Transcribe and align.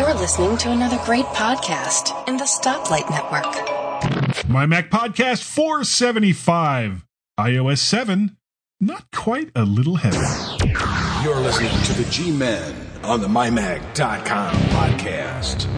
You're 0.00 0.14
listening 0.14 0.56
to 0.56 0.70
another 0.70 0.98
great 1.04 1.26
podcast 1.26 2.26
in 2.26 2.38
the 2.38 2.44
Stoplight 2.44 3.10
Network. 3.10 4.48
My 4.48 4.64
Mac 4.64 4.88
Podcast 4.88 5.42
475, 5.42 7.04
iOS 7.38 7.78
7, 7.80 8.34
not 8.80 9.04
quite 9.12 9.50
a 9.54 9.66
little 9.66 9.96
heavy. 9.96 10.16
You're 11.22 11.38
listening 11.40 11.78
to 11.82 11.92
the 11.92 12.08
G 12.10 12.30
Men 12.30 12.74
on 13.04 13.20
the 13.20 13.28
MyMac.com 13.28 14.54
podcast. 14.54 15.68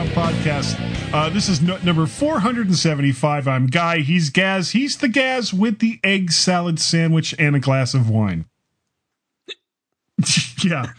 MyMac.com 0.00 0.08
podcast. 0.08 1.12
Uh, 1.12 1.28
this 1.28 1.48
is 1.48 1.60
number 1.60 2.06
475. 2.06 3.48
I'm 3.48 3.66
Guy. 3.66 3.98
He's 3.98 4.30
Gaz. 4.30 4.70
He's 4.70 4.98
the 4.98 5.08
Gaz 5.08 5.52
with 5.52 5.78
the 5.78 5.98
egg 6.04 6.32
salad 6.32 6.78
sandwich 6.78 7.34
and 7.38 7.56
a 7.56 7.60
glass 7.60 7.94
of 7.94 8.08
wine. 8.08 8.46
yeah. 10.64 10.92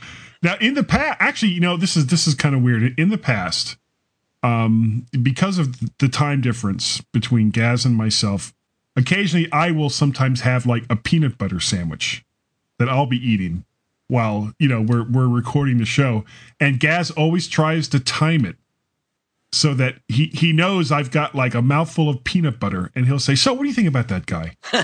Now, 0.44 0.56
in 0.60 0.74
the 0.74 0.84
past, 0.84 1.18
actually, 1.20 1.52
you 1.52 1.62
know, 1.62 1.78
this 1.78 1.96
is 1.96 2.08
this 2.08 2.28
is 2.28 2.36
kind 2.36 2.56
of 2.56 2.62
weird. 2.62 3.00
In 3.00 3.10
the 3.10 3.18
past, 3.18 3.78
um, 4.44 5.06
because 5.22 5.58
of 5.58 5.98
the 6.00 6.10
time 6.10 6.42
difference 6.42 7.02
between 7.14 7.52
Gaz 7.52 7.86
and 7.86 7.96
myself, 7.96 8.54
occasionally 8.96 9.52
I 9.52 9.72
will 9.72 9.90
sometimes 9.90 10.42
have 10.42 10.66
like 10.66 10.84
a 10.90 10.96
peanut 10.96 11.38
butter 11.38 11.60
sandwich 11.60 12.26
that 12.80 12.90
I'll 12.90 13.06
be 13.06 13.18
eating 13.18 13.66
while 14.08 14.52
you 14.60 14.68
know 14.68 14.82
we're 14.82 15.10
we're 15.10 15.28
recording 15.28 15.78
the 15.78 15.86
show 15.86 16.26
and 16.60 16.82
Gaz 16.82 17.12
always 17.12 17.48
tries 17.48 17.88
to 17.88 18.00
time 18.00 18.44
it 18.44 18.58
so 19.54 19.74
that 19.74 19.96
he 20.08 20.28
he 20.28 20.54
knows 20.54 20.92
I've 20.92 21.12
got 21.12 21.36
like 21.36 21.54
a 21.54 21.62
mouthful 21.62 22.10
of 22.10 22.24
peanut 22.24 22.60
butter 22.60 22.92
and 22.96 23.06
he'll 23.06 23.20
say 23.20 23.36
so 23.36 23.54
what 23.54 23.64
do 23.64 23.68
you 23.68 23.74
think 23.74 23.88
about 23.88 24.08
that 24.10 24.26
guy? 24.26 24.56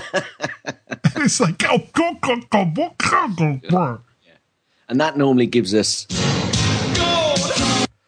It's 1.20 1.40
like 1.40 1.62
oh, 1.68 1.78
go, 1.94 2.14
go, 2.22 2.36
go, 2.50 2.64
go, 2.64 2.94
go, 2.96 3.28
go, 3.28 3.60
go. 3.68 4.00
And 4.88 5.00
that 5.00 5.16
normally 5.16 5.46
gives 5.46 5.74
us 5.74 6.06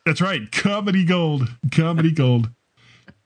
that's 0.07 0.21
right. 0.21 0.51
Comedy 0.51 1.05
gold. 1.05 1.49
Comedy 1.71 2.11
gold. 2.11 2.49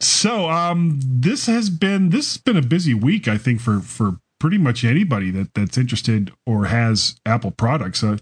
So 0.01 0.49
um 0.51 0.99
this 1.03 1.47
has 1.47 1.71
been 1.71 2.11
this 2.11 2.35
has 2.35 2.39
been 2.39 2.57
a 2.57 2.63
busy 2.63 2.95
week 2.95 3.29
I 3.29 3.39
think 3.39 3.61
for 3.61 3.81
for 3.81 4.19
pretty 4.39 4.59
much 4.59 4.85
anybody 4.85 5.31
that 5.31 5.55
that's 5.55 5.79
interested 5.79 6.33
or 6.47 6.67
has 6.67 7.17
Apple 7.25 7.51
products. 7.51 8.03
Uh, 8.03 8.19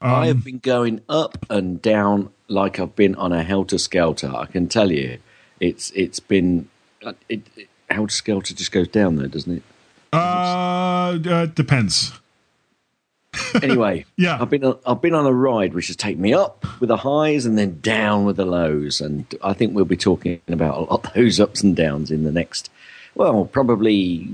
I 0.00 0.22
um, 0.22 0.36
have 0.36 0.44
been 0.44 0.58
going 0.58 1.00
up 1.08 1.46
and 1.48 1.80
down 1.80 2.30
like 2.48 2.78
I've 2.78 2.96
been 2.96 3.14
on 3.16 3.32
a 3.32 3.42
helter 3.42 3.78
skelter. 3.78 4.32
I 4.34 4.46
can 4.46 4.68
tell 4.68 4.90
you, 4.90 5.18
it's 5.60 5.90
it's 5.92 6.20
been 6.20 6.68
it, 7.28 7.46
it, 7.56 7.68
helter 7.90 8.14
skelter 8.14 8.54
just 8.54 8.72
goes 8.72 8.88
down 8.88 9.16
there, 9.16 9.28
doesn't 9.28 9.56
it? 9.58 9.62
uh, 10.12 11.18
uh 11.26 11.46
depends 11.46 12.12
Anyway, 13.62 14.04
Yeah. 14.16 14.38
I've 14.40 14.50
been 14.50 14.64
on, 14.64 14.78
I've 14.86 15.00
been 15.00 15.14
on 15.14 15.26
a 15.26 15.32
ride 15.32 15.74
which 15.74 15.88
has 15.88 15.96
taken 15.96 16.22
me 16.22 16.32
up 16.32 16.64
with 16.80 16.88
the 16.88 16.98
highs 16.98 17.46
and 17.46 17.58
then 17.58 17.80
down 17.80 18.24
with 18.24 18.36
the 18.36 18.44
lows, 18.44 19.00
and 19.00 19.26
I 19.42 19.52
think 19.52 19.74
we'll 19.74 19.84
be 19.84 19.96
talking 19.96 20.40
about 20.48 20.76
a 20.76 20.80
lot 20.80 21.06
of 21.06 21.12
those 21.14 21.40
ups 21.40 21.62
and 21.62 21.74
downs 21.74 22.10
in 22.10 22.24
the 22.24 22.32
next, 22.32 22.70
well, 23.14 23.44
probably 23.46 24.28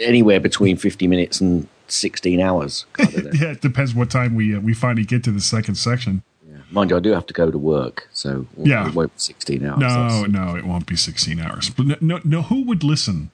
anywhere 0.00 0.40
between 0.40 0.76
fifty 0.76 1.06
minutes 1.06 1.40
and 1.40 1.68
sixteen 1.88 2.40
hours. 2.40 2.86
Kind 2.92 3.14
of 3.14 3.34
yeah, 3.40 3.52
it 3.52 3.60
depends 3.60 3.94
what 3.94 4.10
time 4.10 4.34
we 4.34 4.54
uh, 4.54 4.60
we 4.60 4.74
finally 4.74 5.04
get 5.04 5.24
to 5.24 5.30
the 5.32 5.40
second 5.40 5.76
section. 5.76 6.22
Mind 6.72 6.90
you, 6.90 6.96
I 6.96 7.00
do 7.00 7.12
have 7.12 7.26
to 7.26 7.34
go 7.34 7.50
to 7.50 7.58
work, 7.58 8.08
so 8.12 8.46
Yeah. 8.56 8.88
it 8.88 8.94
won't 8.94 9.12
be 9.14 9.18
16 9.20 9.64
hours. 9.64 9.78
No, 9.80 10.24
no, 10.24 10.56
it 10.56 10.64
won't 10.64 10.86
be 10.86 10.96
16 10.96 11.38
hours. 11.38 11.70
But 11.70 11.86
no, 11.86 11.96
no, 12.00 12.20
no 12.24 12.42
who 12.42 12.62
would 12.64 12.82
listen 12.82 13.30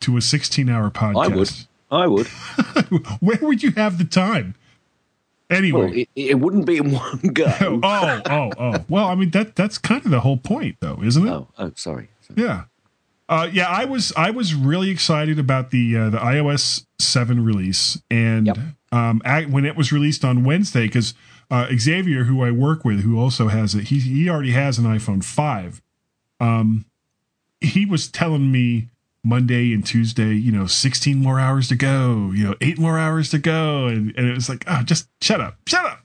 to 0.00 0.16
a 0.16 0.20
16 0.20 0.68
hour 0.68 0.90
podcast? 0.90 1.24
I 1.24 1.28
would. 1.28 1.50
I 1.90 2.06
would. 2.88 3.06
Where 3.20 3.38
would 3.40 3.62
you 3.62 3.70
have 3.72 3.98
the 3.98 4.04
time? 4.04 4.54
Anyway. 5.50 5.80
Well, 5.80 5.92
it, 5.94 6.08
it 6.16 6.34
wouldn't 6.40 6.66
be 6.66 6.78
in 6.78 6.90
one 6.90 7.18
go. 7.32 7.46
oh, 7.60 8.20
oh, 8.28 8.50
oh. 8.58 8.84
Well, 8.88 9.06
I 9.06 9.14
mean 9.14 9.30
that 9.30 9.54
that's 9.56 9.78
kind 9.78 10.04
of 10.04 10.10
the 10.10 10.20
whole 10.20 10.38
point 10.38 10.76
though, 10.80 11.00
isn't 11.02 11.26
it? 11.26 11.30
Oh, 11.30 11.48
oh, 11.58 11.72
sorry. 11.76 12.08
Sorry. 12.22 12.42
Yeah. 12.42 12.64
Uh, 13.28 13.48
yeah, 13.52 13.68
I 13.68 13.84
was 13.84 14.12
I 14.16 14.30
was 14.30 14.54
really 14.54 14.90
excited 14.90 15.38
about 15.38 15.70
the 15.70 15.96
uh, 15.96 16.10
the 16.10 16.18
iOS 16.18 16.84
seven 16.98 17.44
release, 17.44 18.00
and 18.10 18.46
Yep. 18.48 18.58
um, 18.92 19.22
ac 19.24 19.46
when 19.46 19.64
it 19.64 19.76
was 19.76 19.92
released 19.92 20.24
on 20.24 20.44
Wednesday, 20.44 20.86
because 20.86 21.14
uh, 21.50 21.68
Xavier, 21.76 22.24
who 22.24 22.42
I 22.42 22.50
work 22.50 22.84
with, 22.84 23.00
who 23.00 23.18
also 23.18 23.48
has 23.48 23.74
it, 23.74 23.84
he 23.88 23.98
he 24.00 24.28
already 24.28 24.52
has 24.52 24.78
an 24.78 24.84
iPhone 24.84 25.22
five. 25.24 25.82
Um, 26.40 26.84
he 27.60 27.86
was 27.86 28.08
telling 28.08 28.50
me 28.52 28.88
Monday 29.24 29.72
and 29.72 29.84
Tuesday, 29.86 30.34
you 30.34 30.52
know, 30.52 30.66
sixteen 30.66 31.18
more 31.18 31.40
hours 31.40 31.68
to 31.68 31.76
go, 31.76 32.30
you 32.34 32.44
know, 32.44 32.54
eight 32.60 32.78
more 32.78 32.98
hours 32.98 33.30
to 33.30 33.38
go, 33.38 33.86
and 33.86 34.12
and 34.16 34.28
it 34.28 34.34
was 34.34 34.48
like, 34.48 34.64
oh, 34.66 34.82
just 34.82 35.08
shut 35.22 35.40
up, 35.40 35.56
shut 35.66 35.84
up. 35.84 36.00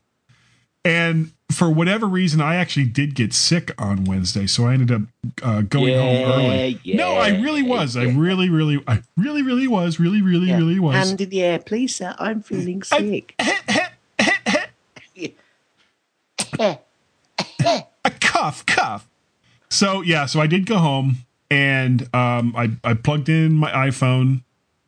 And 0.86 1.34
for 1.52 1.70
whatever 1.70 2.06
reason, 2.06 2.40
I 2.40 2.56
actually 2.56 2.86
did 2.86 3.16
get 3.16 3.34
sick 3.34 3.72
on 3.78 4.06
Wednesday, 4.06 4.48
so 4.48 4.68
I 4.68 4.74
ended 4.76 4.92
up 4.92 5.02
uh, 5.44 5.62
going 5.62 5.94
home 5.96 6.16
Yeah, 6.16 6.32
early. 6.32 6.82
no, 6.86 7.14
I 7.16 7.30
really 7.42 7.64
was. 7.64 7.98
I 7.98 8.04
really, 8.04 8.50
really, 8.50 8.82
I 8.88 9.02
really, 9.18 9.42
really 9.42 9.68
was. 9.68 10.00
Really, 10.00 10.22
really, 10.22 10.54
really 10.54 10.80
was. 10.80 10.96
Hand 10.96 11.20
in 11.20 11.30
the 11.30 11.42
air, 11.42 11.60
please, 11.60 11.96
sir. 11.96 12.16
I'm 12.18 12.42
feeling 12.42 12.84
sick. 12.84 13.36
a 16.60 18.12
cuff, 18.20 18.66
cuff. 18.66 19.08
So 19.70 20.02
yeah, 20.02 20.26
so 20.26 20.40
I 20.40 20.48
did 20.48 20.66
go 20.66 20.78
home 20.78 21.18
and 21.52 22.04
um, 22.14 22.54
I 22.56 22.72
I 22.84 22.94
plugged 22.94 23.30
in 23.30 23.54
my 23.54 23.72
iPhone. 23.72 24.44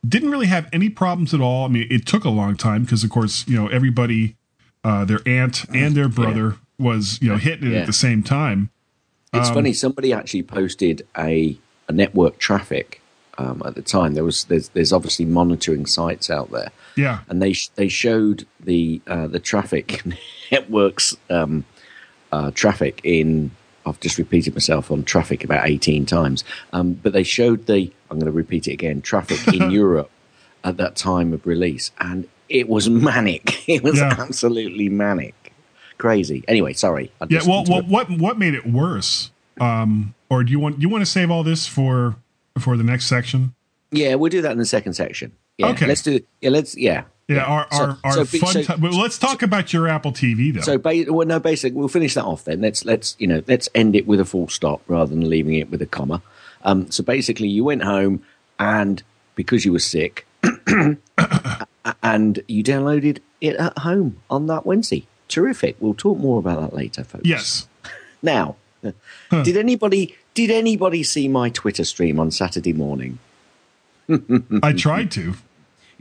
Didn't 0.08 0.32
really 0.32 0.48
have 0.48 0.68
any 0.74 0.90
problems 0.90 1.34
at 1.34 1.42
all. 1.42 1.66
I 1.66 1.68
mean, 1.68 1.88
it 1.92 2.08
took 2.08 2.24
a 2.24 2.30
long 2.30 2.56
time 2.58 2.84
because, 2.84 3.04
of 3.04 3.12
course, 3.12 3.48
you 3.48 3.56
know 3.56 3.68
everybody, 3.68 4.36
uh, 4.84 5.06
their 5.06 5.20
aunt 5.28 5.66
and 5.74 5.96
their 5.96 6.10
brother 6.10 6.56
was 6.80 7.20
you 7.22 7.30
know 7.30 7.38
hitting 7.38 7.68
it 7.70 7.74
Yeah. 7.74 7.80
at 7.82 7.86
the 7.88 7.94
same 7.94 8.24
time. 8.24 8.72
It's 9.34 9.50
Um, 9.50 9.54
funny. 9.56 9.74
Somebody 9.74 10.12
actually 10.12 10.44
posted 10.44 11.06
a, 11.18 11.56
a 11.88 11.94
network 11.94 12.38
traffic 12.40 13.02
um, 13.38 13.62
at 13.64 13.76
the 13.76 13.82
time. 13.84 14.16
There 14.16 14.24
was 14.24 14.46
there's 14.46 14.70
there's 14.70 14.92
obviously 14.92 15.26
monitoring 15.26 15.86
sites 15.86 16.32
out 16.32 16.50
there, 16.52 16.72
Yeah, 16.96 17.20
and 17.30 17.42
they 17.42 17.54
sh- 17.54 17.70
they 17.76 17.88
showed 17.88 18.46
the 18.60 19.02
uh, 19.08 19.28
the 19.28 19.40
traffic 19.40 20.04
networks 20.52 21.16
um, 21.30 21.66
uh, 22.32 22.52
traffic 22.52 23.02
in. 23.04 23.52
I've 23.86 24.00
just 24.00 24.20
repeated 24.20 24.54
myself 24.54 24.92
on 24.92 25.04
traffic 25.04 25.44
about 25.44 25.68
eighteen 25.68 26.06
times, 26.06 26.44
um, 26.74 26.94
but 26.94 27.14
they 27.14 27.24
showed 27.24 27.66
the. 27.68 27.92
I'm 28.10 28.18
going 28.20 28.26
to 28.26 28.32
repeat 28.32 28.68
it 28.68 28.74
again. 28.74 29.02
Traffic 29.02 29.48
in 29.54 29.72
Europe 29.82 30.12
at 30.64 30.78
that 30.78 30.96
time 30.96 31.34
of 31.34 31.48
release, 31.48 31.92
and 32.00 32.28
it 32.50 32.68
was 32.70 32.90
manic. 32.90 33.64
It 33.68 33.84
was 33.84 33.98
Yeah. 33.98 34.16
absolutely 34.20 34.90
manic, 34.90 35.54
crazy. 35.98 36.44
Anyway, 36.48 36.74
sorry. 36.74 37.12
I 37.22 37.26
yeah. 37.30 37.40
Well, 37.48 37.64
well, 37.68 37.82
what 37.84 38.10
what 38.12 38.38
made 38.38 38.54
it 38.54 38.66
worse? 38.68 39.32
Um, 39.60 40.14
or 40.30 40.44
do 40.44 40.52
you 40.52 40.60
want 40.60 40.82
you 40.82 40.90
want 40.90 41.02
to 41.04 41.06
save 41.10 41.32
all 41.32 41.44
this 41.44 41.66
for 41.68 42.16
for 42.60 42.78
the 42.78 42.84
next 42.84 43.06
section? 43.06 43.56
Yeah, 43.92 44.16
we'll 44.16 44.30
do 44.30 44.42
that 44.42 44.52
in 44.52 44.58
the 44.58 44.66
second 44.66 44.94
section. 44.94 45.32
Yeah, 45.62 45.68
Okay. 45.70 45.88
let's 45.88 46.02
do. 46.02 46.20
Yeah, 46.42 46.50
let's. 46.50 46.78
Yeah, 46.78 47.04
Yeah, 47.28 47.44
our 47.46 47.66
So- 47.72 47.78
our, 47.78 47.98
our 48.04 48.12
so 48.14 48.26
fun. 48.26 48.54
so- 48.54 48.62
ti- 48.64 48.74
but 48.82 48.94
let's 48.94 49.18
talk 49.18 49.42
about 49.42 49.72
your 49.72 49.88
Apple 49.88 50.12
TV 50.12 50.52
though. 50.54 50.62
So, 50.62 50.78
ba- 50.78 51.06
well, 51.08 51.26
no, 51.26 51.40
basically, 51.40 51.78
we'll 51.80 51.88
finish 51.88 52.14
that 52.16 52.26
off 52.26 52.44
then. 52.44 52.60
Let's 52.62 52.84
let's 52.86 53.16
you 53.20 53.28
know 53.28 53.42
let's 53.48 53.70
end 53.74 53.96
it 53.96 54.06
with 54.06 54.20
a 54.20 54.26
full 54.26 54.48
stop 54.50 54.82
rather 54.88 55.10
than 55.10 55.30
leaving 55.30 55.54
it 55.56 55.72
with 55.72 55.82
a 55.82 55.86
comma. 55.86 56.22
Um, 56.64 56.92
so 56.92 57.04
basically, 57.04 57.48
you 57.48 57.64
went 57.64 57.84
home 57.84 58.22
and 58.60 59.02
because 59.36 59.64
you 59.66 59.72
were 59.72 59.80
sick, 59.80 60.28
and 62.04 62.40
you 62.48 62.64
downloaded 62.64 63.20
it 63.40 63.56
at 63.56 63.78
home 63.80 64.18
on 64.30 64.48
that 64.48 64.66
Wednesday. 64.66 65.06
Terrific. 65.28 65.78
We'll 65.80 65.94
talk 65.94 66.18
more 66.20 66.40
about 66.40 66.60
that 66.62 66.76
later, 66.76 67.04
folks. 67.04 67.26
yes, 67.26 67.68
Now, 68.22 68.56
did 69.32 69.58
anybody 69.58 70.16
did 70.34 70.52
anybody 70.52 71.04
see 71.04 71.28
my 71.28 71.50
Twitter 71.50 71.84
stream 71.86 72.20
on 72.20 72.30
Saturday 72.32 72.74
morning? 72.74 73.20
I 74.64 74.74
tried 74.74 75.12
to. 75.12 75.36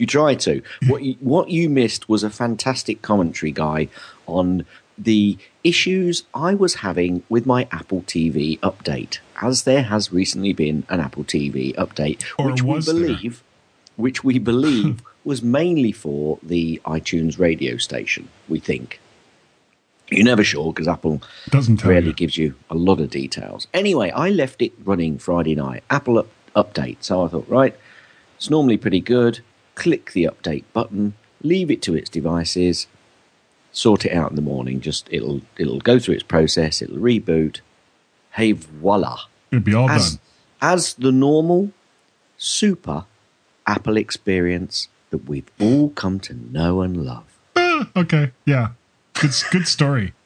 You 0.01 0.07
tried 0.07 0.41
to. 0.41 0.63
What 0.89 1.03
you, 1.03 1.15
what 1.21 1.51
you 1.51 1.69
missed 1.69 2.09
was 2.09 2.23
a 2.25 2.31
fantastic 2.31 3.03
commentary 3.03 3.53
guy 3.53 3.89
on 4.27 4.65
the 4.97 5.37
issues 5.63 6.25
I 6.35 6.55
was 6.55 6.75
having 6.77 7.23
with 7.29 7.45
my 7.47 7.69
Apple 7.71 8.03
TV 8.03 8.59
update, 8.61 9.19
as 9.41 9.63
there 9.65 9.83
has 9.85 10.13
recently 10.13 10.53
been 10.53 10.85
an 10.89 11.01
Apple 11.01 11.25
TV 11.25 11.75
update, 11.77 12.25
Or 12.39 12.47
which 12.51 12.63
we 12.63 12.71
was 12.75 12.87
there? 12.87 12.95
believe, 12.95 13.43
which 13.97 14.25
we 14.25 14.39
believe 14.39 15.03
was 15.25 15.43
mainly 15.43 15.93
for 15.93 16.39
the 16.43 16.81
iTunes 16.87 17.39
radio 17.39 17.77
station. 17.77 18.29
We 18.49 18.59
think. 18.59 19.01
You're 20.11 20.25
never 20.25 20.43
sure 20.45 20.73
because 20.73 20.89
Apple 20.89 21.23
Doesn't 21.51 21.85
really 21.85 22.09
you. 22.09 22.13
gives 22.15 22.37
you 22.37 22.55
a 22.69 22.75
lot 22.75 23.01
of 23.01 23.11
details. 23.11 23.69
Anyway, 23.73 24.11
I 24.11 24.31
left 24.31 24.61
it 24.63 24.73
running 24.83 25.19
Friday 25.19 25.55
night. 25.55 25.85
Apple 25.89 26.19
up, 26.19 26.29
update. 26.57 26.97
So 27.01 27.25
I 27.25 27.29
thought, 27.29 27.49
right, 27.49 27.77
It's 28.37 28.51
normally 28.51 28.77
pretty 28.77 29.01
good. 29.01 29.41
Click 29.75 30.13
the 30.13 30.25
update 30.25 30.65
button, 30.73 31.15
leave 31.43 31.71
it 31.71 31.81
to 31.83 31.95
its 31.95 32.11
devices, 32.11 32.87
sort 33.73 34.05
it 34.05 34.13
out 34.13 34.31
in 34.31 34.37
the 34.37 34.43
morning. 34.43 34.81
Just 34.81 35.09
it'll 35.11 35.41
it'll 35.59 35.81
go 35.81 35.99
through 35.99 36.15
its 36.15 36.23
process, 36.23 36.83
it'll 36.83 36.99
reboot. 36.99 37.61
Hey 38.33 38.53
voila. 38.53 39.21
It'd 39.51 39.65
be 39.65 39.75
all 39.75 39.89
As 39.91 40.13
done. 40.13 40.21
as 40.61 40.95
the 40.95 41.13
normal 41.13 41.73
super 42.37 43.05
Apple 43.67 43.97
experience 43.97 44.89
that 45.11 45.29
we've 45.29 45.51
all 45.61 45.91
come 45.91 46.21
to 46.21 46.35
know 46.35 46.83
and 46.83 47.05
love. 47.05 47.25
Ah, 47.57 47.89
okay. 47.97 48.33
Yeah. 48.45 48.69
Good 49.15 49.33
good 49.51 49.67
story. 49.69 50.13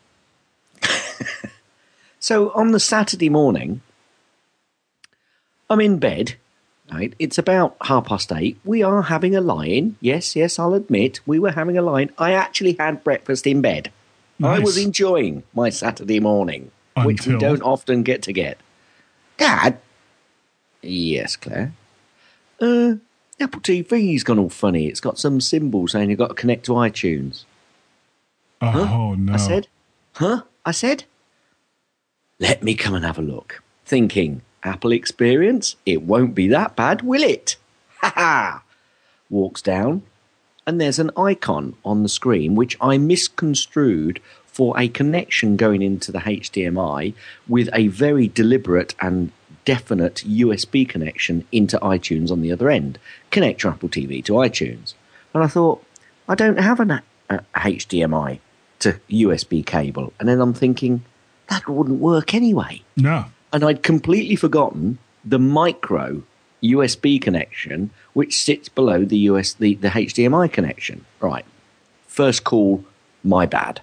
So 2.20 2.52
on 2.52 2.70
the 2.70 2.80
Saturday 2.80 3.28
morning, 3.28 3.82
I'm 5.68 5.80
in 5.82 5.98
bed. 5.98 6.36
Right, 6.92 7.14
it's 7.18 7.38
about 7.38 7.76
half 7.82 8.06
past 8.06 8.30
eight. 8.30 8.58
We 8.64 8.82
are 8.82 9.02
having 9.02 9.34
a 9.34 9.40
lie-in. 9.40 9.96
Yes, 10.00 10.36
yes, 10.36 10.58
I'll 10.58 10.74
admit 10.74 11.18
we 11.24 11.38
were 11.38 11.52
having 11.52 11.78
a 11.78 11.82
lie-in. 11.82 12.10
I 12.18 12.32
actually 12.32 12.74
had 12.78 13.02
breakfast 13.02 13.46
in 13.46 13.62
bed. 13.62 13.90
I 14.42 14.58
was 14.58 14.76
enjoying 14.76 15.44
my 15.54 15.70
Saturday 15.70 16.20
morning, 16.20 16.70
which 17.04 17.26
we 17.26 17.38
don't 17.38 17.62
often 17.62 18.02
get 18.02 18.22
to 18.24 18.32
get. 18.32 18.58
Dad. 19.38 19.78
Yes, 20.82 21.36
Claire. 21.36 21.72
Uh, 22.60 22.96
Apple 23.40 23.62
TV's 23.62 24.22
gone 24.22 24.38
all 24.38 24.50
funny. 24.50 24.86
It's 24.86 25.00
got 25.00 25.18
some 25.18 25.40
symbol 25.40 25.88
saying 25.88 26.10
you've 26.10 26.18
got 26.18 26.28
to 26.28 26.34
connect 26.34 26.66
to 26.66 26.72
iTunes. 26.72 27.44
Oh 28.60 29.14
no. 29.18 29.32
I 29.32 29.36
said, 29.36 29.68
Huh? 30.14 30.42
I 30.64 30.70
said, 30.72 31.04
Let 32.38 32.62
me 32.62 32.74
come 32.74 32.94
and 32.94 33.04
have 33.04 33.18
a 33.18 33.22
look. 33.22 33.62
Thinking, 33.86 34.42
Apple 34.64 34.92
experience? 34.92 35.76
It 35.84 36.02
won't 36.02 36.34
be 36.34 36.48
that 36.48 36.74
bad, 36.74 37.02
will 37.02 37.22
it? 37.22 37.56
Ha 38.00 38.12
ha! 38.14 38.62
Walks 39.30 39.62
down, 39.62 40.02
and 40.66 40.80
there's 40.80 40.98
an 40.98 41.10
icon 41.16 41.74
on 41.84 42.02
the 42.02 42.08
screen 42.08 42.54
which 42.54 42.76
I 42.80 42.98
misconstrued 42.98 44.20
for 44.46 44.78
a 44.78 44.88
connection 44.88 45.56
going 45.56 45.82
into 45.82 46.12
the 46.12 46.20
HDMI 46.20 47.14
with 47.48 47.68
a 47.72 47.88
very 47.88 48.28
deliberate 48.28 48.94
and 49.00 49.32
definite 49.64 50.22
USB 50.26 50.88
connection 50.88 51.46
into 51.50 51.78
iTunes 51.78 52.30
on 52.30 52.40
the 52.40 52.52
other 52.52 52.70
end. 52.70 52.98
Connect 53.30 53.62
your 53.62 53.72
Apple 53.72 53.88
TV 53.88 54.24
to 54.24 54.34
iTunes. 54.34 54.94
And 55.32 55.42
I 55.42 55.48
thought, 55.48 55.84
I 56.28 56.34
don't 56.34 56.58
have 56.58 56.80
an, 56.80 56.90
a, 56.90 57.02
a 57.30 57.40
HDMI 57.56 58.38
to 58.80 59.00
USB 59.10 59.64
cable. 59.64 60.12
And 60.20 60.28
then 60.28 60.40
I'm 60.40 60.54
thinking, 60.54 61.04
that 61.48 61.68
wouldn't 61.68 62.00
work 62.00 62.34
anyway 62.34 62.82
No. 62.96 63.26
And 63.54 63.62
I'd 63.62 63.84
completely 63.84 64.34
forgotten 64.34 64.98
the 65.24 65.38
micro 65.38 66.22
USB 66.62 67.22
connection 67.22 67.90
which 68.12 68.42
sits 68.42 68.68
below 68.68 69.04
the 69.04 69.18
US 69.30 69.54
the, 69.54 69.76
the 69.76 69.88
HDMI 69.88 70.52
connection. 70.52 71.06
Right. 71.20 71.44
First 72.08 72.44
call, 72.44 72.84
my 73.22 73.46
bad. 73.46 73.80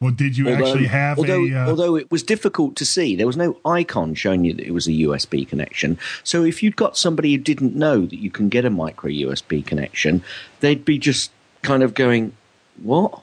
Well, 0.00 0.12
did 0.12 0.38
you 0.38 0.48
actually 0.48 0.86
have 0.86 1.18
although, 1.18 1.44
a? 1.44 1.52
Uh, 1.52 1.68
although 1.68 1.94
it 1.96 2.10
was 2.10 2.22
difficult 2.22 2.74
to 2.76 2.86
see, 2.86 3.14
there 3.14 3.26
was 3.26 3.36
no 3.36 3.58
icon 3.66 4.14
showing 4.14 4.42
you 4.44 4.54
that 4.54 4.66
it 4.66 4.70
was 4.70 4.86
a 4.86 4.92
USB 4.92 5.46
connection. 5.46 5.98
So 6.24 6.42
if 6.42 6.62
you'd 6.62 6.76
got 6.76 6.96
somebody 6.96 7.32
who 7.32 7.38
didn't 7.38 7.76
know 7.76 8.06
that 8.06 8.18
you 8.18 8.30
can 8.30 8.48
get 8.48 8.64
a 8.64 8.70
micro 8.70 9.10
USB 9.10 9.64
connection, 9.66 10.22
they'd 10.60 10.86
be 10.86 10.96
just 10.96 11.30
kind 11.60 11.82
of 11.82 11.92
going, 11.92 12.32
"What?" 12.82 13.20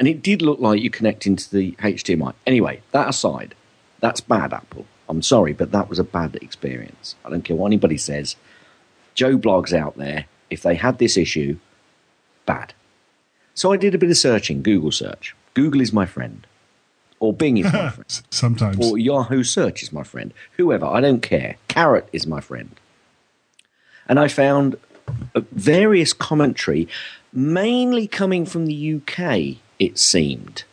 And 0.00 0.08
it 0.08 0.22
did 0.22 0.42
look 0.42 0.58
like 0.58 0.82
you 0.82 0.90
connect 0.90 1.24
into 1.24 1.48
the 1.48 1.76
HDMI. 1.78 2.34
Anyway, 2.48 2.82
that 2.90 3.08
aside, 3.08 3.54
that's 4.00 4.20
bad, 4.20 4.52
Apple. 4.52 4.86
I'm 5.08 5.22
sorry, 5.22 5.52
but 5.52 5.72
that 5.72 5.88
was 5.88 5.98
a 5.98 6.04
bad 6.04 6.36
experience. 6.36 7.14
I 7.24 7.30
don't 7.30 7.42
care 7.44 7.56
what 7.56 7.68
anybody 7.68 7.96
says. 7.96 8.36
Joe 9.14 9.38
blogs 9.38 9.72
out 9.72 9.96
there, 9.96 10.26
if 10.50 10.62
they 10.62 10.74
had 10.74 10.98
this 10.98 11.16
issue, 11.16 11.58
bad. 12.44 12.74
So 13.54 13.72
I 13.72 13.76
did 13.76 13.94
a 13.94 13.98
bit 13.98 14.10
of 14.10 14.16
searching, 14.16 14.62
Google 14.62 14.92
search. 14.92 15.34
Google 15.54 15.80
is 15.80 15.92
my 15.92 16.06
friend. 16.06 16.46
Or 17.18 17.32
Bing 17.32 17.56
is 17.56 17.72
my 17.72 17.88
friend. 17.90 18.22
sometimes. 18.30 18.78
Or 18.78 18.98
Yahoo 18.98 19.42
Search 19.42 19.82
is 19.82 19.92
my 19.92 20.02
friend. 20.02 20.34
Whoever, 20.58 20.84
I 20.86 21.00
don't 21.00 21.22
care. 21.22 21.56
Carrot 21.68 22.08
is 22.12 22.26
my 22.26 22.40
friend. 22.40 22.78
And 24.08 24.20
I 24.20 24.28
found 24.28 24.76
uh, 25.34 25.40
various 25.52 26.12
commentary, 26.12 26.88
mainly 27.32 28.06
coming 28.06 28.44
from 28.44 28.66
the 28.66 28.94
UK, 28.96 29.56
it 29.78 29.98
seemed. 29.98 30.64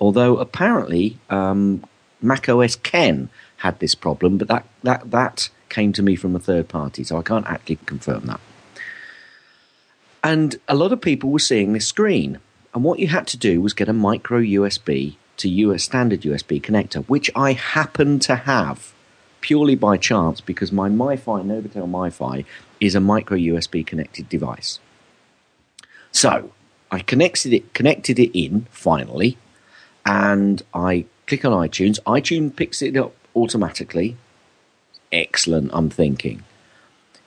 Although 0.00 0.36
apparently 0.36 1.16
um, 1.30 1.82
Mac 2.20 2.48
OS 2.48 2.76
Ken 2.76 3.30
had 3.58 3.78
this 3.80 3.94
problem, 3.94 4.38
but 4.38 4.48
that, 4.48 4.66
that, 4.82 5.10
that 5.10 5.50
came 5.68 5.92
to 5.92 6.02
me 6.02 6.16
from 6.16 6.34
a 6.34 6.40
third 6.40 6.68
party, 6.68 7.04
so 7.04 7.18
I 7.18 7.22
can't 7.22 7.46
actually 7.46 7.76
confirm 7.86 8.26
that. 8.26 8.40
And 10.22 10.56
a 10.66 10.74
lot 10.74 10.92
of 10.92 11.00
people 11.00 11.30
were 11.30 11.38
seeing 11.38 11.72
this 11.72 11.86
screen. 11.86 12.38
And 12.74 12.84
what 12.84 12.98
you 12.98 13.08
had 13.08 13.26
to 13.28 13.36
do 13.36 13.60
was 13.60 13.72
get 13.72 13.88
a 13.88 13.92
micro 13.92 14.40
USB 14.40 15.16
to 15.38 15.48
US 15.48 15.84
standard 15.84 16.22
USB 16.22 16.60
connector, 16.60 17.04
which 17.06 17.30
I 17.34 17.52
happen 17.52 18.18
to 18.20 18.36
have 18.36 18.92
purely 19.40 19.74
by 19.74 19.96
chance 19.96 20.40
because 20.40 20.72
my 20.72 20.88
MiFi, 20.88 21.44
Novatel 21.44 21.88
MiFi, 21.88 22.44
is 22.80 22.94
a 22.94 23.00
micro 23.00 23.36
USB 23.36 23.86
connected 23.86 24.28
device. 24.28 24.80
So 26.10 26.52
I 26.90 27.00
connected 27.00 27.52
it, 27.52 27.74
connected 27.74 28.18
it 28.18 28.36
in 28.38 28.66
finally, 28.70 29.38
and 30.04 30.62
I 30.74 31.06
click 31.26 31.44
on 31.44 31.52
iTunes. 31.52 31.98
iTunes 32.06 32.54
picks 32.54 32.82
it 32.82 32.96
up 32.96 33.14
automatically. 33.34 34.16
Excellent, 35.12 35.70
I'm 35.72 35.90
thinking. 35.90 36.44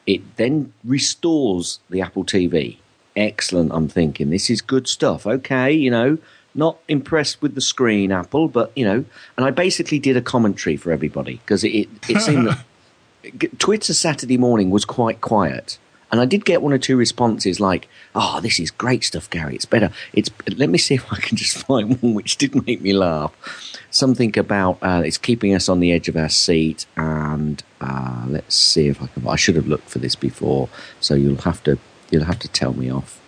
It 0.05 0.35
then 0.37 0.73
restores 0.83 1.79
the 1.89 2.01
Apple 2.01 2.23
TV. 2.23 2.77
Excellent, 3.15 3.71
I'm 3.73 3.87
thinking. 3.87 4.29
This 4.29 4.49
is 4.49 4.61
good 4.61 4.87
stuff. 4.87 5.27
Okay, 5.27 5.71
you 5.71 5.91
know, 5.91 6.17
not 6.53 6.77
impressed 6.87 7.41
with 7.41 7.55
the 7.55 7.61
screen, 7.61 8.11
Apple, 8.11 8.47
but, 8.47 8.71
you 8.75 8.85
know, 8.85 9.05
and 9.37 9.45
I 9.45 9.51
basically 9.51 9.99
did 9.99 10.17
a 10.17 10.21
commentary 10.21 10.77
for 10.77 10.91
everybody 10.91 11.35
because 11.37 11.63
it, 11.63 11.89
it 12.09 12.21
seemed 12.21 12.47
that 13.23 13.59
Twitter 13.59 13.93
Saturday 13.93 14.37
morning 14.37 14.69
was 14.69 14.85
quite 14.85 15.21
quiet. 15.21 15.77
And 16.11 16.19
I 16.19 16.25
did 16.25 16.43
get 16.43 16.61
one 16.61 16.73
or 16.73 16.77
two 16.77 16.97
responses 16.97 17.59
like, 17.59 17.87
"Oh, 18.13 18.41
this 18.41 18.59
is 18.59 18.69
great 18.69 19.03
stuff, 19.03 19.29
Gary. 19.29 19.55
It's 19.55 19.65
better. 19.65 19.91
It's 20.13 20.29
let 20.57 20.69
me 20.69 20.77
see 20.77 20.95
if 20.95 21.11
I 21.11 21.17
can 21.17 21.37
just 21.37 21.57
find 21.67 22.01
one 22.01 22.13
which 22.13 22.37
did 22.37 22.65
make 22.67 22.81
me 22.81 22.93
laugh. 22.93 23.31
Something 23.91 24.37
about 24.37 24.77
uh, 24.81 25.03
it's 25.05 25.17
keeping 25.17 25.53
us 25.53 25.69
on 25.69 25.79
the 25.79 25.91
edge 25.91 26.09
of 26.09 26.17
our 26.17 26.29
seat, 26.29 26.85
and 26.97 27.63
uh, 27.79 28.25
let's 28.27 28.55
see 28.55 28.87
if 28.87 29.01
I 29.01 29.07
can. 29.07 29.25
I 29.27 29.37
should 29.37 29.55
have 29.55 29.67
looked 29.67 29.89
for 29.89 29.99
this 29.99 30.15
before, 30.15 30.69
so 30.99 31.13
you'll 31.13 31.41
have 31.41 31.63
to 31.63 31.77
you'll 32.09 32.25
have 32.25 32.39
to 32.39 32.47
tell 32.49 32.73
me 32.73 32.91
off. 32.91 33.19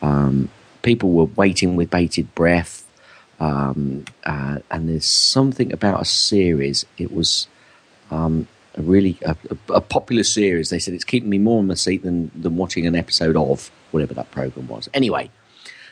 Um, 0.00 0.50
people 0.82 1.10
were 1.12 1.24
waiting 1.24 1.74
with 1.74 1.90
bated 1.90 2.32
breath, 2.34 2.86
um, 3.40 4.04
uh, 4.24 4.58
and 4.70 4.88
there's 4.88 5.04
something 5.04 5.72
about 5.72 6.00
a 6.00 6.04
series. 6.04 6.86
It 6.96 7.12
was 7.12 7.48
um, 8.10 8.46
a 8.76 8.82
really 8.82 9.18
a, 9.24 9.36
a, 9.68 9.80
popular 9.80 10.22
series. 10.22 10.70
They 10.70 10.78
said 10.78 10.94
it's 10.94 11.04
keeping 11.04 11.28
me 11.28 11.38
more 11.38 11.58
on 11.58 11.66
my 11.66 11.74
seat 11.74 12.02
than 12.02 12.30
than 12.34 12.56
watching 12.56 12.86
an 12.86 12.94
episode 12.94 13.36
of 13.36 13.70
whatever 13.90 14.14
that 14.14 14.30
program 14.30 14.68
was. 14.68 14.88
Anyway, 14.94 15.30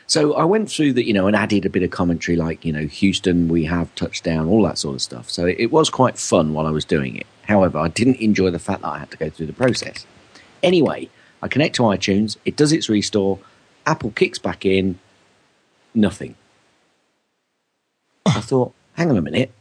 so 0.07 0.33
I 0.33 0.43
went 0.43 0.71
through 0.71 0.93
that, 0.93 1.05
you 1.05 1.13
know, 1.13 1.27
and 1.27 1.35
added 1.35 1.65
a 1.65 1.69
bit 1.69 1.83
of 1.83 1.91
commentary, 1.91 2.35
like 2.37 2.65
you 2.65 2.73
know, 2.73 2.87
Houston, 2.87 3.47
we 3.47 3.65
have 3.65 3.93
touchdown, 3.95 4.47
all 4.47 4.63
that 4.63 4.77
sort 4.77 4.95
of 4.95 5.01
stuff. 5.01 5.29
So 5.29 5.45
it, 5.45 5.57
it 5.59 5.71
was 5.71 5.89
quite 5.89 6.17
fun 6.17 6.53
while 6.53 6.65
I 6.65 6.71
was 6.71 6.85
doing 6.85 7.15
it. 7.15 7.27
However, 7.43 7.79
I 7.79 7.89
didn't 7.89 8.17
enjoy 8.17 8.49
the 8.49 8.59
fact 8.59 8.81
that 8.81 8.89
I 8.89 8.99
had 8.99 9.11
to 9.11 9.17
go 9.17 9.29
through 9.29 9.47
the 9.47 9.53
process. 9.53 10.05
Anyway, 10.63 11.09
I 11.41 11.47
connect 11.47 11.75
to 11.75 11.83
iTunes. 11.83 12.37
It 12.45 12.55
does 12.55 12.71
its 12.71 12.89
restore. 12.89 13.39
Apple 13.85 14.11
kicks 14.11 14.39
back 14.39 14.65
in. 14.65 14.99
Nothing. 15.93 16.35
I 18.25 18.41
thought, 18.41 18.73
hang 18.93 19.09
on 19.09 19.17
a 19.17 19.21
minute. 19.21 19.51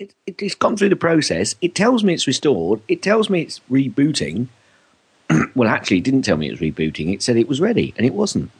It, 0.00 0.14
it, 0.26 0.42
it's 0.42 0.54
gone 0.54 0.78
through 0.78 0.88
the 0.88 0.96
process. 0.96 1.54
It 1.60 1.74
tells 1.74 2.02
me 2.02 2.14
it's 2.14 2.26
restored. 2.26 2.80
It 2.88 3.02
tells 3.02 3.28
me 3.28 3.42
it's 3.42 3.60
rebooting. 3.70 4.48
well, 5.54 5.68
actually, 5.68 5.98
it 5.98 6.04
didn't 6.04 6.22
tell 6.22 6.38
me 6.38 6.48
it 6.48 6.58
was 6.58 6.60
rebooting. 6.60 7.12
It 7.12 7.22
said 7.22 7.36
it 7.36 7.48
was 7.48 7.60
ready, 7.60 7.92
and 7.98 8.06
it 8.06 8.14
wasn't. 8.14 8.50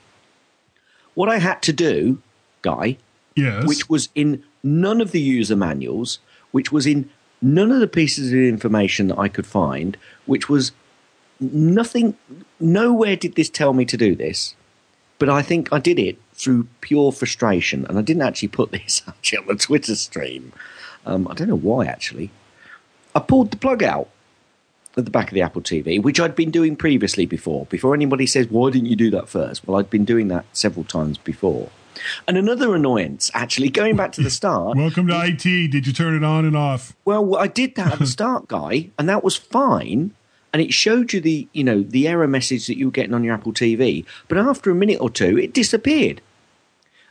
What 1.15 1.31
I 1.31 1.39
had 1.39 1.63
to 1.63 1.73
do, 1.73 2.21
Guy, 2.61 2.99
yes. 3.35 3.67
which 3.67 3.89
was 3.89 4.11
in 4.15 4.45
none 4.63 5.01
of 5.01 5.13
the 5.13 5.21
user 5.21 5.57
manuals, 5.57 6.19
which 6.51 6.71
was 6.71 6.87
in 6.87 7.09
none 7.41 7.73
of 7.73 7.81
the 7.81 7.89
pieces 7.89 8.33
of 8.33 8.39
information 8.39 9.09
that 9.09 9.19
I 9.19 9.29
could 9.29 9.47
find, 9.47 9.97
which 10.27 10.51
was 10.51 10.73
nothing, 11.41 12.19
nowhere 12.61 13.17
did 13.17 13.35
this 13.35 13.49
tell 13.49 13.73
me 13.73 13.87
to 13.87 13.97
do 13.97 14.15
this. 14.15 14.55
But 15.19 15.31
I 15.31 15.41
think 15.41 15.73
I 15.73 15.79
did 15.79 15.99
it 15.99 16.19
through 16.35 16.69
pure 16.83 17.13
frustration, 17.13 17.87
and 17.87 17.99
I 17.99 18.03
didn't 18.03 18.23
actually 18.23 18.49
put 18.49 18.73
this 18.73 19.03
actually 19.09 19.39
on 19.39 19.47
the 19.47 19.57
Twitter 19.57 19.95
stream. 19.95 20.53
Um, 21.07 21.29
I 21.29 21.35
don't 21.35 21.49
know 21.49 21.57
why 21.57 21.87
actually. 21.87 22.31
I 23.15 23.21
pulled 23.21 23.51
the 23.51 23.57
plug 23.57 23.83
out 23.83 24.09
at 24.97 25.05
the 25.05 25.11
back 25.11 25.29
of 25.29 25.35
the 25.35 25.43
Apple 25.43 25.63
TV, 25.63 26.03
which 26.03 26.21
I'd 26.21 26.37
been 26.37 26.51
doing 26.51 26.77
previously 26.77 27.27
before. 27.27 27.67
Before 27.67 27.95
anybody 27.95 28.27
says, 28.27 28.49
why 28.49 28.71
didn't 28.71 28.89
you 28.89 28.97
do 28.97 29.11
that 29.11 29.29
first? 29.29 29.67
Well, 29.67 29.79
I'd 29.79 29.91
been 29.91 30.05
doing 30.05 30.29
that 30.29 30.45
several 30.53 30.85
times 30.85 31.19
before. 31.19 31.71
And 32.27 32.39
another 32.39 32.75
annoyance, 32.75 33.31
actually, 33.35 33.69
going 33.69 33.97
back 33.97 34.13
to 34.13 34.23
the 34.23 34.31
start. 34.31 34.77
Welcome 34.77 35.09
to 35.09 35.25
IT. 35.25 35.43
Did 35.43 35.87
you 35.87 35.93
turn 35.93 36.15
it 36.15 36.25
on 36.25 36.45
and 36.45 36.57
off? 36.57 36.95
Well, 37.05 37.37
I 37.37 37.47
did 37.47 37.75
that 37.75 37.93
at 37.93 37.99
the 37.99 38.07
start, 38.19 38.49
guy, 38.49 38.91
and 38.99 39.09
that 39.09 39.25
was 39.25 39.37
fine 39.37 40.15
and 40.53 40.61
it 40.61 40.73
showed 40.73 41.13
you 41.13 41.21
the 41.21 41.49
you 41.53 41.65
know 41.65 41.83
the 41.83 42.09
error 42.09 42.27
message 42.27 42.67
that 42.67 42.77
you 42.77 42.87
were 42.87 42.93
getting 42.93 43.15
on 43.15 43.25
your 43.25 43.35
Apple 43.35 43.53
TV. 43.53 44.05
But 44.29 44.39
after 44.39 44.71
a 44.71 44.75
minute 44.75 45.01
or 45.01 45.11
two, 45.11 45.39
it 45.39 45.53
disappeared. 45.53 46.21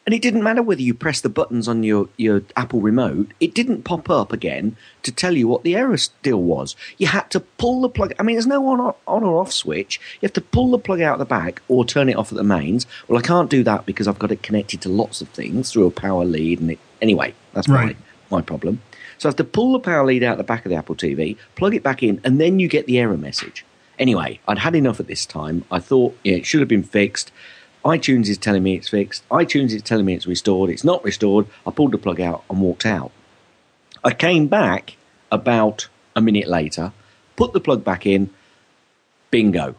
And 0.10 0.16
it 0.16 0.24
didn't 0.24 0.42
matter 0.42 0.64
whether 0.64 0.82
you 0.82 0.96
pressed 0.96 1.22
the 1.22 1.30
buttons 1.30 1.68
on 1.68 1.84
your, 1.84 2.10
your 2.18 2.42
Apple 2.58 2.82
remote, 2.82 3.28
it 3.40 3.54
didn't 3.54 3.84
pop 3.84 4.10
up 4.10 4.34
again 4.34 4.76
to 5.04 5.12
tell 5.12 5.38
you 5.38 5.48
what 5.48 5.62
the 5.62 5.76
error 5.76 5.98
still 5.98 6.42
was. 6.42 6.76
You 6.98 7.06
had 7.06 7.30
to 7.30 7.40
pull 7.40 7.82
the 7.82 7.90
plug. 7.90 8.16
I 8.18 8.24
mean, 8.24 8.34
there's 8.34 8.48
no 8.48 8.66
on 8.70 8.80
or, 8.80 8.96
on 9.08 9.24
or 9.24 9.40
off 9.40 9.52
switch. 9.54 10.02
You 10.16 10.26
have 10.26 10.34
to 10.34 10.42
pull 10.42 10.72
the 10.72 10.80
plug 10.80 11.00
out 11.00 11.20
the 11.20 11.26
back 11.26 11.62
or 11.68 11.86
turn 11.86 12.10
it 12.10 12.16
off 12.16 12.32
at 12.32 12.40
the 12.40 12.44
mains. 12.44 12.88
Well, 13.08 13.20
I 13.20 13.22
can't 13.22 13.52
do 13.52 13.64
that 13.66 13.86
because 13.86 14.08
I've 14.08 14.18
got 14.18 14.32
it 14.32 14.42
connected 14.42 14.82
to 14.82 14.90
lots 14.90 15.22
of 15.22 15.30
things 15.30 15.72
through 15.72 15.86
a 15.86 15.92
power 15.92 16.26
lead. 16.26 16.60
And 16.60 16.72
it, 16.72 16.80
anyway, 17.04 17.36
that's 17.54 17.70
Right. 17.70 17.96
my, 18.32 18.38
my 18.38 18.42
problem. 18.42 18.82
So 19.20 19.30
I 19.30 19.30
have 19.30 19.36
to 19.36 19.44
pull 19.44 19.74
the 19.74 19.80
power 19.80 20.04
lead 20.08 20.24
out 20.24 20.40
the 20.40 20.44
back 20.44 20.66
of 20.66 20.72
the 20.72 20.76
Apple 20.76 20.96
TV, 20.96 21.38
plug 21.54 21.76
it 21.76 21.84
back 21.84 22.02
in, 22.02 22.20
and 22.24 22.42
then 22.42 22.58
you 22.58 22.68
get 22.68 22.88
the 22.88 22.98
error 22.98 23.16
message. 23.16 23.64
Anyway, 24.00 24.40
I'd 24.48 24.58
had 24.58 24.74
enough 24.74 25.00
at 25.00 25.06
this 25.06 25.28
time. 25.28 25.66
I 25.70 25.78
thought 25.78 26.18
yeah, 26.24 26.38
it 26.38 26.48
should 26.48 26.62
have 26.62 26.68
been 26.70 26.82
fixed. 26.82 27.32
iTunes 27.86 28.28
is 28.28 28.38
telling 28.38 28.64
me 28.64 28.76
it's 28.76 28.90
fixed. 28.90 29.28
iTunes 29.30 29.72
is 29.72 29.82
telling 29.82 30.06
me 30.06 30.14
it's 30.14 30.28
restored. 30.28 30.70
It's 30.70 30.84
not 30.84 31.04
restored. 31.04 31.48
I 31.66 31.72
pulled 31.72 31.92
the 31.94 31.98
plug 31.98 32.20
out 32.20 32.44
and 32.50 32.60
walked 32.62 32.86
out. 32.86 33.12
I 34.04 34.12
came 34.14 34.48
back 34.48 34.98
about 35.32 35.88
a 36.16 36.22
minute 36.22 36.48
later, 36.48 36.92
put 37.36 37.54
the 37.54 37.60
plug 37.60 37.84
back 37.84 38.06
in, 38.06 38.30
bingo. 39.32 39.76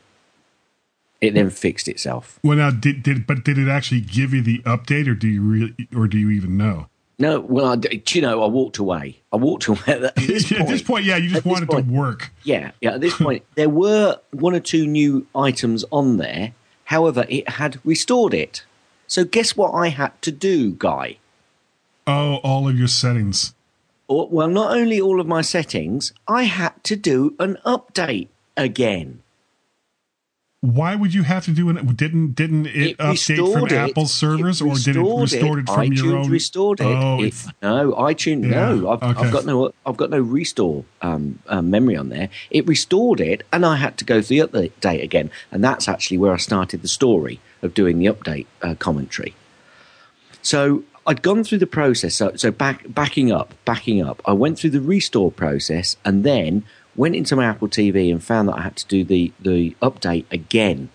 It 1.21 1.35
then 1.35 1.50
fixed 1.50 1.87
itself. 1.88 2.38
Well, 2.42 2.57
now 2.57 2.71
did, 2.71 3.02
did 3.02 3.26
but 3.26 3.45
did 3.45 3.59
it 3.59 3.69
actually 3.69 4.00
give 4.00 4.33
you 4.33 4.40
the 4.40 4.61
update, 4.61 5.07
or 5.07 5.14
do 5.14 5.28
you 5.28 5.42
really, 5.42 5.75
or 5.95 6.09
do 6.09 6.16
you 6.16 6.30
even 6.30 6.57
know? 6.57 6.87
No, 7.19 7.40
well, 7.40 7.66
I, 7.66 8.00
you 8.09 8.23
know, 8.23 8.42
I 8.42 8.47
walked 8.47 8.78
away. 8.78 9.21
I 9.30 9.37
walked 9.37 9.66
away. 9.66 9.78
At 9.87 10.16
this 10.16 10.50
at 10.52 10.66
this 10.66 10.80
point, 10.90 11.04
yeah, 11.04 11.16
you 11.19 11.28
just 11.28 11.37
at 11.38 11.45
this 11.45 11.50
want 11.50 11.64
it 11.64 11.69
point- 11.71 11.87
to 11.88 11.92
work. 11.92 12.30
Yeah, 12.45 12.71
yeah. 12.80 12.95
At 12.95 13.02
this 13.02 13.14
point, 13.14 13.45
there 13.57 13.69
were 13.69 14.19
one 14.30 14.54
or 14.54 14.61
two 14.61 14.87
new 14.87 15.26
items 15.35 15.85
on 15.92 16.16
there. 16.16 16.54
However, 16.90 17.25
it 17.28 17.49
had 17.50 17.78
restored 17.85 18.35
it. 18.35 18.64
So, 19.06 19.25
guess 19.25 19.56
what 19.56 19.70
I 19.70 19.90
had 19.90 20.20
to 20.23 20.32
do, 20.32 20.73
Guy? 20.73 21.18
Oh, 22.04 22.40
all 22.42 22.68
of 22.68 22.76
your 22.76 22.88
settings. 22.88 23.54
Well, 24.09 24.49
not 24.49 24.76
only 24.76 25.00
all 25.00 25.20
of 25.20 25.26
my 25.28 25.40
settings, 25.40 26.12
I 26.26 26.44
had 26.44 26.82
to 26.82 26.97
do 26.97 27.37
an 27.38 27.59
update 27.64 28.26
again. 28.56 29.23
Why 30.62 30.95
would 30.95 31.14
you 31.14 31.23
have 31.23 31.47
to 31.47 31.52
do 31.52 31.71
it? 31.71 31.97
Didn't 31.97 32.35
didn't 32.35 32.67
it, 32.67 32.76
It 32.76 32.99
update 32.99 33.52
from 33.52 33.67
it. 33.67 33.73
Apple 33.73 34.05
servers, 34.05 34.61
or 34.61 34.75
did 34.75 34.95
it 34.97 35.00
restored 35.00 35.23
restored 35.23 35.59
it, 35.61 35.67
from 35.67 35.76
iTunes 35.87 35.97
your 36.05 36.17
own? 36.19 36.31
restored 36.31 36.81
it. 36.81 36.85
Oh, 36.85 37.23
It- 37.23 37.35
no, 37.62 37.93
iTunes. 37.93 38.45
Yeah, 38.45 38.75
No, 38.75 38.90
I've, 38.90 39.02
okay. 39.02 39.21
I've 39.26 39.33
got 39.33 39.47
no. 39.47 39.73
I've 39.87 39.97
got 39.97 40.11
no 40.11 40.21
restore 40.21 40.85
um, 41.00 41.38
um, 41.49 41.71
memory 41.71 41.97
on 41.97 42.11
there. 42.11 42.29
It 42.50 42.67
restored 42.67 43.21
it, 43.23 43.43
and 43.50 43.64
I 43.64 43.76
had 43.76 43.97
to 43.99 44.05
go 44.05 44.21
through 44.21 44.47
the 44.49 44.69
update 44.69 45.02
again. 45.02 45.31
And 45.50 45.64
that's 45.64 45.88
actually 45.88 46.19
where 46.19 46.33
I 46.35 46.37
started 46.37 46.83
the 46.83 46.88
story 46.88 47.40
of 47.62 47.73
doing 47.73 47.99
the 47.99 48.07
update 48.07 48.45
uh, 48.61 48.75
commentary. 48.75 49.35
So 50.43 50.85
I'd 51.07 51.23
gone 51.23 51.43
through 51.43 51.59
the 51.59 51.67
process. 51.67 52.14
So, 52.17 52.37
so 52.37 52.50
back, 52.50 52.85
backing 52.88 53.33
up, 53.33 53.55
backing 53.64 54.02
up. 54.02 54.21
I 54.26 54.33
went 54.35 54.59
through 54.59 54.71
the 54.71 54.81
restore 54.83 55.33
process 55.33 55.97
and 56.05 56.23
then 56.25 56.64
went 56.97 57.16
into 57.16 57.37
my 57.37 57.44
Apple 57.44 57.68
TV 57.68 58.11
and 58.11 58.23
found 58.23 58.49
that 58.49 58.56
I 58.56 58.62
had 58.62 58.76
to 58.76 58.87
do 58.87 59.04
the, 59.04 59.32
the 59.40 59.76
update 59.82 60.26
again. 60.30 60.90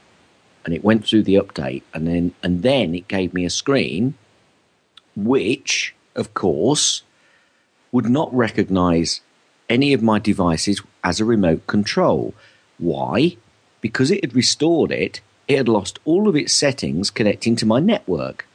And 0.63 0.73
it 0.73 0.83
went 0.83 1.05
through 1.05 1.23
the 1.23 1.35
update 1.35 1.83
and 1.93 2.07
then 2.07 2.33
and 2.41 2.63
then 2.63 2.95
it 2.95 3.07
gave 3.07 3.33
me 3.33 3.45
a 3.45 3.51
screen 3.51 4.15
which, 5.15 5.95
of 6.15 6.33
course, 6.33 7.03
would 7.91 8.09
not 8.09 8.33
recognize 8.33 9.21
any 9.69 9.93
of 9.93 10.01
my 10.01 10.19
devices 10.19 10.81
as 11.03 11.19
a 11.19 11.25
remote 11.25 11.65
control. 11.67 12.33
Why? 12.77 13.37
Because 13.79 14.11
it 14.11 14.23
had 14.23 14.35
restored 14.35 14.91
it, 14.91 15.21
it 15.47 15.57
had 15.57 15.69
lost 15.69 15.99
all 16.03 16.27
of 16.27 16.35
its 16.35 16.53
settings 16.53 17.11
connecting 17.11 17.55
to 17.57 17.65
my 17.65 17.79
network. 17.79 18.47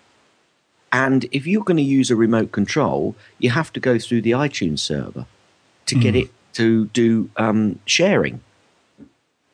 And 0.93 1.27
if 1.31 1.47
you're 1.47 1.65
going 1.65 1.77
to 1.77 1.83
use 1.83 2.11
a 2.11 2.17
remote 2.17 2.51
control, 2.51 3.15
you 3.39 3.51
have 3.51 3.73
to 3.75 3.81
go 3.81 3.99
through 3.99 4.23
the 4.23 4.33
iTunes 4.33 4.81
server 4.81 5.27
to 5.87 5.95
get 5.95 6.15
hmm. 6.15 6.23
it 6.23 6.31
to 6.55 6.87
do 6.87 7.31
um, 7.37 7.79
sharing. 7.87 8.41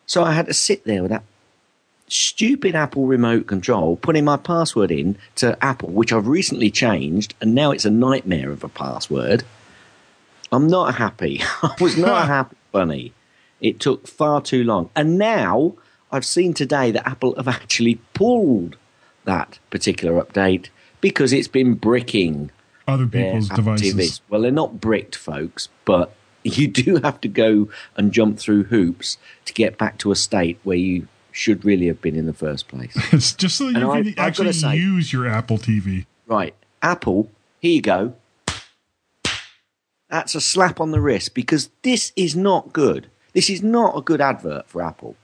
So 0.07 0.23
I 0.23 0.33
had 0.33 0.47
to 0.47 0.55
sit 0.55 0.85
there 0.85 1.03
with 1.03 1.11
that 1.11 1.25
stupid 2.09 2.75
Apple 2.75 3.07
remote 3.07 3.47
control, 3.47 3.97
putting 3.97 4.25
my 4.25 4.37
password 4.37 4.91
in 4.91 5.19
to 5.37 5.63
Apple, 5.65 5.91
which 5.91 6.13
I've 6.13 6.29
recently 6.29 6.71
changed, 6.71 7.35
and 7.41 7.55
now 7.55 7.73
it's 7.73 7.85
a 7.85 7.91
nightmare 7.91 8.51
of 8.51 8.63
a 8.63 8.69
password. 8.69 9.45
I'm 10.53 10.69
not 10.69 10.95
happy. 10.95 11.41
I 11.63 11.75
was 11.81 11.97
not 11.97 12.27
happy, 12.29 12.57
Bunny. 12.73 13.13
It 13.61 13.81
took 13.81 14.07
far 14.07 14.41
too 14.41 14.63
long. 14.65 14.91
And 14.95 15.19
now 15.19 15.75
I've 16.13 16.25
seen 16.25 16.55
today 16.55 16.91
that 16.93 17.09
Apple 17.09 17.35
have 17.37 17.49
actually 17.49 17.97
pulled 18.15 18.77
that 19.25 19.59
particular 19.71 20.23
update 20.23 20.69
because 21.01 21.33
it's 21.33 21.49
been 21.49 21.75
bricking 21.75 22.51
other 22.87 23.07
people's 23.07 23.49
devices. 23.49 23.95
TVs. 23.95 24.21
Well, 24.29 24.43
they're 24.43 24.51
not 24.53 24.81
bricked, 24.81 25.17
folks, 25.17 25.69
but 25.85 26.15
you 26.47 26.69
do 26.85 26.97
have 26.97 27.21
to 27.23 27.29
go 27.29 27.69
and 27.97 28.13
jump 28.13 28.39
through 28.39 28.65
hoops 28.65 29.19
to 29.45 29.53
get 29.53 29.77
back 29.79 29.99
to 29.99 30.11
a 30.13 30.17
state 30.17 30.59
where 30.65 30.77
you 30.77 31.09
should 31.33 31.65
really 31.65 31.87
have 31.87 32.01
been 32.01 32.17
in 32.17 32.27
the 32.27 32.33
first 32.33 32.67
place. 32.69 32.97
It's 33.13 33.33
just 33.35 33.57
so 33.57 33.69
you 33.69 33.77
And 33.93 34.05
can 34.07 34.13
gotta 34.15 34.21
actually 34.29 34.53
say- 34.53 34.77
use 34.77 35.13
your 35.13 35.27
Apple 35.29 35.59
TV. 35.59 36.07
right, 36.27 36.55
Apple, 36.83 37.31
here 37.61 37.73
you 37.73 37.83
go. 37.83 38.15
That's 40.09 40.35
a 40.35 40.41
slap 40.41 40.81
on 40.81 40.93
the 40.93 41.01
wrist 41.01 41.35
because 41.35 41.69
this 41.83 42.13
is 42.17 42.37
not 42.37 42.73
good. 42.73 43.09
This 43.33 43.51
is 43.51 43.63
not 43.63 43.97
a 43.99 44.01
good 44.01 44.21
advert 44.21 44.69
for 44.69 44.81
Apple. 44.83 45.17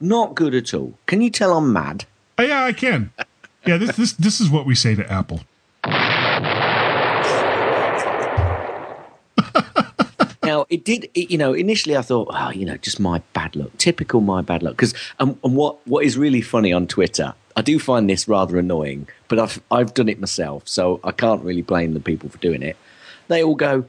Not 0.00 0.34
good 0.34 0.54
at 0.54 0.72
all. 0.72 0.94
Can 1.06 1.20
you 1.20 1.30
tell 1.30 1.56
I'm 1.56 1.72
mad? 1.72 2.04
Oh, 2.38 2.42
yeah, 2.44 2.64
I 2.64 2.72
can. 2.72 3.12
Yeah, 3.66 3.76
this 3.76 3.96
this 3.96 4.12
this 4.14 4.40
is 4.40 4.48
what 4.50 4.66
we 4.66 4.74
say 4.74 4.94
to 4.94 5.12
Apple. 5.12 5.40
Now 10.52 10.66
it 10.68 10.84
did 10.84 11.08
it, 11.14 11.30
you 11.30 11.38
know 11.38 11.52
initially 11.54 11.96
i 11.96 12.02
thought 12.02 12.28
oh 12.30 12.50
you 12.50 12.64
know 12.66 12.76
just 12.76 12.98
my 13.00 13.18
bad 13.32 13.56
luck 13.56 13.70
typical 13.78 14.20
my 14.20 14.40
bad 14.42 14.62
luck 14.62 14.74
because 14.76 14.94
um, 15.20 15.38
and 15.44 15.54
what 15.56 15.74
what 15.86 16.04
is 16.04 16.16
really 16.18 16.42
funny 16.42 16.72
on 16.72 16.86
twitter 16.86 17.32
i 17.56 17.62
do 17.62 17.78
find 17.78 18.08
this 18.10 18.28
rather 18.28 18.58
annoying 18.58 19.06
but 19.28 19.38
i've 19.38 19.60
i've 19.70 19.92
done 19.94 20.08
it 20.08 20.20
myself 20.20 20.62
so 20.66 21.00
i 21.04 21.12
can't 21.12 21.42
really 21.42 21.62
blame 21.62 21.94
the 21.94 22.00
people 22.00 22.28
for 22.28 22.38
doing 22.38 22.62
it 22.62 22.76
they 23.28 23.42
all 23.42 23.54
go 23.54 23.84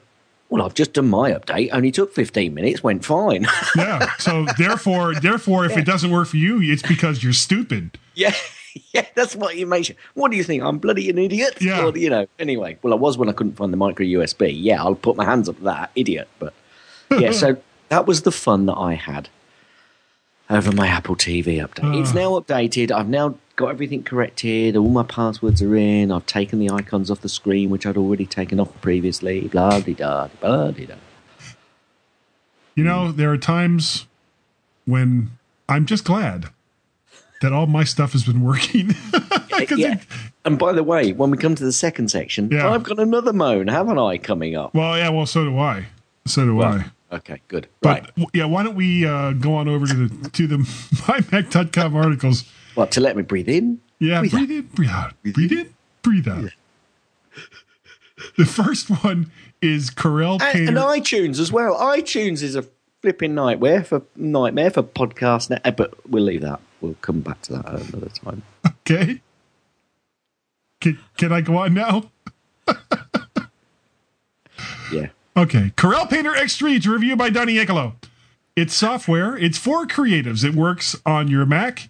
well 0.49 0.63
i've 0.65 0.73
just 0.73 0.93
done 0.93 1.09
my 1.09 1.31
update 1.31 1.69
only 1.73 1.91
took 1.91 2.13
15 2.13 2.53
minutes 2.53 2.83
went 2.83 3.03
fine 3.03 3.45
Yeah. 3.75 4.11
So 4.19 4.45
therefore, 4.57 5.15
therefore, 5.15 5.65
if 5.65 5.75
it 5.77 5.85
doesn't 5.93 6.11
work 6.11 6.27
for 6.27 6.37
you, 6.37 6.61
it's 6.61 6.83
because 6.83 7.23
you're 7.23 7.33
stupid. 7.47 7.97
yeah 8.15 8.33
yeah 8.93 9.05
that's 9.15 9.35
what 9.35 9.55
you 9.55 9.65
make 9.65 9.85
sure. 9.85 9.95
what 10.13 10.31
do 10.31 10.37
you 10.37 10.43
think? 10.43 10.63
I'm 10.63 10.77
bloody 10.77 11.09
an 11.09 11.17
idiot? 11.17 11.57
Yeah. 11.61 11.85
or, 11.85 11.97
you 11.97 12.09
know 12.09 12.27
anyway 12.39 12.77
well 12.81 12.93
i 12.93 12.97
was 12.97 13.17
when 13.17 13.29
i 13.29 13.31
couldn't 13.31 13.53
find 13.53 13.71
the 13.71 13.77
micro 13.77 14.05
usb 14.05 14.53
yeah 14.55 14.81
i'll 14.83 14.95
put 14.95 15.15
my 15.15 15.25
hands 15.25 15.49
up 15.49 15.57
to 15.57 15.63
that. 15.63 15.91
Idiot 15.95 16.27
but 16.39 16.53
yeah 17.19 17.31
so 17.31 17.57
that 17.89 18.05
was 18.05 18.23
the 18.23 18.31
fun 18.31 18.65
that 18.65 18.75
i 18.75 18.93
had 18.93 19.29
over 20.49 20.71
my 20.71 20.87
apple 20.87 21.15
tv 21.15 21.65
update. 21.65 21.99
It's 21.99 22.11
ah. 22.11 22.15
now 22.15 22.39
updated. 22.39 22.91
I've 22.91 23.07
now 23.07 23.35
got 23.55 23.69
everything 23.69 24.03
corrected. 24.03 24.75
All 24.75 24.89
my 24.89 25.03
passwords 25.03 25.61
are 25.61 25.75
in. 25.75 26.11
I've 26.11 26.25
taken 26.25 26.59
the 26.59 26.69
icons 26.69 27.09
off 27.09 27.21
the 27.21 27.29
screen 27.29 27.69
which 27.69 27.85
i'd 27.85 27.97
already 27.97 28.25
taken 28.25 28.59
off 28.59 28.69
previously. 28.81 29.47
Blah 29.47 29.79
de 29.79 29.93
da 29.93 30.27
blah 30.41 30.71
de 30.71 30.85
da. 30.87 30.95
You 32.75 32.83
know, 32.83 33.11
there 33.11 33.31
are 33.31 33.37
times 33.37 34.07
when 34.85 35.31
I'm 35.69 35.85
just 35.85 36.03
glad 36.03 36.49
that 37.43 37.53
all 37.53 37.67
my 37.67 37.83
stuff 37.83 38.13
has 38.13 38.23
been 38.23 38.41
working. 38.41 38.89
yeah. 39.77 39.93
it- 39.93 39.99
and 40.45 40.57
by 40.59 40.73
the 40.73 40.83
way 40.83 41.13
when 41.13 41.29
we 41.31 41.37
come 41.37 41.53
to 41.55 41.63
the 41.63 41.71
second 41.71 42.09
section 42.09 42.49
Yeah. 42.51 42.69
i've 42.69 42.83
got 42.83 42.99
another 42.99 43.31
moan 43.31 43.67
haven't 43.67 43.97
i 43.97 44.17
coming 44.17 44.55
up 44.57 44.73
well, 44.73 44.97
yeah, 44.97 45.07
well, 45.09 45.25
so 45.25 45.45
do 45.45 45.57
I. 45.57 45.85
So 46.25 46.43
do 46.45 46.61
I. 46.61 46.85
okay 47.13 47.39
good 47.47 47.67
But 47.81 48.09
right 48.17 48.27
yeah, 48.33 48.45
why 48.45 48.63
don't 48.63 48.75
we 48.75 49.05
uh, 49.05 49.31
go 49.33 49.53
on 49.55 49.67
over 49.69 49.85
to 49.85 50.07
the 50.07 50.29
to 50.31 50.47
the 50.47 50.57
mymac.com 51.05 51.95
articles? 51.95 52.43
What, 52.75 52.91
to 52.91 53.01
let 53.01 53.15
me 53.15 53.21
breathe 53.23 53.47
in? 53.49 53.79
Yeah, 53.99 54.19
Breathe 54.21 54.31
breathe, 54.31 54.51
in, 54.51 54.61
breathe 54.73 54.89
out. 54.89 55.13
Breathe, 55.23 55.51
in, 55.51 55.73
breathe 56.01 56.27
out. 56.27 56.49
The 58.37 58.45
first 58.45 58.89
one 59.03 59.31
is 59.61 59.89
Corel 59.89 60.33
And, 60.41 60.41
Painter. 60.53 60.67
and 60.69 60.77
iTunes 60.77 61.39
as 61.39 61.51
well. 61.51 61.75
iTunes 61.79 62.41
is 62.41 62.55
a 62.55 62.65
flipping 63.03 63.35
nightmare 63.35 63.83
for 63.83 64.01
nightmare 64.15 64.71
for 64.71 64.81
podcast. 64.81 65.49
Now, 65.51 65.59
but 65.71 65.93
we'll 66.09 66.23
leave 66.23 66.41
that. 66.41 66.61
We'll 66.81 66.95
come 67.01 67.19
back 67.19 67.41
to 67.43 67.53
that 67.53 67.65
uh, 67.67 67.83
another 67.91 68.09
time. 68.09 68.41
okay. 68.65 69.21
Can, 70.81 70.97
can 71.17 71.31
I 71.31 71.41
go 71.41 71.57
on 71.57 71.73
now? 71.75 72.09
Yeah. 74.91 75.07
Okay. 75.35 75.71
Corel 75.75 76.07
Painter 76.07 76.31
X3 76.33 76.81
to 76.83 76.91
review 76.93 77.15
by 77.15 77.31
Donnie 77.31 77.55
Ecolo. 77.55 77.93
It's 78.55 78.75
software. 78.75 79.35
It's 79.35 79.57
for 79.57 79.85
creatives. 79.87 80.43
It 80.45 80.53
works 80.53 80.95
on 81.05 81.27
your 81.29 81.45
Mac. 81.47 81.89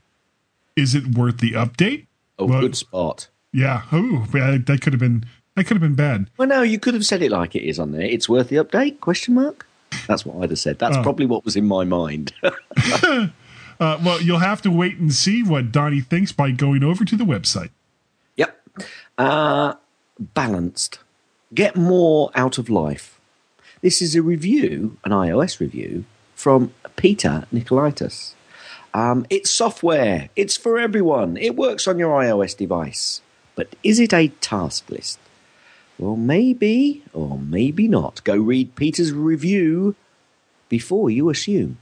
Is 0.78 0.96
it 0.96 1.18
worth 1.18 1.40
the 1.40 1.52
update? 1.52 2.06
Oh, 2.40 2.46
Well- 2.46 2.62
good 2.62 2.78
spot. 2.78 3.28
Yeah. 3.52 3.84
Ooh, 3.94 4.26
that 4.32 4.80
could 4.82 4.94
have 4.94 5.00
been 5.00 5.26
that 5.56 5.66
could 5.66 5.76
have 5.76 5.82
been 5.82 5.96
bad. 5.96 6.30
Well, 6.38 6.48
no, 6.48 6.62
you 6.62 6.80
could 6.80 6.94
have 6.94 7.06
said 7.06 7.22
it 7.22 7.32
like 7.32 7.56
it 7.56 7.64
is 7.68 7.78
on 7.78 7.92
there. 7.92 8.02
It's 8.02 8.28
worth 8.30 8.48
the 8.50 8.56
update? 8.56 9.00
Question 9.02 9.36
mark. 9.36 9.68
That's 10.08 10.26
what 10.26 10.44
I'd 10.44 10.50
have 10.50 10.60
said. 10.60 10.80
That's 10.80 10.98
Oh. 10.98 11.04
probably 11.04 11.26
what 11.26 11.46
was 11.46 11.56
in 11.56 11.66
my 11.66 11.84
mind. 11.84 12.34
Uh, 13.80 14.00
well, 14.06 14.22
you'll 14.22 14.38
have 14.38 14.62
to 14.62 14.70
wait 14.72 14.98
and 14.98 15.12
see 15.12 15.42
what 15.42 15.72
Donnie 15.72 16.00
thinks 16.00 16.32
by 16.32 16.52
going 16.52 16.84
over 16.84 17.04
to 17.04 17.16
the 17.18 17.24
website. 17.24 17.72
Yep. 18.38 18.56
Uh, 19.18 19.74
balanced. 20.20 21.00
Get 21.54 21.76
more 21.76 22.30
out 22.36 22.60
of 22.60 22.70
life. 22.70 23.20
This 23.82 24.00
is 24.02 24.16
a 24.16 24.22
review, 24.22 24.98
an 25.04 25.12
iOS 25.12 25.60
review, 25.60 26.06
from 26.36 26.72
Peter 26.96 27.46
Nikolaidis. 27.52 28.36
Um, 28.94 29.26
it's 29.32 29.50
software. 29.52 30.30
It's 30.36 30.56
for 30.56 30.78
everyone. 30.78 31.36
It 31.36 31.56
works 31.56 31.88
on 31.88 31.98
your 31.98 32.12
iOS 32.22 32.56
device. 32.56 33.22
But 33.56 33.76
is 33.84 34.00
it 34.00 34.14
a 34.14 34.28
task 34.40 34.90
list? 34.92 35.18
Well, 36.00 36.16
maybe 36.16 37.04
or 37.14 37.38
maybe 37.38 37.88
not. 37.88 38.24
Go 38.24 38.36
read 38.36 38.76
Peter's 38.76 39.12
review 39.12 39.96
before 40.70 41.10
you 41.10 41.30
assume. 41.30 41.78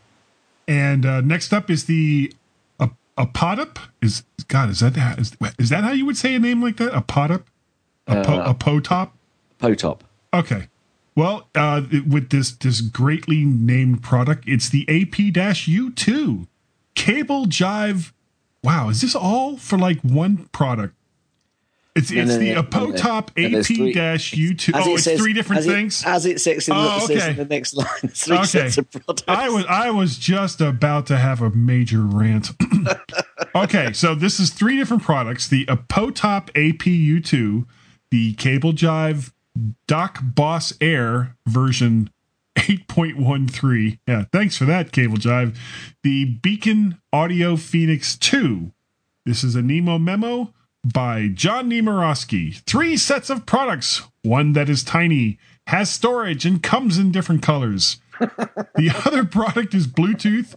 And 0.67 1.05
uh, 1.05 1.21
next 1.21 1.53
up 1.53 1.69
is 1.69 1.85
the 1.85 2.33
a 2.79 2.89
Apodop. 3.17 3.77
Is 4.01 4.23
God? 4.47 4.69
Is 4.69 4.79
that 4.79 5.19
is, 5.19 5.35
is 5.59 5.69
that 5.69 5.83
how 5.83 5.91
you 5.91 6.05
would 6.05 6.17
say 6.17 6.35
a 6.35 6.39
name 6.39 6.61
like 6.61 6.77
that? 6.77 6.95
A 6.95 7.01
Apodop, 7.01 7.43
a 8.07 8.23
po, 8.23 8.41
a 8.41 8.53
potop. 8.53 9.11
Potop. 9.59 9.99
Okay. 10.33 10.67
Well, 11.15 11.49
uh, 11.55 11.81
with 12.07 12.29
this 12.29 12.51
this 12.51 12.81
greatly 12.81 13.43
named 13.43 14.01
product, 14.01 14.45
it's 14.47 14.69
the 14.69 14.83
AP-U2 14.87 16.47
cable 16.95 17.45
jive. 17.45 18.11
Wow, 18.63 18.89
is 18.89 19.01
this 19.01 19.15
all 19.15 19.57
for 19.57 19.77
like 19.77 19.99
one 20.01 20.49
product? 20.51 20.95
It's 21.93 22.09
No, 22.09 22.21
it's 22.21 22.31
no, 22.31 22.37
the 22.39 22.53
no, 22.53 22.63
Apotop 22.63 23.29
no, 23.37 23.49
there's 23.49 23.67
three- 23.67 23.91
AP-U2. 23.91 24.71
Oh, 24.73 24.91
it 24.91 24.93
it's 24.93 25.03
says- 25.03 25.19
three 25.19 25.33
different 25.33 25.59
as 25.59 25.67
it- 25.67 25.71
things. 25.73 26.03
as 26.05 26.25
it 26.25 26.39
says 26.39 26.67
in, 26.69 26.73
Oh, 26.77 27.05
the, 27.05 27.19
says 27.19 27.27
in 27.27 27.35
the 27.35 27.45
next 27.45 27.73
line. 27.75 27.87
Three 28.13 28.37
Okay. 28.37 28.45
sets 28.45 28.77
of 28.77 28.89
products. 28.91 29.23
I 29.27 29.49
was 29.49 29.65
I 29.65 29.89
was 29.91 30.17
just 30.17 30.61
about 30.61 31.05
to 31.07 31.17
have 31.17 31.41
a 31.41 31.49
major 31.49 32.01
rant. 32.01 32.51
okay, 33.55 33.91
so 33.91 34.15
this 34.15 34.39
is 34.39 34.51
three 34.51 34.77
different 34.77 35.03
products: 35.03 35.47
the 35.49 35.65
Apotop 35.65 36.49
APU2, 36.53 37.65
the 38.09 38.33
Cable 38.35 38.71
Jive 38.71 39.33
Dock 39.87 40.19
Boss 40.23 40.71
Air 40.79 41.35
version 41.45 42.09
8.13. 42.55 43.97
Yeah, 44.07 44.25
thanks 44.31 44.57
for 44.57 44.65
that, 44.65 44.91
Cable 44.91 45.17
Jive. 45.17 45.55
The 46.03 46.25
Beacon 46.25 46.99
Audio 47.11 47.55
Phoenix 47.55 48.15
2. 48.17 48.71
This 49.25 49.43
is 49.43 49.55
a 49.55 49.61
Nemo 49.61 49.97
memo 49.97 50.53
by 50.83 51.27
John 51.27 51.69
Nemerovski. 51.69 52.61
Three 52.65 52.97
sets 52.97 53.29
of 53.29 53.45
products. 53.45 54.01
One 54.23 54.53
that 54.53 54.69
is 54.69 54.83
tiny, 54.83 55.37
has 55.67 55.89
storage, 55.89 56.45
and 56.45 56.61
comes 56.61 56.97
in 56.97 57.11
different 57.11 57.41
colors. 57.41 57.97
The 58.75 58.91
other 59.05 59.25
product 59.25 59.73
is 59.73 59.87
Bluetooth, 59.87 60.53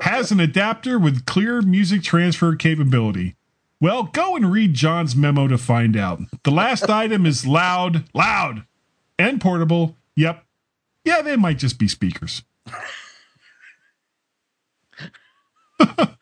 has 0.00 0.30
an 0.32 0.40
adapter 0.40 0.98
with 0.98 1.26
clear 1.26 1.60
music 1.60 2.02
transfer 2.02 2.56
capability. 2.56 3.36
Well, 3.80 4.04
go 4.04 4.36
and 4.36 4.50
read 4.50 4.74
John's 4.74 5.14
memo 5.16 5.48
to 5.48 5.58
find 5.58 5.96
out. 5.96 6.20
The 6.44 6.50
last 6.50 6.88
item 6.90 7.26
is 7.26 7.46
loud, 7.46 8.04
loud, 8.14 8.64
and 9.18 9.40
portable. 9.40 9.96
Yep. 10.16 10.44
Yeah, 11.04 11.20
they 11.20 11.36
might 11.36 11.58
just 11.58 11.78
be 11.78 11.88
speakers. 11.88 12.42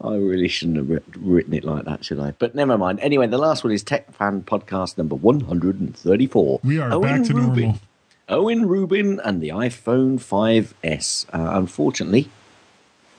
I 0.00 0.16
really 0.16 0.48
shouldn't 0.48 0.76
have 0.76 1.02
written 1.16 1.54
it 1.54 1.64
like 1.64 1.84
that, 1.86 2.04
should 2.04 2.20
I? 2.20 2.32
But 2.38 2.54
never 2.54 2.76
mind. 2.76 3.00
Anyway, 3.00 3.26
the 3.26 3.38
last 3.38 3.64
one 3.64 3.72
is 3.72 3.82
Tech 3.82 4.12
Fan 4.12 4.42
Podcast 4.42 4.98
number 4.98 5.14
134. 5.14 6.60
We 6.62 6.78
are 6.78 6.92
Owen 6.92 7.02
back 7.02 7.26
to 7.28 7.34
Rubin. 7.34 7.62
normal. 7.62 7.80
Owen 8.28 8.66
Rubin 8.66 9.20
and 9.20 9.40
the 9.40 9.48
iPhone 9.50 10.18
5S. 10.18 11.26
Uh, 11.32 11.58
unfortunately, 11.58 12.28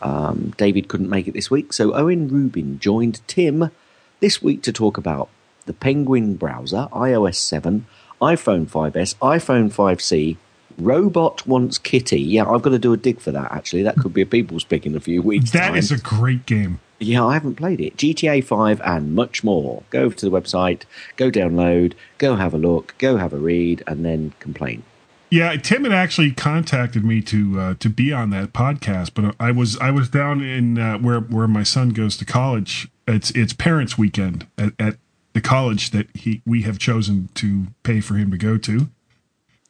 um, 0.01 0.53
David 0.57 0.87
couldn't 0.87 1.09
make 1.09 1.27
it 1.27 1.33
this 1.33 1.49
week, 1.49 1.73
so 1.73 1.95
Owen 1.95 2.27
Rubin 2.27 2.79
joined 2.79 3.21
Tim 3.27 3.71
this 4.19 4.43
week 4.43 4.61
to 4.63 4.71
talk 4.71 4.97
about 4.97 5.29
the 5.65 5.73
Penguin 5.73 6.35
browser, 6.35 6.87
iOS 6.91 7.35
7, 7.35 7.85
iPhone 8.21 8.67
5S, 8.67 9.15
iPhone 9.17 9.71
5C. 9.73 10.37
Robot 10.77 11.45
wants 11.47 11.77
Kitty. 11.77 12.21
Yeah, 12.21 12.49
I've 12.49 12.61
got 12.61 12.71
to 12.71 12.79
do 12.79 12.93
a 12.93 12.97
dig 12.97 13.19
for 13.19 13.31
that. 13.31 13.51
Actually, 13.51 13.83
that 13.83 13.97
could 13.97 14.13
be 14.13 14.21
a 14.21 14.25
people's 14.25 14.63
pick 14.63 14.85
in 14.85 14.95
a 14.95 14.99
few 14.99 15.21
weeks. 15.21 15.51
That 15.51 15.69
time. 15.69 15.75
is 15.75 15.91
a 15.91 15.97
great 15.97 16.45
game. 16.45 16.79
Yeah, 16.99 17.25
I 17.25 17.33
haven't 17.33 17.55
played 17.55 17.79
it. 17.79 17.97
GTA 17.97 18.43
5 18.43 18.81
and 18.83 19.13
much 19.13 19.43
more. 19.43 19.83
Go 19.89 20.01
over 20.01 20.15
to 20.15 20.29
the 20.29 20.31
website, 20.31 20.83
go 21.15 21.29
download, 21.29 21.93
go 22.17 22.35
have 22.35 22.53
a 22.53 22.57
look, 22.57 22.95
go 22.97 23.17
have 23.17 23.33
a 23.33 23.37
read, 23.37 23.83
and 23.85 24.03
then 24.03 24.33
complain. 24.39 24.83
Yeah, 25.29 25.55
Tim 25.57 25.83
had 25.83 25.93
actually 25.93 26.31
contacted 26.31 27.03
me 27.03 27.21
to 27.23 27.59
uh, 27.59 27.73
to 27.79 27.89
be 27.89 28.13
on 28.13 28.29
that 28.29 28.53
podcast, 28.53 29.11
but 29.13 29.35
I 29.39 29.51
was 29.51 29.77
I 29.79 29.91
was 29.91 30.09
down 30.09 30.41
in 30.41 30.79
uh, 30.79 30.97
where 30.99 31.19
where 31.19 31.47
my 31.47 31.63
son 31.63 31.89
goes 31.89 32.15
to 32.17 32.25
college. 32.25 32.87
It's 33.07 33.31
it's 33.31 33.51
parents' 33.51 33.97
weekend 33.97 34.47
at, 34.57 34.73
at 34.79 34.97
the 35.33 35.41
college 35.41 35.91
that 35.91 36.07
he 36.15 36.41
we 36.45 36.61
have 36.61 36.79
chosen 36.79 37.29
to 37.35 37.67
pay 37.83 37.99
for 37.99 38.15
him 38.15 38.31
to 38.31 38.37
go 38.37 38.57
to. 38.57 38.87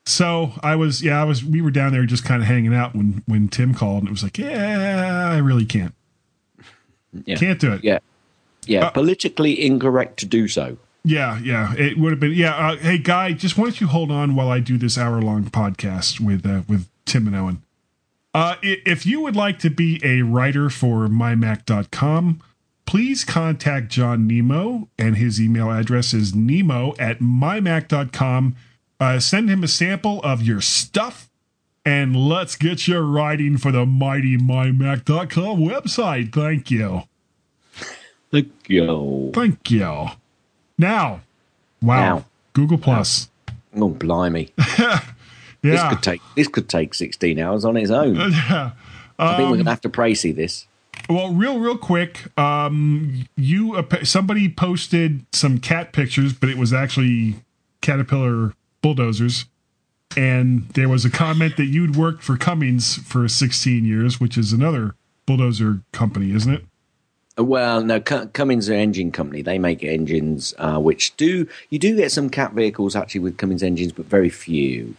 So 0.07 0.53
I 0.63 0.75
was 0.75 1.03
yeah 1.03 1.21
I 1.21 1.25
was 1.25 1.43
we 1.43 1.61
were 1.61 1.69
down 1.71 1.91
there 1.91 2.05
just 2.05 2.23
kind 2.23 2.41
of 2.41 2.47
hanging 2.47 2.73
out 2.73 2.95
when 2.95 3.23
when 3.27 3.49
Tim 3.49 3.73
called 3.73 3.99
and 4.03 4.07
it 4.07 4.11
was 4.11 4.23
like 4.23 4.37
yeah 4.37 5.29
I 5.33 5.37
really 5.37 5.65
can't 5.65 5.93
Yeah. 7.25 7.35
can't 7.35 7.59
do 7.59 7.73
it 7.73 7.83
Yeah. 7.83 7.99
Yeah, 8.65 8.85
Uh, 8.85 8.89
politically 8.89 9.65
incorrect 9.65 10.17
to 10.19 10.25
do 10.25 10.47
so. 10.49 10.77
Yeah, 11.05 11.39
yeah, 11.39 11.73
it 11.77 11.97
would 11.97 12.11
have 12.11 12.19
been. 12.19 12.33
Yeah, 12.33 12.53
uh, 12.53 12.75
hey, 12.75 12.97
guy, 12.97 13.31
just 13.31 13.57
why 13.57 13.65
don't 13.65 13.79
you 13.79 13.87
hold 13.87 14.11
on 14.11 14.35
while 14.35 14.49
I 14.49 14.59
do 14.59 14.77
this 14.77 14.97
hour 14.97 15.21
long 15.21 15.45
podcast 15.45 16.19
with 16.19 16.45
uh, 16.45 16.63
with 16.67 16.89
Tim 17.05 17.27
and 17.27 17.35
Owen. 17.37 17.61
Uh, 18.33 18.55
if 18.61 19.05
you 19.05 19.21
would 19.21 19.37
like 19.37 19.57
to 19.59 19.69
be 19.69 20.01
a 20.03 20.23
writer 20.23 20.69
for 20.69 21.07
mymac.com, 21.07 22.41
please 22.85 23.23
contact 23.23 23.87
John 23.87 24.27
Nemo, 24.27 24.89
and 24.99 25.15
his 25.15 25.39
email 25.39 25.71
address 25.71 26.13
is 26.13 26.35
nemo 26.35 26.93
at 26.99 27.19
mymac.com. 27.19 28.57
Uh, 28.99 29.19
send 29.19 29.49
him 29.49 29.63
a 29.63 29.67
sample 29.67 30.21
of 30.23 30.41
your 30.41 30.61
stuff, 30.61 31.29
and 31.85 32.15
let's 32.15 32.55
get 32.55 32.87
you 32.87 32.97
writing 32.99 33.57
for 33.57 33.71
the 33.71 33.85
mighty 33.85 34.37
mymac.com 34.37 35.59
website. 35.59 36.33
Thank 36.33 36.71
you. 36.71 37.03
Thank 38.31 38.51
you. 38.67 39.31
Thank 39.33 39.71
you. 39.71 40.07
Now, 40.77 41.21
wow, 41.81 42.15
Now. 42.15 42.25
Google 42.53 42.77
Plus. 42.77 43.29
Oh, 43.75 43.89
blimey. 43.89 44.51
yeah. 44.79 44.99
This 45.61 45.81
could 45.89 46.03
take 46.03 46.21
this 46.35 46.47
could 46.47 46.67
take 46.69 46.93
16 46.93 47.39
hours 47.39 47.65
on 47.65 47.77
its 47.77 47.91
own. 47.91 48.15
yeah. 48.31 48.71
I 49.19 49.35
think 49.35 49.39
we're 49.39 49.45
Um, 49.45 49.53
going 49.53 49.63
to 49.65 49.69
have 49.71 49.81
to 49.81 49.89
praise 49.89 50.21
this. 50.23 50.67
Well, 51.09 51.33
real, 51.33 51.59
real 51.59 51.77
quick. 51.77 52.37
Um, 52.39 53.27
you 53.35 53.75
uh, 53.75 54.03
somebody 54.03 54.49
posted 54.49 55.25
some 55.31 55.59
cat 55.59 55.93
pictures, 55.93 56.33
but 56.33 56.49
it 56.49 56.57
was 56.57 56.73
actually 56.73 57.35
caterpillar 57.81 58.53
bulldozers. 58.87 59.45
And 60.15 60.69
there 60.69 60.87
was 60.87 61.03
a 61.03 61.09
comment 61.09 61.57
that 61.57 61.65
you'd 61.65 61.97
worked 61.97 62.23
for 62.23 62.37
Cummins 62.37 62.95
for 62.95 63.27
16 63.27 63.83
years, 63.83 64.19
which 64.19 64.37
is 64.37 64.53
another 64.53 64.95
bulldozer 65.25 65.81
company, 65.91 66.33
isn't 66.33 66.53
it? 66.53 66.63
Well, 67.37 67.81
no, 67.83 67.99
Cu- 67.99 68.27
Cummins 68.27 68.69
are 68.69 68.73
an 68.73 68.79
engine 68.79 69.11
company. 69.11 69.41
They 69.41 69.59
make 69.59 69.83
engines, 69.83 70.55
uh, 70.57 70.79
which 70.79 71.15
do 71.17 71.47
you 71.69 71.77
do 71.77 71.95
get 71.97 72.11
some 72.11 72.29
cat 72.29 72.53
vehicles 72.53 72.95
actually 72.95 73.21
with 73.21 73.37
Cummins 73.37 73.61
engines, 73.61 73.91
but 73.91 74.05
very 74.05 74.29
few 74.29 74.95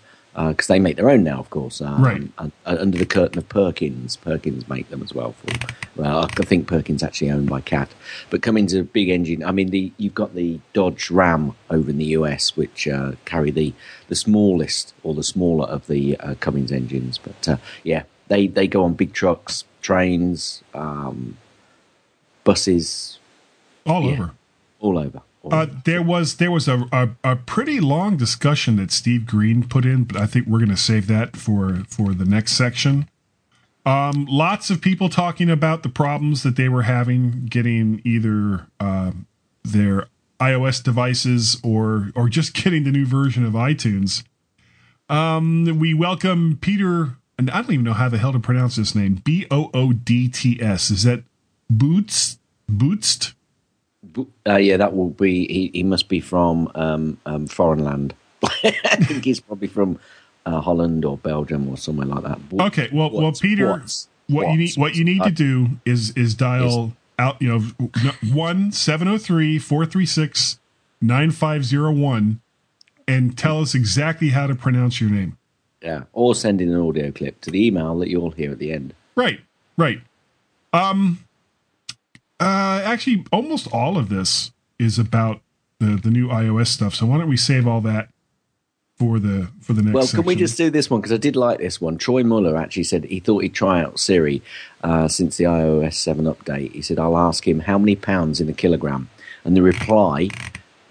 because 0.47 0.69
they 0.69 0.79
make 0.79 0.97
their 0.97 1.11
own 1.11 1.25
now, 1.25 1.39
of 1.41 1.51
course. 1.51 1.81
Um, 1.81 2.03
Right. 2.03 2.23
uh, 2.39 2.49
under 2.65 2.97
the 2.97 3.07
curtain 3.07 3.39
of 3.39 3.49
Perkins, 3.49 4.15
Perkins 4.17 4.69
make 4.69 4.89
them 4.89 5.03
as 5.03 5.13
well. 5.13 5.33
For 5.33 5.49
well, 5.97 6.21
I 6.21 6.45
think 6.45 6.69
Perkins 6.69 7.03
actually 7.03 7.31
owned 7.31 7.49
by 7.49 7.61
Cat, 7.61 7.89
but 8.31 8.41
Cummins 8.43 8.73
are 8.75 8.83
a 8.83 8.85
big 8.85 9.09
engine. 9.09 9.43
I 9.43 9.51
mean, 9.53 9.71
the 9.71 9.91
you've 9.97 10.15
got 10.15 10.35
the 10.37 10.61
Dodge 10.73 11.11
Ram 11.11 11.55
over 11.71 11.91
in 11.91 11.99
the 11.99 12.05
US, 12.19 12.57
which 12.57 12.87
uh, 12.87 13.13
carry 13.25 13.51
the 13.51 13.73
the 14.07 14.15
smallest 14.15 14.95
or 15.03 15.13
the 15.15 15.25
smaller 15.25 15.67
of 15.67 15.87
the 15.89 16.17
uh, 16.21 16.35
Cummins 16.37 16.71
engines. 16.71 17.19
But 17.19 17.49
uh, 17.49 17.57
yeah, 17.83 18.05
they 18.29 18.47
they 18.47 18.69
go 18.69 18.85
on 18.85 18.95
big 18.95 19.13
trucks, 19.13 19.65
trains. 19.83 20.63
Um, 20.75 21.37
buses 22.45 23.19
All 23.87 24.03
Yeah. 24.03 24.13
over. 24.13 24.31
all 24.81 24.99
over. 24.99 25.23
Uh, 25.51 25.67
there 25.85 26.03
was 26.03 26.37
there 26.37 26.51
was 26.51 26.69
a, 26.69 26.87
a 26.93 27.11
a 27.25 27.37
pretty 27.37 27.81
long 27.81 28.17
discussion 28.17 28.77
that 28.77 28.91
Steve 28.91 29.27
Green 29.27 29.67
put 29.67 29.85
in, 29.85 30.05
but 30.05 30.17
I 30.17 30.27
think 30.27 30.47
we're 30.47 30.59
going 30.59 30.71
to 30.71 30.77
save 30.77 31.07
that 31.09 31.37
for 31.37 31.85
for 31.89 32.15
the 32.15 32.25
next 32.25 32.53
section. 32.53 33.09
Um, 33.87 34.27
lots 34.29 34.69
of 34.69 34.81
people 34.81 35.09
talking 35.09 35.49
about 35.49 35.83
the 35.83 35.89
problems 35.89 36.43
that 36.43 36.57
they 36.57 36.69
were 36.69 36.83
having 36.83 37.47
getting 37.47 38.03
either 38.05 38.67
uh, 38.79 39.13
their 39.65 40.07
iOS 40.41 40.83
devices 40.83 41.59
or 41.63 42.11
or 42.15 42.29
just 42.29 42.55
getting 42.63 42.85
the 42.85 42.91
new 42.91 43.07
version 43.07 43.45
of 43.45 43.53
iTunes. 43.53 44.25
Um, 45.09 45.79
we 45.79 45.95
welcome 45.95 46.59
Peter, 46.61 47.17
and 47.39 47.51
I 47.51 47.63
don't 47.63 47.73
even 47.73 47.85
know 47.85 47.95
how 47.95 48.11
the 48.11 48.19
hell 48.19 48.33
to 48.33 48.39
pronounce 48.39 48.77
this 48.77 48.95
name. 48.95 49.23
B 49.25 49.47
O 49.51 49.71
O 49.73 49.93
D 49.93 50.29
T 50.29 50.61
S. 50.61 50.91
Is 50.91 51.05
that 51.05 51.25
Boots? 51.71 52.39
Bootst? 52.71 53.33
Uh, 54.47 54.57
yeah, 54.57 54.77
that 54.77 54.95
will 54.97 55.11
be. 55.11 55.47
He, 55.47 55.71
he 55.75 55.83
must 55.83 56.09
be 56.09 56.21
from 56.21 56.71
um, 56.75 57.19
um, 57.27 57.47
foreign 57.47 57.85
land. 57.85 58.15
I 58.43 58.71
think 59.05 59.25
he's 59.25 59.41
probably 59.41 59.69
from 59.69 59.99
uh, 60.47 60.61
Holland 60.61 61.05
or 61.05 61.17
Belgium 61.19 61.69
or 61.69 61.77
somewhere 61.77 62.07
like 62.07 62.23
that. 62.25 62.39
What- 62.51 62.67
Okay, 62.69 62.89
well, 62.93 63.11
well, 63.11 63.33
Peter, 63.33 63.71
what's- 63.71 64.09
what 64.29 64.51
you 64.53 64.59
need 64.59 64.75
what 64.77 64.95
you 64.95 65.05
need 65.05 65.23
uh, 65.23 65.27
to 65.27 65.31
do 65.31 65.69
is 65.87 66.11
is 66.11 66.35
dial 66.35 66.93
out, 67.19 67.41
you 67.41 67.49
know, 67.49 67.89
one 68.33 68.71
seven 68.73 69.09
zero 69.09 69.19
three 69.19 69.59
four 69.59 69.87
three 69.87 70.05
six 70.07 70.59
nine 71.01 71.31
five 71.31 71.65
zero 71.65 71.91
one, 71.91 72.41
and 73.07 73.37
tell 73.39 73.61
us 73.61 73.75
exactly 73.75 74.29
how 74.31 74.47
to 74.47 74.55
pronounce 74.55 75.01
your 75.01 75.09
name. 75.11 75.39
Yeah, 75.83 76.03
or 76.13 76.35
send 76.35 76.61
in 76.61 76.69
an 76.69 76.81
audio 76.81 77.11
clip 77.11 77.41
to 77.43 77.51
the 77.51 77.67
email 77.67 77.97
that 78.01 78.09
you'll 78.11 78.31
hear 78.33 78.51
at 78.53 78.59
the 78.59 78.71
end. 78.73 78.93
Right, 79.17 79.41
right. 79.79 80.01
Um, 80.73 81.25
uh, 82.41 82.83
actually, 82.85 83.25
almost 83.33 83.67
all 83.73 83.97
of 83.99 84.09
this 84.09 84.53
is 84.79 84.99
about 84.99 85.41
the 85.81 85.97
the 85.97 86.11
new 86.11 86.29
iOS 86.29 86.69
stuff. 86.69 86.95
So 86.95 87.07
why 87.07 87.19
don't 87.19 87.29
we 87.29 87.37
save 87.37 87.67
all 87.67 87.81
that 87.83 88.09
for 88.97 89.19
the 89.19 89.49
for 89.61 89.73
the 89.73 89.83
next? 89.83 89.95
Well, 89.95 90.07
can 90.09 90.25
we 90.25 90.35
just 90.37 90.57
do 90.57 90.71
this 90.71 90.89
one 90.91 91.01
because 91.01 91.13
I 91.13 91.17
did 91.19 91.37
like 91.37 91.59
this 91.59 91.81
one. 91.81 91.99
Troy 91.99 92.23
Muller 92.25 92.57
actually 92.57 92.85
said 92.85 93.05
he 93.05 93.21
thought 93.21 93.43
he'd 93.43 93.55
try 93.55 93.81
out 93.83 93.99
Siri 93.99 94.43
uh, 94.83 95.09
since 95.09 95.37
the 95.37 95.45
iOS 95.45 95.95
seven 95.95 96.25
update. 96.27 96.73
He 96.73 96.83
said 96.83 96.99
I'll 96.99 97.17
ask 97.19 97.47
him 97.47 97.61
how 97.61 97.79
many 97.79 97.97
pounds 97.97 98.41
in 98.41 98.49
a 98.49 98.53
kilogram, 98.53 99.09
and 99.45 99.57
the 99.57 99.63
reply, 99.63 100.29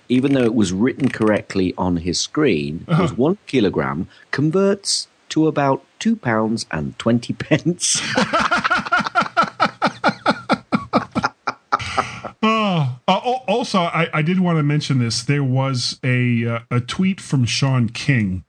even 0.09 0.33
though 0.33 0.43
it 0.45 0.55
was 0.55 0.71
written 0.73 1.09
correctly 1.09 1.73
on 1.77 1.97
his 1.97 2.19
screen, 2.19 2.85
Uh-huh. 2.87 3.01
was 3.03 3.13
one 3.13 3.37
kilogram 3.47 4.07
converts 4.31 5.07
to 5.29 5.47
about 5.47 5.83
two 5.99 6.15
pounds 6.15 6.65
and 6.71 6.97
twenty 6.99 7.33
pence. 7.33 8.01
Oh, 12.43 12.99
uh, 13.07 13.19
al- 13.25 13.36
also, 13.47 13.79
I, 13.79 14.09
I 14.13 14.21
did 14.21 14.39
want 14.39 14.57
to 14.57 14.63
mention 14.63 14.99
this. 14.99 15.23
There 15.23 15.43
was 15.43 15.99
a 16.03 16.45
uh, 16.45 16.59
a 16.69 16.79
tweet 16.79 17.21
from 17.21 17.45
Sean 17.45 17.89
King, 17.89 18.43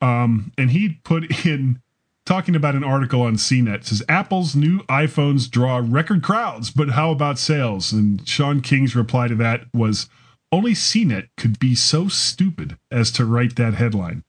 um, 0.00 0.52
and 0.58 0.70
he 0.70 1.00
put 1.04 1.46
in 1.46 1.80
talking 2.26 2.54
about 2.54 2.74
an 2.74 2.84
article 2.84 3.22
on 3.22 3.34
CNET. 3.34 3.74
It 3.74 3.86
says 3.86 4.02
Apple's 4.08 4.54
new 4.54 4.80
iPhones 4.84 5.50
draw 5.50 5.82
record 5.84 6.22
crowds, 6.22 6.70
but 6.70 6.90
how 6.90 7.10
about 7.10 7.38
sales? 7.38 7.92
And 7.92 8.26
Sean 8.28 8.60
King's 8.60 8.94
reply 8.94 9.26
to 9.28 9.34
that 9.36 9.64
was, 9.74 10.08
only 10.52 10.72
CNET 10.72 11.28
could 11.36 11.58
be 11.58 11.74
so 11.74 12.08
stupid 12.08 12.76
as 12.90 13.10
to 13.12 13.24
write 13.24 13.56
that 13.56 13.74
headline. 13.74 14.22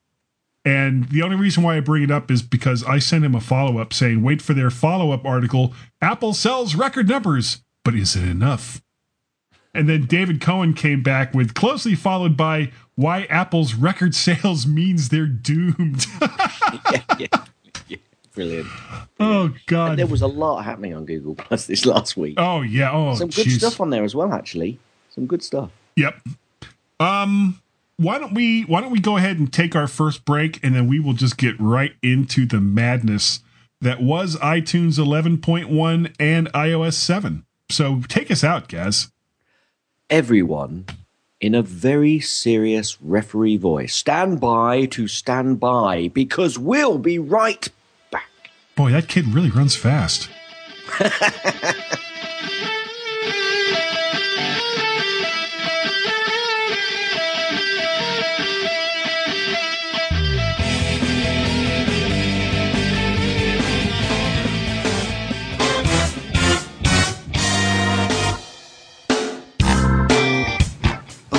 And 0.63 1.09
the 1.09 1.23
only 1.23 1.35
reason 1.35 1.63
why 1.63 1.77
I 1.77 1.79
bring 1.79 2.03
it 2.03 2.11
up 2.11 2.29
is 2.29 2.41
because 2.43 2.83
I 2.83 2.99
sent 2.99 3.25
him 3.25 3.35
a 3.35 3.41
follow 3.41 3.79
up 3.79 3.93
saying, 3.93 4.21
wait 4.21 4.41
for 4.41 4.53
their 4.53 4.69
follow 4.69 5.11
up 5.11 5.25
article. 5.25 5.73
Apple 6.01 6.33
sells 6.33 6.75
record 6.75 7.09
numbers, 7.09 7.63
but 7.83 7.95
is 7.95 8.15
it 8.15 8.27
enough? 8.27 8.81
And 9.73 9.87
then 9.87 10.05
David 10.05 10.41
Cohen 10.41 10.73
came 10.73 11.01
back 11.01 11.33
with 11.33 11.53
closely 11.53 11.95
followed 11.95 12.35
by 12.35 12.71
why 12.95 13.23
Apple's 13.23 13.73
record 13.73 14.13
sales 14.13 14.67
means 14.79 15.09
they're 15.09 15.25
doomed. 15.25 16.05
yeah, 16.91 17.01
yeah, 17.17 17.27
yeah, 17.87 17.97
brilliant. 18.33 18.67
oh 19.19 19.53
God. 19.67 19.97
There 19.97 20.07
was 20.07 20.21
a 20.21 20.27
lot 20.27 20.63
happening 20.63 20.93
on 20.93 21.05
Google 21.05 21.35
Plus 21.35 21.67
this 21.67 21.85
last 21.85 22.17
week. 22.17 22.35
oh 22.37 22.61
yeah. 22.61 22.91
Oh 22.91 23.15
Some 23.15 23.29
good 23.29 23.47
jeez. 23.47 23.57
stuff 23.59 23.79
on 23.79 23.89
there 23.91 24.03
as 24.03 24.13
well, 24.15 24.33
actually. 24.33 24.77
Some 25.15 25.25
good 25.25 25.43
stuff. 25.43 25.69
Yep. 25.95 26.15
Um 26.99 27.59
why 27.97 28.17
don't 28.17 28.33
we 28.33 28.63
why 28.63 28.81
don't 28.81 28.91
we 28.91 28.99
go 28.99 29.17
ahead 29.17 29.37
and 29.37 29.51
take 29.53 29.75
our 29.75 29.87
first 29.87 30.25
break 30.25 30.59
and 30.63 30.75
then 30.75 30.87
we 30.87 30.99
will 30.99 31.13
just 31.13 31.37
get 31.37 31.59
right 31.59 31.93
into 32.01 32.45
the 32.45 32.59
madness 32.59 33.41
that 33.79 34.01
was 34.01 34.35
iTunes 34.37 34.97
11.1 34.99 36.13
and 36.19 36.51
iOS 36.53 36.93
7. 36.93 37.45
So 37.69 38.01
take 38.07 38.29
us 38.31 38.43
out, 38.43 38.67
Gaz. 38.67 39.11
Everyone 40.11 40.85
in 41.39 41.55
a 41.55 41.63
very 41.63 42.19
serious 42.19 43.01
referee 43.01 43.57
voice. 43.57 43.95
Stand 43.95 44.39
by 44.39 44.85
to 44.85 45.07
stand 45.07 45.59
by 45.59 46.09
because 46.09 46.59
we'll 46.59 46.99
be 46.99 47.17
right 47.17 47.67
back. 48.11 48.29
Boy, 48.75 48.91
that 48.91 49.07
kid 49.07 49.27
really 49.33 49.49
runs 49.49 49.75
fast. 49.75 50.29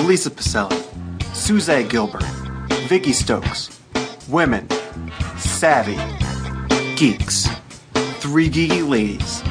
Elisa 0.02 0.30
Pacelli, 0.30 0.82
Suzette 1.32 1.88
Gilbert, 1.88 2.24
Vicky 2.88 3.12
Stokes, 3.12 3.80
Women, 4.28 4.68
Savvy, 5.38 5.96
Geeks, 6.96 7.46
Three 8.18 8.50
Geeky 8.50 8.86
Ladies, 8.86 9.44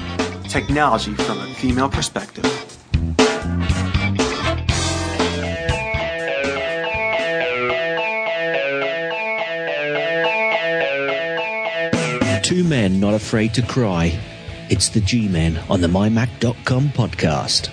Technology 0.51 1.13
from 1.13 1.39
a 1.39 1.47
Female 1.53 1.87
Perspective. 1.87 2.43
Two 12.43 12.65
men 12.65 12.99
not 12.99 13.13
afraid 13.13 13.53
to 13.53 13.61
cry. 13.61 14.19
It's 14.69 14.89
the 14.89 14.99
G 14.99 15.29
Men 15.29 15.57
on 15.69 15.79
the 15.79 15.87
MyMac.com 15.87 16.89
podcast. 16.89 17.69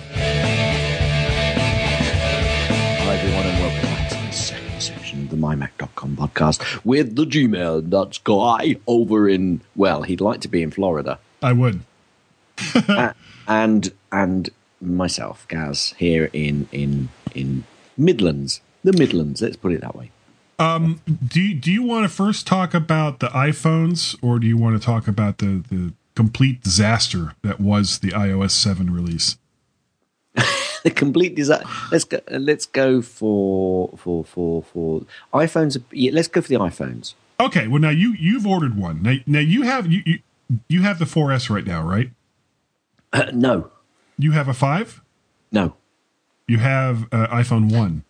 MyMac.com 5.39 6.17
podcast 6.17 6.83
with 6.83 7.15
the 7.15 7.25
G 7.25 7.47
Men. 7.47 7.89
That's 7.89 8.17
guy 8.17 8.77
over 8.87 9.27
in, 9.27 9.61
well, 9.75 10.03
he'd 10.03 10.21
like 10.21 10.41
to 10.41 10.47
be 10.47 10.61
in 10.61 10.71
Florida. 10.71 11.19
I 11.41 11.53
would. 11.53 11.81
Uh, 12.89 13.13
and 13.47 13.93
and 14.11 14.49
myself, 14.81 15.47
Gaz, 15.47 15.93
here 15.97 16.29
in, 16.33 16.67
in, 16.73 17.07
in 17.33 17.63
Midlands. 17.97 18.59
The 18.83 18.91
Midlands, 18.93 19.41
let's 19.41 19.55
put 19.55 19.71
it 19.71 19.81
that 19.81 19.95
way. 19.95 20.11
Um, 20.59 21.01
do 21.25 21.39
you, 21.39 21.55
do 21.55 21.71
you 21.71 21.83
want 21.83 22.03
to 22.03 22.09
first 22.09 22.45
talk 22.45 22.73
about 22.73 23.19
the 23.19 23.27
iPhones, 23.27 24.17
or 24.21 24.39
do 24.39 24.47
you 24.47 24.57
want 24.57 24.79
to 24.79 24.85
talk 24.85 25.07
about 25.07 25.37
the 25.37 25.63
the 25.69 25.93
complete 26.15 26.61
disaster 26.61 27.33
that 27.43 27.61
was 27.61 27.99
the 27.99 28.09
iOS 28.09 28.51
seven 28.51 28.91
release? 28.91 29.37
the 30.83 30.91
complete 30.91 31.35
design. 31.35 31.63
Let's 31.91 32.03
go. 32.05 32.19
Let's 32.29 32.65
go 32.65 33.01
for 33.01 33.89
for 33.97 34.23
for 34.23 34.63
for 34.63 35.01
iPhones. 35.33 35.81
Yeah, 35.91 36.11
let's 36.13 36.27
go 36.27 36.41
for 36.41 36.47
the 36.49 36.55
iPhones. 36.55 37.13
Okay, 37.39 37.67
well 37.67 37.81
now 37.81 37.89
you 37.89 38.13
you've 38.13 38.45
ordered 38.45 38.77
one. 38.77 39.01
Now, 39.01 39.15
now 39.25 39.39
you 39.39 39.63
have 39.63 39.91
you, 39.91 40.01
you 40.05 40.19
you 40.67 40.81
have 40.81 40.99
the 40.99 41.05
4S 41.05 41.49
right 41.49 41.65
now, 41.65 41.81
right? 41.83 42.09
Uh, 43.13 43.31
no, 43.33 43.71
You 44.17 44.31
have 44.31 44.47
a 44.47 44.53
five. 44.53 45.01
no. 45.51 45.75
You 46.47 46.57
have 46.57 47.03
uh, 47.11 47.27
iPhone 47.27 47.71
one. 47.71 48.03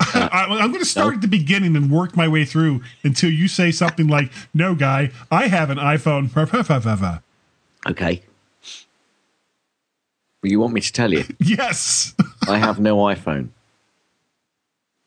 I, 0.00 0.46
I'm 0.48 0.72
going 0.72 0.82
to 0.82 0.84
start 0.84 1.10
no. 1.10 1.14
at 1.14 1.20
the 1.20 1.28
beginning 1.28 1.76
and 1.76 1.88
work 1.88 2.16
my 2.16 2.26
way 2.26 2.44
through 2.44 2.82
until 3.04 3.30
you 3.30 3.46
say 3.46 3.70
something 3.70 4.08
like, 4.08 4.32
"No, 4.52 4.74
guy, 4.74 5.12
I 5.30 5.46
have 5.46 5.70
an 5.70 5.78
iPhone." 5.78 6.28
Okay. 7.86 8.22
Well, 10.42 10.50
you 10.50 10.60
want 10.60 10.74
me 10.74 10.80
to 10.80 10.92
tell 10.92 11.12
you? 11.12 11.24
yes. 11.38 12.14
I 12.48 12.58
have 12.58 12.80
no 12.80 12.96
iPhone. 12.98 13.48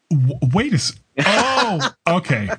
W- 0.10 0.40
Wait 0.54 0.72
a. 0.72 0.76
S- 0.76 0.94
oh, 1.26 1.92
okay. 2.08 2.50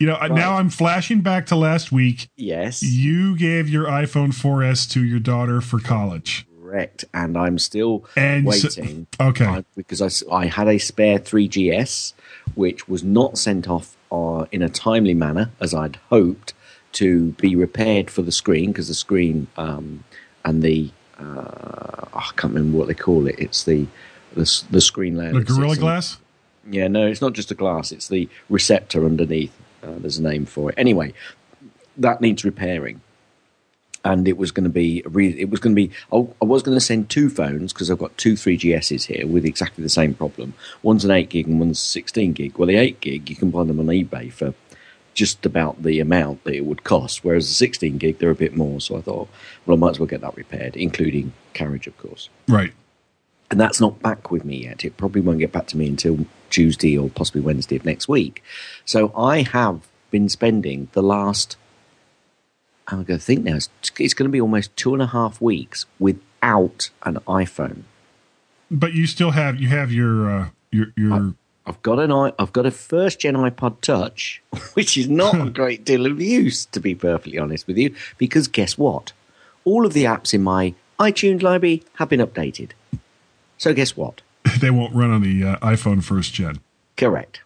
You 0.00 0.08
know, 0.08 0.18
now 0.26 0.54
I'm 0.54 0.70
flashing 0.70 1.20
back 1.20 1.46
to 1.46 1.56
last 1.56 1.92
week. 1.92 2.28
Yes, 2.36 2.82
You 2.82 3.36
gave 3.36 3.68
your 3.68 3.86
iPhone 3.86 4.28
4S 4.34 4.90
to 4.92 5.04
your 5.04 5.20
daughter 5.20 5.60
for 5.60 5.78
college. 5.78 6.46
correct. 6.60 7.04
And 7.14 7.36
I'm 7.38 7.58
still 7.58 8.04
And 8.16 8.52
so- 8.52 8.68
waiting. 8.80 9.06
okay. 9.20 9.44
I- 9.46 9.64
because 9.76 10.02
I, 10.02 10.34
I 10.34 10.46
had 10.46 10.66
a 10.66 10.78
spare 10.78 11.18
3GS, 11.20 12.14
which 12.56 12.88
was 12.88 13.04
not 13.04 13.38
sent 13.38 13.68
off 13.68 13.96
uh, 14.10 14.46
in 14.50 14.62
a 14.62 14.68
timely 14.68 15.14
manner 15.14 15.50
as 15.60 15.72
I'd 15.74 15.96
hoped 16.10 16.52
to 16.92 17.30
be 17.32 17.54
repaired 17.54 18.10
for 18.10 18.22
the 18.22 18.32
screen 18.32 18.72
because 18.72 18.88
the 18.88 18.94
screen 18.94 19.46
um, 19.56 20.04
and 20.44 20.62
the 20.62 20.90
uh, 21.18 22.06
I 22.12 22.30
can't 22.36 22.54
remember 22.54 22.78
what 22.78 22.88
they 22.88 22.94
call 22.94 23.26
it. 23.26 23.36
It's 23.38 23.64
the 23.64 23.86
the, 24.34 24.62
the 24.70 24.80
screen 24.80 25.16
layer. 25.16 25.32
The 25.32 25.44
Gorilla 25.44 25.76
Glass. 25.76 26.18
Yeah, 26.68 26.88
no, 26.88 27.06
it's 27.06 27.20
not 27.20 27.34
just 27.34 27.50
a 27.50 27.54
glass. 27.54 27.92
It's 27.92 28.08
the 28.08 28.28
receptor 28.48 29.04
underneath. 29.04 29.54
Uh, 29.82 29.94
there's 29.98 30.18
a 30.18 30.22
name 30.22 30.46
for 30.46 30.70
it. 30.70 30.74
Anyway, 30.78 31.12
that 31.96 32.20
needs 32.20 32.44
repairing, 32.44 33.02
and 34.04 34.26
it 34.26 34.38
was 34.38 34.50
going 34.50 34.64
to 34.64 34.70
be. 34.70 34.98
it 35.00 35.50
was 35.50 35.60
going 35.60 35.76
to 35.76 35.88
be. 35.88 35.90
I, 36.12 36.26
I 36.40 36.46
was 36.46 36.62
going 36.62 36.76
to 36.76 36.80
send 36.80 37.10
two 37.10 37.28
phones 37.28 37.72
because 37.72 37.90
I've 37.90 37.98
got 37.98 38.16
two 38.16 38.32
3GSs 38.32 39.04
here 39.04 39.26
with 39.26 39.44
exactly 39.44 39.82
the 39.82 39.90
same 39.90 40.14
problem. 40.14 40.54
One's 40.82 41.04
an 41.04 41.10
eight 41.10 41.28
gig 41.28 41.46
and 41.46 41.60
one's 41.60 41.78
16 41.80 42.32
gig. 42.32 42.56
Well, 42.56 42.68
the 42.68 42.76
eight 42.76 43.00
gig 43.00 43.28
you 43.28 43.36
can 43.36 43.50
buy 43.50 43.64
them 43.64 43.78
on 43.78 43.86
eBay 43.86 44.32
for 44.32 44.54
just 45.14 45.46
about 45.46 45.82
the 45.82 46.00
amount 46.00 46.44
that 46.44 46.54
it 46.54 46.64
would 46.66 46.84
cost, 46.84 47.24
whereas 47.24 47.48
the 47.48 47.54
16 47.54 47.98
gig 47.98 48.18
they're 48.18 48.30
a 48.30 48.34
bit 48.34 48.56
more. 48.56 48.80
So 48.80 48.96
I 48.96 49.00
thought, 49.00 49.28
well, 49.64 49.76
I 49.76 49.80
might 49.80 49.90
as 49.90 50.00
well 50.00 50.06
get 50.08 50.20
that 50.22 50.36
repaired, 50.36 50.76
including 50.76 51.32
carriage, 51.52 51.86
of 51.86 51.96
course 51.98 52.28
Right. 52.48 52.72
and 53.50 53.60
that's 53.60 53.80
not 53.80 54.02
back 54.02 54.30
with 54.30 54.44
me 54.44 54.64
yet. 54.64 54.84
It 54.84 54.96
probably 54.96 55.20
won't 55.20 55.38
get 55.38 55.52
back 55.52 55.66
to 55.68 55.76
me 55.76 55.86
until 55.86 56.26
Tuesday 56.50 56.96
or 56.98 57.08
possibly 57.10 57.40
Wednesday 57.40 57.76
of 57.76 57.84
next 57.84 58.08
week. 58.08 58.42
So 58.84 59.12
I 59.16 59.42
have 59.42 59.86
been 60.10 60.28
spending 60.28 60.88
the 60.92 61.02
last. 61.02 61.56
I'm 62.88 63.02
going 63.04 63.18
to 63.18 63.24
think 63.24 63.44
now. 63.44 63.56
It's, 63.56 63.68
it's 63.98 64.14
going 64.14 64.28
to 64.28 64.32
be 64.32 64.40
almost 64.40 64.76
two 64.76 64.92
and 64.92 65.02
a 65.02 65.06
half 65.06 65.40
weeks 65.40 65.86
without 65.98 66.90
an 67.02 67.14
iPhone. 67.26 67.82
But 68.70 68.92
you 68.94 69.06
still 69.06 69.30
have 69.30 69.60
you 69.60 69.68
have 69.68 69.90
your 69.92 70.30
uh, 70.30 70.48
your 70.70 70.86
your. 70.96 71.34
I've 71.66 71.80
got 71.82 71.98
an 71.98 72.12
i. 72.12 72.32
I've 72.38 72.52
got 72.52 72.66
a 72.66 72.70
first 72.70 73.20
gen 73.20 73.34
iPod 73.34 73.80
Touch, 73.80 74.42
which 74.74 74.96
is 74.98 75.08
not 75.08 75.34
a 75.40 75.50
great 75.60 75.84
deal 75.84 76.06
of 76.06 76.20
use, 76.20 76.66
to 76.66 76.80
be 76.80 76.94
perfectly 76.94 77.38
honest 77.38 77.66
with 77.66 77.78
you. 77.78 77.94
Because 78.18 78.48
guess 78.48 78.76
what? 78.76 79.12
All 79.64 79.86
of 79.86 79.92
the 79.94 80.04
apps 80.04 80.34
in 80.34 80.42
my 80.42 80.74
iTunes 81.00 81.42
library 81.42 81.82
have 81.94 82.08
been 82.10 82.20
updated. 82.20 82.70
So 83.58 83.72
guess 83.72 83.96
what? 83.96 84.20
they 84.60 84.70
won't 84.70 84.94
run 84.94 85.10
on 85.10 85.22
the 85.22 85.42
uh, 85.42 85.56
iPhone 85.60 86.02
first 86.04 86.34
gen. 86.34 86.60
Correct. 86.96 87.40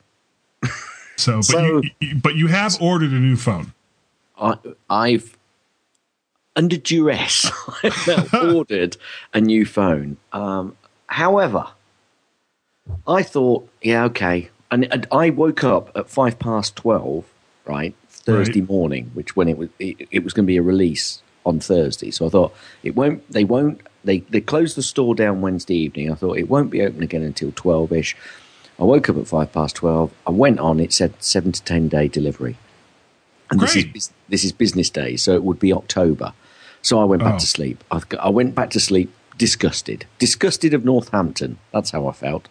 So, 1.17 1.37
but 1.37 1.45
So- 1.45 1.67
you, 1.83 1.91
you 2.01 2.15
but 2.17 2.35
you 2.37 2.47
have 2.49 2.81
ordered 2.81 3.13
a 3.13 3.19
new 3.21 3.37
phone. 3.37 3.73
I, 4.41 4.55
I've 4.89 5.37
under 6.55 6.77
duress 6.77 7.51
I've 7.85 8.35
ordered 8.35 8.97
a 9.35 9.41
new 9.41 9.65
phone. 9.67 10.17
Um, 10.33 10.77
however, 11.07 11.67
I 13.07 13.23
thought, 13.23 13.69
yeah, 13.83 14.05
okay, 14.05 14.51
and, 14.71 14.91
and 14.93 15.07
I 15.13 15.31
woke 15.31 15.65
up 15.65 15.91
at 15.97 16.11
five 16.11 16.39
past 16.39 16.77
twelve, 16.77 17.25
right, 17.67 17.95
Thursday 18.09 18.61
morning, 18.61 19.11
which 19.15 19.37
when 19.37 19.49
it 19.49 19.57
was 19.59 19.69
it, 19.79 20.09
it 20.11 20.25
was 20.25 20.33
going 20.33 20.45
to 20.45 20.49
be 20.51 20.57
a 20.57 20.63
release 20.63 21.23
on 21.47 21.61
Thursday. 21.61 22.11
So 22.11 22.27
I 22.27 22.29
thought 22.29 22.55
it 22.83 22.95
won't. 22.95 23.31
They 23.31 23.45
won't. 23.45 23.81
They 24.05 24.19
they 24.21 24.41
closed 24.41 24.77
the 24.77 24.83
store 24.83 25.15
down 25.15 25.41
Wednesday 25.41 25.77
evening. 25.77 26.11
I 26.11 26.15
thought 26.15 26.39
it 26.39 26.49
won't 26.49 26.71
be 26.71 26.83
open 26.83 27.03
again 27.03 27.23
until 27.23 27.53
twelve 27.53 27.93
ish. 27.93 28.17
I 28.79 28.85
woke 28.85 29.09
up 29.09 29.17
at 29.17 29.27
five 29.27 29.53
past 29.53 29.77
twelve. 29.77 30.13
I 30.27 30.31
went 30.31 30.61
on. 30.61 30.79
It 30.81 30.93
said 30.93 31.15
seven 31.23 31.53
to 31.53 31.63
ten 31.63 31.89
day 31.89 32.07
delivery. 32.09 32.57
And 33.51 33.61
this 33.61 33.77
is, 33.77 34.11
this 34.29 34.45
is 34.45 34.53
business 34.53 34.91
day, 34.91 35.17
so 35.17 35.33
it 35.35 35.43
would 35.43 35.59
be 35.59 35.73
October. 35.73 36.35
So 36.83 37.01
I 37.01 37.05
went 37.05 37.23
back 37.23 37.37
Oh. 37.37 37.39
to 37.39 37.47
sleep. 37.47 37.83
I, 37.91 38.03
I 38.21 38.29
went 38.29 38.55
back 38.55 38.69
to 38.71 38.81
sleep 38.81 39.11
disgusted. 39.39 40.05
Disgusted 40.19 40.75
of 40.75 40.85
Northampton. 40.85 41.57
That's 41.73 41.91
how 41.93 42.07
I 42.07 42.13
felt. 42.13 42.47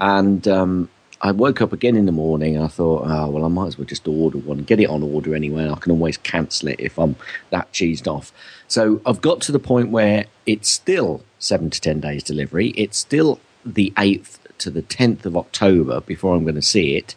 And 0.00 0.46
um, 0.48 0.88
I 1.20 1.32
woke 1.32 1.60
up 1.60 1.72
again 1.72 1.96
in 1.96 2.06
the 2.06 2.12
morning 2.12 2.56
and 2.56 2.64
I 2.64 2.68
thought, 2.68 3.04
oh, 3.06 3.30
well, 3.30 3.44
I 3.44 3.48
might 3.48 3.66
as 3.66 3.78
well 3.78 3.84
just 3.84 4.08
order 4.08 4.38
one, 4.38 4.58
get 4.58 4.80
it 4.80 4.88
on 4.88 5.02
order 5.02 5.34
anyway. 5.34 5.68
I 5.68 5.76
can 5.76 5.92
always 5.92 6.16
cancel 6.16 6.68
it 6.68 6.80
if 6.80 6.98
I'm 6.98 7.16
that 7.50 7.70
cheesed 7.72 8.06
off. 8.06 8.32
So 8.68 9.02
I've 9.04 9.20
got 9.20 9.42
to 9.42 9.52
the 9.52 9.58
point 9.58 9.90
where 9.90 10.24
it's 10.46 10.70
still 10.70 11.22
seven 11.38 11.68
to 11.70 11.80
10 11.80 12.00
days 12.00 12.22
delivery. 12.22 12.68
It's 12.68 12.96
still 12.96 13.40
the 13.64 13.92
8th 13.96 14.38
to 14.58 14.70
the 14.70 14.82
10th 14.82 15.26
of 15.26 15.36
October 15.36 16.00
before 16.00 16.34
I'm 16.34 16.44
going 16.44 16.54
to 16.54 16.62
see 16.62 16.96
it, 16.96 17.14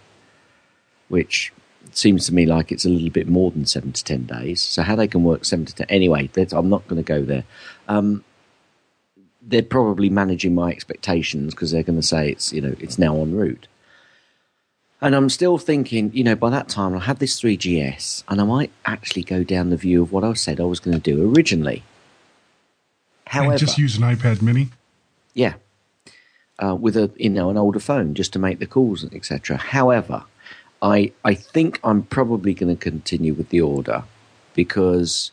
which 1.07 1.53
seems 1.91 2.25
to 2.25 2.33
me 2.33 2.45
like 2.45 2.71
it's 2.71 2.85
a 2.85 2.89
little 2.89 3.09
bit 3.09 3.27
more 3.27 3.51
than 3.51 3.65
seven 3.65 3.93
to 3.93 4.03
10 4.03 4.25
days. 4.25 4.61
So 4.61 4.81
how 4.81 4.97
they 4.97 5.07
can 5.07 5.23
work 5.23 5.45
seven 5.45 5.65
to 5.65 5.75
10. 5.75 5.87
Anyway, 5.89 6.29
I'm 6.51 6.69
not 6.69 6.87
going 6.89 7.01
to 7.01 7.07
go 7.07 7.23
there 7.23 7.43
they're 9.45 9.61
probably 9.61 10.09
managing 10.09 10.55
my 10.55 10.69
expectations 10.69 11.53
because 11.53 11.71
they're 11.71 11.83
going 11.83 11.99
to 11.99 12.07
say 12.07 12.31
it's 12.31 12.53
you 12.53 12.61
know 12.61 12.75
it's 12.79 12.97
now 12.97 13.17
en 13.17 13.35
route. 13.35 13.67
And 15.01 15.15
I'm 15.15 15.29
still 15.29 15.57
thinking, 15.57 16.11
you 16.13 16.23
know, 16.23 16.35
by 16.35 16.49
that 16.51 16.69
time 16.69 16.95
I 16.95 16.99
had 16.99 17.19
this 17.19 17.41
3GS, 17.41 18.23
and 18.29 18.39
I 18.39 18.45
might 18.45 18.71
actually 18.85 19.23
go 19.23 19.43
down 19.43 19.69
the 19.69 19.75
view 19.75 20.01
of 20.01 20.13
what 20.13 20.23
I 20.23 20.31
said 20.31 20.61
I 20.61 20.63
was 20.63 20.79
going 20.79 20.97
to 20.97 21.11
do 21.11 21.29
originally. 21.29 21.83
However, 23.27 23.51
and 23.51 23.59
just 23.59 23.77
use 23.77 23.97
an 23.97 24.03
iPad 24.03 24.41
Mini. 24.41 24.69
yeah, 25.33 25.55
uh, 26.59 26.75
with 26.75 26.95
a 26.95 27.11
you 27.17 27.29
know 27.29 27.49
an 27.49 27.57
older 27.57 27.79
phone 27.79 28.13
just 28.13 28.33
to 28.33 28.39
make 28.39 28.59
the 28.59 28.65
calls 28.65 29.03
etc. 29.13 29.57
However, 29.57 30.23
I 30.81 31.11
I 31.23 31.33
think 31.33 31.79
I'm 31.83 32.03
probably 32.03 32.53
going 32.53 32.75
to 32.75 32.81
continue 32.81 33.33
with 33.33 33.49
the 33.49 33.61
order 33.61 34.03
because 34.53 35.31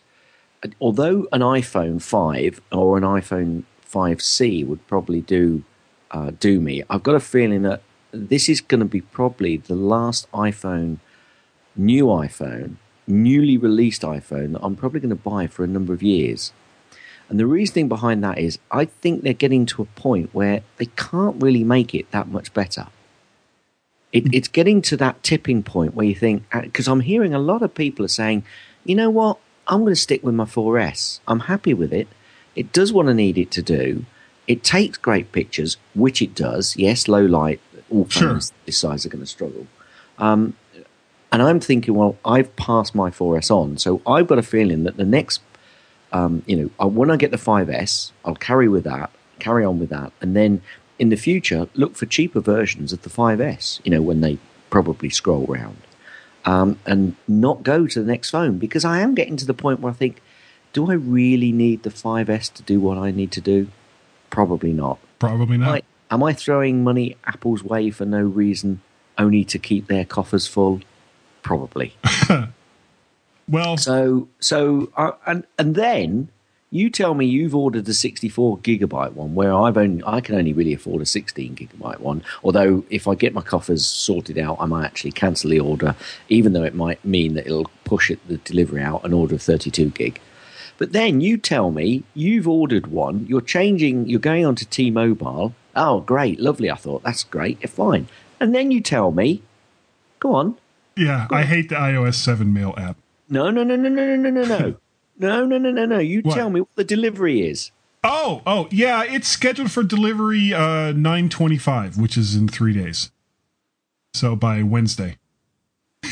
although 0.81 1.27
an 1.33 1.40
iPhone 1.40 2.01
five 2.03 2.61
or 2.73 2.96
an 2.96 3.05
iPhone 3.05 3.64
5C 3.92 4.66
would 4.66 4.87
probably 4.87 5.20
do 5.20 5.64
uh, 6.11 6.33
do 6.38 6.61
me, 6.61 6.83
I've 6.90 7.03
got 7.03 7.14
a 7.14 7.20
feeling 7.20 7.62
that 7.62 7.83
this 8.12 8.48
is 8.48 8.61
going 8.61 8.81
to 8.81 8.85
be 8.85 9.00
probably 9.00 9.57
the 9.57 9.74
last 9.74 10.31
iPhone, 10.33 10.98
new 11.76 12.07
iPhone, 12.07 12.76
newly 13.07 13.57
released 13.57 14.03
iPhone 14.03 14.53
that 14.53 14.62
I'm 14.62 14.76
probably 14.76 15.00
going 15.00 15.11
to 15.11 15.16
buy 15.16 15.46
for 15.46 15.62
a 15.64 15.68
number 15.68 15.92
of 15.92 16.03
years. 16.03 16.53
And 17.29 17.38
the 17.38 17.46
reasoning 17.46 17.88
behind 17.88 18.24
that 18.24 18.38
is 18.38 18.59
I 18.72 18.87
think 18.87 19.22
they're 19.22 19.33
getting 19.33 19.66
to 19.66 19.83
a 19.83 19.85
point 19.85 20.35
where 20.35 20.62
they 20.79 20.87
can't 20.96 21.40
really 21.40 21.62
make 21.62 21.94
it 21.94 22.11
that 22.11 22.26
much 22.26 22.53
better. 22.53 22.88
It, 24.12 24.35
it's 24.35 24.48
getting 24.48 24.83
to 24.83 24.96
that 24.96 25.22
tipping 25.22 25.62
point 25.62 25.94
where 25.94 26.07
you 26.07 26.16
think, 26.16 26.42
because 26.50 26.88
I'm 26.88 27.00
hearing 27.00 27.33
a 27.33 27.38
lot 27.38 27.62
of 27.62 27.72
people 27.72 28.05
are 28.05 28.09
saying, 28.09 28.44
you 28.85 28.96
know 28.96 29.11
what, 29.11 29.38
I'm 29.68 29.83
going 29.83 29.92
to 29.92 30.00
stick 30.00 30.24
with 30.24 30.35
my 30.35 30.46
4S. 30.46 31.20
I'm 31.29 31.40
happy 31.40 31.72
with 31.72 31.92
it. 31.92 32.09
It 32.57 32.73
does 32.73 32.93
what 32.93 33.09
I 33.09 33.13
need 33.13 33.39
it 33.39 33.51
to 33.53 33.63
do. 33.63 34.05
It 34.47 34.65
takes 34.65 34.99
great 34.99 35.33
pictures, 35.33 35.77
which 35.95 36.21
it 36.21 36.35
does. 36.35 36.77
Yes, 36.77 37.07
low 37.09 37.25
light, 37.25 37.61
all 37.91 38.09
Sure. 38.09 38.31
phones 38.31 38.53
this 38.67 38.79
size 38.79 39.07
are 39.07 39.09
going 39.09 39.23
to 39.25 39.27
struggle. 39.31 39.67
Um, 40.19 40.55
and 41.33 41.43
I'm 41.43 41.61
thinking, 41.61 41.95
well, 41.95 42.17
I've 42.25 42.55
passed 42.57 42.95
my 42.95 43.11
4S 43.11 43.51
on, 43.51 43.79
so 43.79 44.03
I've 44.07 44.27
got 44.27 44.39
a 44.39 44.43
feeling 44.43 44.83
that 44.85 44.97
the 44.97 45.05
next 45.05 45.41
um, 46.13 46.43
you 46.47 46.57
know, 46.79 46.89
when 46.89 47.09
I 47.11 47.17
get 47.17 47.31
the 47.31 47.37
5S, 47.37 48.11
I'll 48.25 48.35
carry 48.35 48.69
with 48.69 48.83
that, 48.85 49.11
carry 49.39 49.65
on 49.65 49.79
with 49.79 49.91
that, 49.91 50.13
and 50.21 50.35
then 50.35 50.61
in 50.99 51.09
the 51.11 51.17
future 51.17 51.69
look 51.75 51.95
for 51.95 52.07
cheaper 52.07 52.41
versions 52.41 52.93
of 52.93 53.03
the 53.03 53.09
5S. 53.11 53.81
You 53.85 53.93
know, 53.93 54.03
when 54.03 54.21
they 54.21 54.39
probably 54.71 55.09
scroll 55.11 55.47
round, 55.47 55.77
um, 56.45 56.79
and 56.85 57.15
not 57.29 57.63
go 57.63 57.87
to 57.87 58.01
the 58.03 58.07
next 58.11 58.31
phone 58.31 58.59
because 58.59 58.85
I 58.85 59.01
am 59.01 59.15
getting 59.15 59.37
to 59.37 59.47
the 59.47 59.55
point 59.55 59.79
where 59.81 59.93
I 59.93 59.95
think, 59.95 60.21
do 60.73 60.91
I 60.91 60.95
really 60.95 61.53
need 61.53 61.83
the 61.83 61.91
5S 61.91 62.53
to 62.55 62.63
do 62.63 62.81
what 62.81 62.99
I 62.99 63.11
need 63.11 63.33
to 63.33 63.41
do? 63.41 63.69
Probably 64.31 64.73
not. 64.73 64.99
Probably 65.19 65.59
not. 65.59 65.69
Am 65.69 65.75
I, 65.75 65.83
am 66.15 66.23
I 66.23 66.33
throwing 66.33 66.85
money 66.85 67.17
Apple's 67.27 67.63
way 67.65 67.91
for 67.91 68.05
no 68.05 68.23
reason, 68.23 68.81
only 69.19 69.45
to 69.45 69.59
keep 69.59 69.89
their 69.89 70.05
coffers 70.05 70.47
full? 70.47 70.81
Probably. 71.43 71.95
well, 73.49 73.77
So, 73.77 74.29
so, 74.39 74.93
uh, 74.97 75.13
and 75.27 75.45
and 75.59 75.75
then 75.75 76.29
you 76.71 76.89
tell 76.89 77.15
me 77.15 77.27
you've 77.27 77.55
ordered 77.55 77.89
a 77.89 77.95
64 77.95 78.59
gigabyte 78.59 79.15
one, 79.15 79.35
where 79.35 79.53
I've 79.53 79.77
only 79.77 80.05
I 80.07 80.21
can 80.21 80.37
only 80.37 80.53
really 80.53 80.73
afford 80.73 81.03
a 81.03 81.07
16 81.07 81.57
gigabyte 81.57 81.99
one. 81.99 82.23
Although, 82.45 82.85
if 82.91 83.09
I 83.09 83.17
get 83.17 83.35
my 83.35 83.43
coffers 83.43 83.85
sorted 83.85 84.39
out, 84.39 84.59
I 84.61 84.67
might 84.67 84.85
actually 84.85 85.13
cancel 85.13 85.51
the 85.51 85.61
order, 85.61 85.97
even 86.29 86.53
though 86.53 86.63
it 86.63 86.75
might 86.75 87.05
mean 87.05 87.35
that 87.35 87.47
it'll 87.47 87.71
push 87.85 88.11
it 88.11 88.21
the 88.29 88.37
delivery 88.39 88.83
out 88.83 89.05
an 89.05 89.13
order 89.13 89.35
of 89.35 89.43
32 89.43 89.91
gig. 89.91 90.21
But 90.81 90.93
then 90.93 91.21
you 91.21 91.37
tell 91.37 91.71
me 91.71 92.05
you've 92.14 92.49
ordered 92.49 92.87
one, 92.87 93.27
you're 93.29 93.43
changing, 93.43 94.09
you're 94.09 94.19
going 94.19 94.47
on 94.47 94.55
to 94.55 94.64
T 94.64 94.90
Mobile. 94.90 95.55
Oh, 95.77 96.01
great, 96.01 96.40
lovely. 96.40 96.71
I 96.71 96.75
thought 96.75 97.03
that's 97.03 97.23
great, 97.23 97.69
fine. 97.69 98.09
And 98.40 98.55
then 98.55 98.71
you 98.71 98.81
tell 98.81 99.12
me, 99.12 99.43
go 100.21 100.35
on. 100.35 100.57
Yeah, 100.97 101.27
go 101.29 101.37
I 101.37 101.43
on. 101.43 101.47
hate 101.49 101.69
the 101.69 101.75
iOS 101.75 102.14
7 102.14 102.51
mail 102.51 102.73
app. 102.79 102.97
No, 103.29 103.51
no, 103.51 103.62
no, 103.62 103.77
no, 103.77 103.90
no, 103.90 104.16
no, 104.16 104.31
no, 104.31 104.43
no. 104.43 104.77
no, 105.19 105.45
no, 105.45 105.59
no, 105.59 105.71
no, 105.71 105.85
no. 105.85 105.99
You 105.99 106.23
what? 106.23 106.35
tell 106.35 106.49
me 106.49 106.61
what 106.61 106.75
the 106.77 106.85
delivery 106.85 107.47
is. 107.47 107.73
Oh, 108.03 108.40
oh, 108.47 108.66
yeah, 108.71 109.05
it's 109.05 109.29
scheduled 109.29 109.71
for 109.71 109.83
delivery 109.83 110.55
uh 110.55 110.93
925, 110.93 111.99
which 111.99 112.16
is 112.16 112.35
in 112.35 112.49
3 112.49 112.73
days. 112.73 113.11
So 114.14 114.35
by 114.35 114.62
Wednesday. 114.62 115.19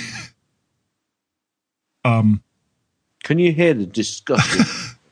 um 2.05 2.43
can 3.29 3.39
you 3.39 3.53
hear 3.53 3.75
the 3.75 3.85
disgusting? 3.85 4.65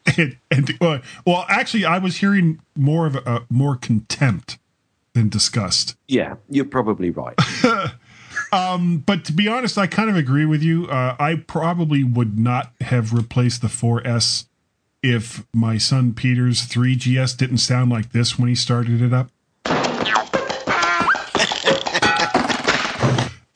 and, 0.17 0.39
and 0.51 0.83
uh, 0.83 1.01
well, 1.27 1.45
actually 1.51 1.85
I 1.85 1.99
was 1.99 2.17
hearing 2.17 2.63
more 2.75 3.07
of 3.07 3.15
a, 3.15 3.45
more 3.51 3.77
contempt 3.77 4.57
than 5.13 5.29
disgust. 5.29 5.97
yeah, 6.09 6.37
you're 6.49 6.65
probably 6.65 7.11
right. 7.11 7.39
But 9.05 9.27
to 9.27 9.35
be 9.35 9.49
honest, 9.49 9.77
I 9.77 9.87
kind 9.87 10.09
of 10.09 10.17
agree 10.17 10.47
with 10.47 10.63
you. 10.63 10.87
Uh, 10.87 11.15
I 11.19 11.35
probably 11.47 12.03
would 12.03 12.39
not 12.39 12.73
have 12.81 13.13
replaced 13.13 13.61
the 13.61 13.69
4S 13.69 14.47
if 15.03 15.47
my 15.53 15.77
son 15.77 16.15
Peter's 16.15 16.63
3GS 16.63 17.37
didn't 17.37 17.59
sound 17.59 17.91
like 17.91 18.13
this 18.13 18.39
when 18.39 18.49
he 18.49 18.55
started 18.55 19.03
it 19.03 19.13
up. 19.13 19.29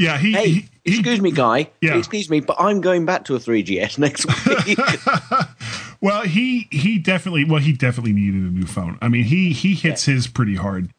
Yeah, 0.00 0.16
he, 0.16 0.32
Hey, 0.32 0.48
he, 0.48 0.68
he 0.84 0.98
excuse 0.98 1.20
me, 1.20 1.30
guy. 1.30 1.70
Yeah. 1.82 1.98
Excuse 1.98 2.30
me, 2.30 2.40
but 2.40 2.56
I'm 2.58 2.80
going 2.80 3.04
back 3.04 3.26
to 3.26 3.36
a 3.36 3.38
3GS 3.38 3.98
next 3.98 4.26
week. 4.26 4.78
well, 6.00 6.22
he 6.22 6.68
he 6.70 6.98
definitely 6.98 7.44
well 7.44 7.60
he 7.60 7.74
definitely 7.74 8.14
needed 8.14 8.40
a 8.40 8.52
new 8.52 8.66
phone. 8.66 8.98
I 9.02 9.08
mean, 9.08 9.24
he 9.24 9.52
he 9.52 9.74
hits 9.74 10.06
his 10.06 10.26
pretty 10.26 10.56
hard. 10.56 10.90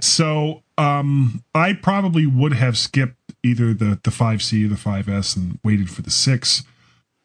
So, 0.00 0.62
um 0.76 1.44
I 1.54 1.72
probably 1.72 2.26
would 2.26 2.52
have 2.54 2.76
skipped 2.76 3.16
either 3.44 3.72
the 3.72 4.00
the 4.02 4.10
5C 4.10 4.66
or 4.66 4.68
the 4.68 4.74
5S 4.74 5.36
and 5.36 5.60
waited 5.62 5.88
for 5.88 6.02
the 6.02 6.10
6. 6.10 6.64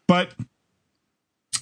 But 0.08 0.36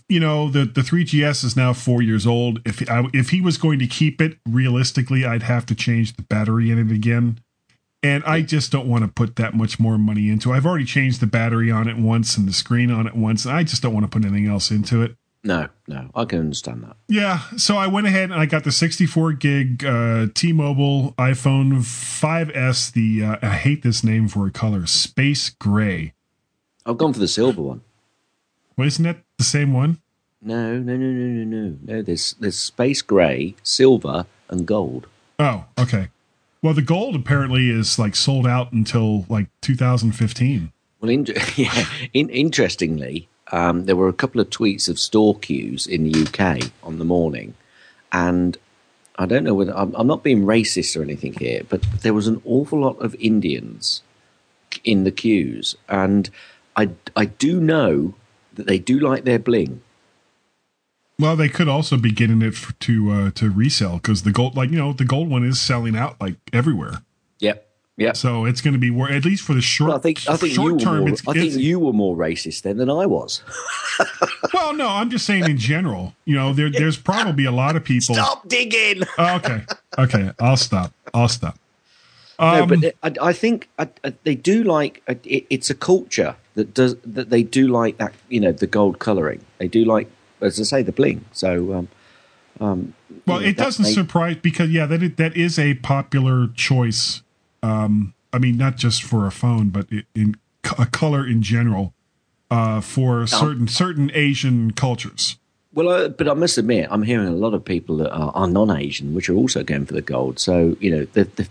you 0.10 0.20
know, 0.20 0.50
the 0.50 0.66
the 0.66 0.82
3GS 0.82 1.46
is 1.46 1.56
now 1.56 1.72
4 1.72 2.02
years 2.02 2.28
old. 2.28 2.60
If 2.66 2.88
I, 2.90 3.06
if 3.14 3.30
he 3.30 3.40
was 3.40 3.58
going 3.58 3.80
to 3.80 3.88
keep 3.88 4.20
it, 4.20 4.38
realistically, 4.46 5.24
I'd 5.24 5.44
have 5.44 5.66
to 5.68 5.76
change 5.76 6.18
the 6.18 6.24
battery 6.24 6.72
in 6.72 6.78
it 6.78 6.94
again. 6.94 7.40
And 8.02 8.24
I 8.24 8.42
just 8.42 8.72
don't 8.72 8.88
want 8.88 9.04
to 9.04 9.10
put 9.10 9.36
that 9.36 9.54
much 9.54 9.80
more 9.80 9.98
money 9.98 10.30
into 10.30 10.52
it. 10.52 10.56
I've 10.56 10.66
already 10.66 10.86
changed 10.86 11.20
the 11.20 11.28
battery 11.28 11.70
on 11.70 11.90
it 11.90 11.98
once 11.98 12.38
and 12.38 12.48
the 12.48 12.54
screen 12.54 12.92
on 12.92 13.08
it 13.08 13.16
once. 13.16 13.46
And 13.46 13.54
I 13.54 13.64
just 13.64 13.82
don't 13.82 13.94
want 13.94 14.06
to 14.06 14.10
put 14.10 14.26
anything 14.26 14.48
else 14.48 14.72
into 14.72 15.02
it. 15.02 15.16
No, 15.44 15.70
no, 15.88 16.10
I 16.16 16.26
can 16.26 16.40
understand 16.40 16.84
that. 16.84 16.98
Yeah, 17.08 17.40
so 17.56 17.78
I 17.78 17.88
went 17.88 18.08
ahead 18.08 18.30
and 18.30 18.40
I 18.40 18.46
got 18.46 18.66
the 18.66 18.74
64 18.74 19.34
gig 19.34 19.86
uh, 19.86 20.28
T-Mobile 20.34 21.14
iPhone 21.18 21.80
5S. 21.80 22.92
The 22.92 23.24
uh, 23.24 23.38
I 23.42 23.56
hate 23.56 23.82
this 23.82 24.04
name 24.04 24.28
for 24.28 24.48
a 24.48 24.52
color, 24.52 24.86
space 24.86 25.50
gray. 25.50 26.14
I've 26.86 26.98
gone 26.98 27.14
for 27.14 27.20
the 27.20 27.28
silver 27.28 27.62
one. 27.62 27.82
Well, 28.76 28.88
isn't 28.88 29.04
that 29.04 29.24
the 29.38 29.46
same 29.46 29.72
one? 29.72 30.02
No, 30.42 30.78
no, 30.78 30.98
no, 30.98 31.06
no, 31.06 31.44
no, 31.44 31.44
no. 31.44 31.78
No, 31.84 32.02
there's 32.02 32.34
there's 32.40 32.58
space 32.58 33.02
grey, 33.02 33.56
silver, 33.64 34.26
and 34.50 34.66
gold. 34.66 35.08
Oh, 35.38 35.66
okay. 35.78 36.10
Well, 36.62 36.74
the 36.74 36.82
gold 36.82 37.16
apparently 37.16 37.70
is 37.70 37.98
like 37.98 38.16
sold 38.16 38.46
out 38.46 38.74
until 38.74 39.26
like 39.30 39.48
2015. 39.62 40.72
Well, 41.00 41.10
in, 41.10 41.26
yeah, 41.56 41.86
in, 42.14 42.30
interestingly, 42.30 43.30
um, 43.52 43.86
there 43.86 43.96
were 43.96 44.10
a 44.10 44.14
couple 44.14 44.42
of 44.42 44.50
tweets 44.50 44.90
of 44.90 45.00
store 45.00 45.38
queues 45.40 45.88
in 45.88 46.04
the 46.04 46.24
UK 46.24 46.72
on 46.84 47.00
the 47.00 47.06
morning, 47.06 47.54
and 48.12 48.58
I 49.18 49.26
don't 49.26 49.44
know 49.44 49.54
whether 49.54 49.76
I'm, 49.76 49.96
I'm 49.96 50.08
not 50.08 50.24
being 50.24 50.44
racist 50.44 50.98
or 51.00 51.02
anything 51.02 51.34
here, 51.34 51.62
but 51.68 51.82
there 52.02 52.14
was 52.14 52.28
an 52.28 52.42
awful 52.46 52.80
lot 52.80 53.00
of 53.00 53.16
Indians 53.16 54.02
in 54.84 55.06
the 55.06 55.12
queues, 55.12 55.76
and 55.88 56.30
I 56.76 56.90
I 57.16 57.26
do 57.26 57.62
know 57.62 58.16
that 58.54 58.68
they 58.68 58.80
do 58.80 59.00
like 59.00 59.24
their 59.24 59.40
bling. 59.40 59.82
Well, 61.20 61.36
they 61.36 61.50
could 61.50 61.68
also 61.68 61.98
be 61.98 62.12
getting 62.12 62.42
it 62.42 62.56
for, 62.56 62.74
to 62.74 63.12
uh, 63.12 63.32
to 63.32 63.50
resell 63.50 63.98
because 63.98 64.24
the 64.24 64.32
gold, 64.32 64.56
like 64.56 64.72
you 64.72 64.78
know, 64.78 64.94
the 64.94 65.06
gold 65.06 65.30
one 65.30 65.44
is 65.44 65.60
selling 65.60 65.98
out 65.98 66.20
like 66.22 66.36
everywhere. 66.54 67.04
Yep. 67.40 67.66
Yep. 67.98 68.16
So 68.16 68.46
it's 68.46 68.62
going 68.62 68.74
to 68.74 68.80
be 68.80 68.98
at 69.14 69.26
least 69.26 69.44
for 69.44 69.54
the 69.54 69.62
short. 69.62 69.90
Well, 69.90 69.98
I 69.98 70.02
think 70.02 70.20
I 70.30 70.38
think 70.38 70.56
you 70.56 70.64
were 70.64 70.80
term. 70.80 71.00
more, 71.02 71.10
it's, 71.10 71.28
I 71.28 71.34
think 71.34 71.54
you 71.56 71.80
were 71.80 71.92
more 71.92 72.16
racist 72.16 72.62
then 72.62 72.78
than 72.78 72.90
I 72.90 73.06
was. 73.06 73.44
well, 74.54 74.74
no, 74.74 74.88
I'm 74.88 75.10
just 75.10 75.26
saying 75.26 75.44
in 75.44 75.58
general. 75.58 76.14
You 76.24 76.36
know, 76.36 76.54
there, 76.54 76.72
there's 76.72 76.96
probably 76.96 77.44
a 77.44 77.52
lot 77.52 77.76
of 77.76 77.84
people. 77.84 78.16
Stop 78.16 78.48
digging. 78.48 79.04
Oh, 79.18 79.36
okay, 79.36 79.66
okay, 79.98 80.32
I'll 80.40 80.56
stop. 80.56 80.94
I'll 81.14 81.28
stop. 81.28 81.60
no, 82.40 82.64
Um, 82.64 82.70
but 82.70 82.96
I, 83.04 83.30
I 83.30 83.34
think 83.34 83.68
I, 83.78 83.90
I, 84.06 84.14
they 84.24 84.36
do 84.36 84.64
like 84.64 85.04
it, 85.26 85.46
it's 85.50 85.70
a 85.70 85.76
culture 85.76 86.38
that 86.56 86.74
does 86.74 86.96
that 87.04 87.30
they 87.30 87.44
do 87.44 87.68
like 87.68 87.98
that 87.98 88.14
you 88.30 88.40
know 88.40 88.54
the 88.54 88.68
gold 88.68 89.00
coloring. 89.00 89.44
They 89.58 89.68
do 89.68 89.84
like, 89.84 90.10
as 90.42 90.60
I 90.60 90.64
say, 90.64 90.84
the 90.84 90.92
bling. 90.92 91.26
So, 91.32 91.74
um, 91.74 91.88
um, 92.60 92.94
Well, 93.26 93.38
you 93.40 93.44
know, 93.46 93.50
it 93.50 93.58
doesn't 93.58 93.86
surprise 93.86 94.38
because 94.42 94.70
yeah, 94.72 94.86
that 94.86 95.02
is, 95.04 95.16
that 95.16 95.36
is 95.38 95.58
a 95.60 95.76
popular 95.76 96.48
choice. 96.56 97.22
Um, 97.64 98.14
I 98.34 98.38
mean, 98.40 98.58
not 98.58 98.76
just 98.78 99.04
for 99.04 99.26
a 99.28 99.32
phone, 99.32 99.70
but 99.70 99.88
i- 99.92 100.04
in 100.16 100.36
a 100.78 100.86
color 100.86 101.26
in 101.26 101.42
general 101.42 101.94
uh, 102.52 102.82
for 102.82 103.26
certain 103.28 103.68
certain 103.68 104.12
Asian 104.14 104.72
cultures. 104.72 105.38
Well, 105.74 105.88
uh, 105.90 106.08
but 106.10 106.28
I 106.28 106.34
must 106.34 106.58
admit, 106.58 106.88
I'm 106.90 107.04
hearing 107.04 107.28
a 107.28 107.32
lot 107.36 107.54
of 107.54 107.64
people 107.64 107.98
that 107.98 108.12
are, 108.12 108.32
are 108.34 108.48
non-Asian, 108.48 109.14
which 109.14 109.30
are 109.30 109.36
also 109.36 109.64
going 109.64 109.86
for 109.86 109.94
the 109.94 110.02
gold. 110.02 110.40
So 110.40 110.76
you 110.80 110.90
know, 110.92 111.06
the, 111.14 111.26
the, 111.26 111.48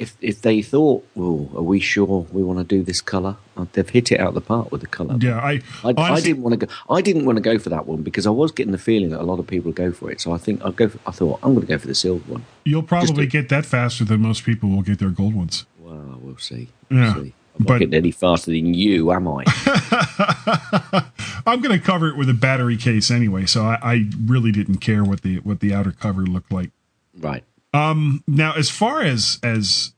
if 0.00 0.16
if 0.20 0.42
they 0.42 0.62
thought, 0.62 1.06
well, 1.14 1.48
are 1.54 1.62
we 1.62 1.78
sure 1.78 2.26
we 2.32 2.42
want 2.42 2.58
to 2.58 2.64
do 2.64 2.82
this 2.82 3.00
color? 3.00 3.36
Uh, 3.56 3.66
they've 3.72 3.88
hit 3.88 4.10
it 4.10 4.18
out 4.18 4.28
of 4.28 4.34
the 4.34 4.40
park 4.40 4.72
with 4.72 4.80
the 4.80 4.86
color. 4.86 5.16
Yeah, 5.20 5.38
I 5.38 5.60
I, 5.84 5.92
I 6.16 6.20
didn't 6.20 6.42
want 6.42 6.58
to 6.58 6.66
go. 6.66 6.72
I 6.88 7.00
didn't 7.02 7.26
want 7.26 7.36
to 7.36 7.42
go 7.42 7.58
for 7.58 7.68
that 7.68 7.86
one 7.86 8.02
because 8.02 8.26
I 8.26 8.30
was 8.30 8.50
getting 8.50 8.72
the 8.72 8.78
feeling 8.78 9.10
that 9.10 9.20
a 9.20 9.28
lot 9.30 9.38
of 9.38 9.46
people 9.46 9.70
go 9.72 9.92
for 9.92 10.10
it. 10.10 10.20
So 10.20 10.32
I 10.32 10.38
think 10.38 10.62
I'll 10.64 10.72
go. 10.72 10.88
For, 10.88 10.98
I 11.06 11.10
thought 11.12 11.38
I'm 11.42 11.54
going 11.54 11.66
to 11.66 11.72
go 11.72 11.78
for 11.78 11.86
the 11.86 11.94
silver 11.94 12.24
one. 12.32 12.44
You'll 12.64 12.82
probably 12.82 13.26
to- 13.26 13.30
get 13.30 13.48
that 13.50 13.66
faster 13.66 14.04
than 14.04 14.20
most 14.22 14.44
people 14.44 14.70
will 14.70 14.82
get 14.82 14.98
their 14.98 15.10
gold 15.10 15.34
ones. 15.34 15.66
Well, 15.78 16.18
we'll 16.22 16.38
see. 16.38 16.68
We'll 16.90 17.00
Yeah, 17.00 17.14
see. 17.14 17.34
I'm 17.58 17.64
but- 17.66 17.72
not 17.74 17.78
getting 17.80 17.94
any 17.94 18.10
faster 18.10 18.50
than 18.52 18.72
you, 18.74 19.12
am 19.12 19.28
I? 19.28 19.44
I'm 21.46 21.60
going 21.60 21.78
to 21.78 21.84
cover 21.84 22.08
it 22.08 22.16
with 22.16 22.28
a 22.28 22.34
battery 22.34 22.76
case 22.76 23.10
anyway, 23.10 23.46
so 23.46 23.62
I, 23.64 23.78
I 23.82 24.08
really 24.26 24.52
didn't 24.52 24.78
care 24.78 25.02
what 25.04 25.22
the 25.22 25.36
what 25.38 25.60
the 25.60 25.72
outer 25.74 25.92
cover 25.92 26.22
looked 26.22 26.52
like. 26.52 26.70
right. 27.18 27.44
Um, 27.72 28.24
now, 28.26 28.54
as 28.54 28.70
far 28.70 29.02
as 29.02 29.38
as 29.42 29.92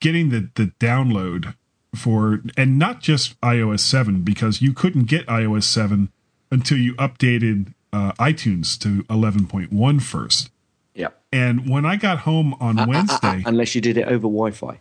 getting 0.00 0.30
the 0.30 0.50
the 0.54 0.72
download 0.80 1.54
for 1.94 2.40
and 2.56 2.78
not 2.78 3.00
just 3.00 3.38
iOS 3.40 3.80
7 3.80 4.22
because 4.22 4.62
you 4.62 4.72
couldn't 4.72 5.04
get 5.04 5.26
iOS 5.26 5.64
7 5.64 6.10
until 6.50 6.78
you 6.78 6.94
updated 6.94 7.74
uh, 7.92 8.12
iTunes 8.12 8.78
to 8.80 9.02
11.1 9.04 10.02
first. 10.02 10.50
Yeah. 10.94 11.08
And 11.32 11.68
when 11.68 11.84
I 11.84 11.96
got 11.96 12.20
home 12.20 12.54
on 12.60 12.78
uh, 12.78 12.82
uh, 12.82 12.84
uh, 12.84 12.88
Wednesday, 12.88 13.42
Unless 13.46 13.74
you 13.74 13.80
did 13.80 13.98
it 13.98 14.06
over 14.06 14.22
Wi-Fi. 14.22 14.78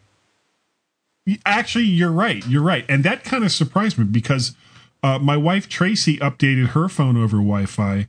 Actually, 1.46 1.86
you're 1.86 2.12
right. 2.12 2.46
You're 2.48 2.64
right. 2.64 2.86
And 2.90 3.04
that 3.04 3.24
kind 3.24 3.44
of 3.44 3.52
surprised 3.52 3.98
me 3.98 4.06
because 4.06 4.56
uh, 5.04 5.20
my 5.20 5.38
wife 5.38 5.70
Tracy 5.70 6.18
updated 6.18 6.70
her 6.70 6.90
phone 6.90 7.16
over 7.16 7.38
Wi 7.38 7.66
Fi. 7.66 8.08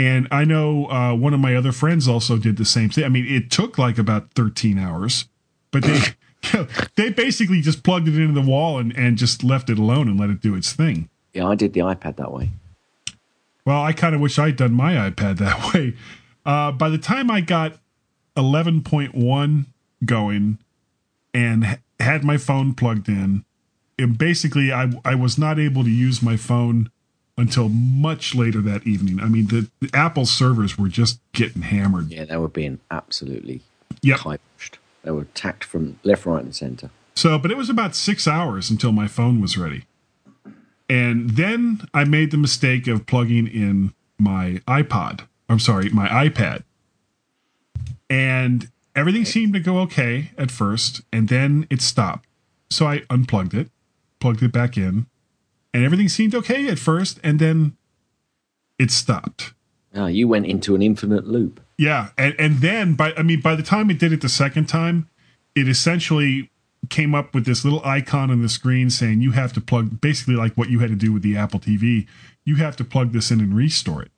And 0.00 0.26
I 0.30 0.46
know 0.46 0.86
uh, 0.86 1.14
one 1.14 1.34
of 1.34 1.40
my 1.40 1.54
other 1.54 1.72
friends 1.72 2.08
also 2.08 2.38
did 2.38 2.56
the 2.56 2.64
same 2.64 2.88
thing. 2.88 3.04
I 3.04 3.10
mean, 3.10 3.26
it 3.28 3.50
took 3.50 3.76
like 3.76 3.98
about 3.98 4.30
13 4.32 4.78
hours, 4.78 5.26
but 5.70 5.82
they. 5.82 6.00
they 6.96 7.10
basically 7.10 7.60
just 7.60 7.82
plugged 7.82 8.08
it 8.08 8.18
into 8.18 8.32
the 8.32 8.40
wall 8.40 8.78
and, 8.78 8.96
and 8.96 9.18
just 9.18 9.44
left 9.44 9.68
it 9.68 9.78
alone 9.78 10.08
and 10.08 10.18
let 10.18 10.30
it 10.30 10.40
do 10.40 10.54
its 10.54 10.72
thing. 10.72 11.10
Yeah, 11.34 11.46
I 11.46 11.54
did 11.54 11.74
the 11.74 11.80
iPad 11.80 12.16
that 12.16 12.32
way. 12.32 12.48
Well, 13.66 13.82
I 13.82 13.92
kind 13.92 14.14
of 14.14 14.22
wish 14.22 14.38
I'd 14.38 14.56
done 14.56 14.72
my 14.72 14.94
iPad 14.94 15.36
that 15.36 15.74
way. 15.74 15.98
Uh, 16.46 16.72
by 16.72 16.88
the 16.88 16.96
time 16.96 17.30
I 17.30 17.42
got 17.42 17.74
11.1 18.38 19.66
going 20.06 20.58
and 21.34 21.78
had 22.00 22.24
my 22.24 22.38
phone 22.38 22.72
plugged 22.72 23.10
in, 23.10 23.44
it 23.98 24.16
basically 24.16 24.72
I, 24.72 24.90
I 25.04 25.16
was 25.16 25.36
not 25.36 25.58
able 25.58 25.84
to 25.84 25.90
use 25.90 26.22
my 26.22 26.38
phone 26.38 26.90
until 27.40 27.68
much 27.70 28.34
later 28.34 28.60
that 28.60 28.86
evening. 28.86 29.18
I 29.20 29.26
mean, 29.28 29.46
the, 29.46 29.68
the 29.80 29.90
Apple 29.94 30.26
servers 30.26 30.76
were 30.76 30.88
just 30.88 31.20
getting 31.32 31.62
hammered. 31.62 32.10
Yeah, 32.10 32.26
they 32.26 32.36
were 32.36 32.48
being 32.48 32.80
absolutely 32.90 33.62
Yep. 34.02 34.18
pushed. 34.20 34.78
They 35.02 35.10
were 35.10 35.22
attacked 35.22 35.64
from 35.64 35.98
left, 36.02 36.26
right, 36.26 36.44
and 36.44 36.54
centre. 36.54 36.90
So, 37.14 37.38
but 37.38 37.50
it 37.50 37.56
was 37.56 37.70
about 37.70 37.96
six 37.96 38.28
hours 38.28 38.70
until 38.70 38.92
my 38.92 39.08
phone 39.08 39.40
was 39.40 39.56
ready. 39.56 39.84
And 40.88 41.30
then 41.30 41.82
I 41.94 42.04
made 42.04 42.30
the 42.30 42.36
mistake 42.36 42.86
of 42.86 43.06
plugging 43.06 43.46
in 43.46 43.94
my 44.18 44.60
iPod. 44.68 45.26
I'm 45.48 45.58
sorry, 45.60 45.88
my 45.90 46.08
iPad. 46.08 46.62
And 48.08 48.68
everything 48.94 49.24
seemed 49.24 49.54
to 49.54 49.60
go 49.60 49.78
okay 49.80 50.32
at 50.36 50.50
first, 50.50 51.00
and 51.12 51.28
then 51.28 51.66
it 51.70 51.80
stopped. 51.80 52.26
So 52.70 52.86
I 52.86 53.02
unplugged 53.08 53.54
it, 53.54 53.70
plugged 54.20 54.42
it 54.42 54.52
back 54.52 54.76
in, 54.76 55.06
and 55.72 55.84
everything 55.84 56.08
seemed 56.08 56.34
okay 56.34 56.68
at 56.68 56.78
first, 56.78 57.20
and 57.22 57.38
then 57.38 57.76
it 58.78 58.90
stopped. 58.90 59.52
Ah, 59.94 60.06
you 60.06 60.28
went 60.28 60.46
into 60.46 60.74
an 60.74 60.82
infinite 60.82 61.26
loop. 61.26 61.60
Yeah, 61.76 62.10
and 62.16 62.34
and 62.38 62.58
then 62.58 62.94
by 62.94 63.12
I 63.16 63.22
mean 63.22 63.40
by 63.40 63.54
the 63.54 63.62
time 63.62 63.90
it 63.90 63.98
did 63.98 64.12
it 64.12 64.20
the 64.20 64.28
second 64.28 64.66
time, 64.66 65.08
it 65.54 65.68
essentially 65.68 66.50
came 66.88 67.14
up 67.14 67.34
with 67.34 67.44
this 67.44 67.64
little 67.64 67.82
icon 67.84 68.30
on 68.30 68.42
the 68.42 68.48
screen 68.48 68.90
saying 68.90 69.20
you 69.20 69.32
have 69.32 69.52
to 69.52 69.60
plug 69.60 70.00
basically 70.00 70.34
like 70.34 70.54
what 70.54 70.70
you 70.70 70.78
had 70.78 70.90
to 70.90 70.96
do 70.96 71.12
with 71.12 71.22
the 71.22 71.36
Apple 71.36 71.60
TV, 71.60 72.06
you 72.44 72.56
have 72.56 72.76
to 72.76 72.84
plug 72.84 73.12
this 73.12 73.30
in 73.30 73.40
and 73.40 73.54
restore 73.54 74.02
it. 74.02 74.10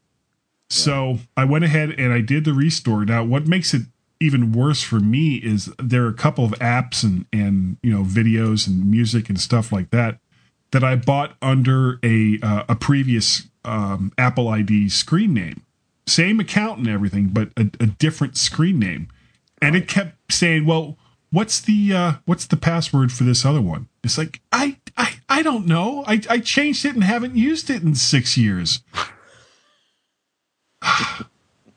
So 0.70 1.18
I 1.36 1.44
went 1.44 1.64
ahead 1.64 1.90
and 1.90 2.12
I 2.12 2.20
did 2.20 2.44
the 2.44 2.54
restore. 2.54 3.04
Now 3.04 3.24
what 3.24 3.46
makes 3.46 3.74
it 3.74 3.82
even 4.20 4.52
worse 4.52 4.82
for 4.82 5.00
me 5.00 5.36
is 5.36 5.72
there 5.78 6.04
are 6.04 6.08
a 6.08 6.14
couple 6.14 6.44
of 6.44 6.52
apps 6.52 7.02
and 7.02 7.26
and 7.32 7.76
you 7.82 7.92
know 7.92 8.04
videos 8.04 8.66
and 8.66 8.90
music 8.90 9.28
and 9.28 9.40
stuff 9.40 9.72
like 9.72 9.90
that 9.90 10.18
that 10.72 10.82
I 10.82 10.96
bought 10.96 11.36
under 11.40 11.98
a 12.02 12.38
uh, 12.42 12.64
a 12.68 12.74
previous 12.74 13.48
um, 13.64 14.12
Apple 14.18 14.48
ID 14.48 14.88
screen 14.88 15.32
name, 15.32 15.62
same 16.06 16.40
account 16.40 16.78
and 16.78 16.88
everything, 16.88 17.28
but 17.28 17.50
a, 17.56 17.70
a 17.78 17.86
different 17.86 18.36
screen 18.36 18.78
name, 18.78 19.08
and 19.60 19.76
it 19.76 19.86
kept 19.86 20.32
saying, 20.32 20.66
"Well, 20.66 20.98
what's 21.30 21.60
the 21.60 21.92
uh, 21.92 22.12
what's 22.24 22.46
the 22.46 22.56
password 22.56 23.12
for 23.12 23.24
this 23.24 23.44
other 23.44 23.62
one?" 23.62 23.88
It's 24.02 24.18
like 24.18 24.40
I 24.50 24.78
I 24.96 25.14
I 25.28 25.42
don't 25.42 25.66
know. 25.66 26.04
I 26.06 26.20
I 26.28 26.38
changed 26.40 26.84
it 26.84 26.94
and 26.94 27.04
haven't 27.04 27.36
used 27.36 27.70
it 27.70 27.82
in 27.82 27.94
six 27.94 28.36
years. 28.36 28.80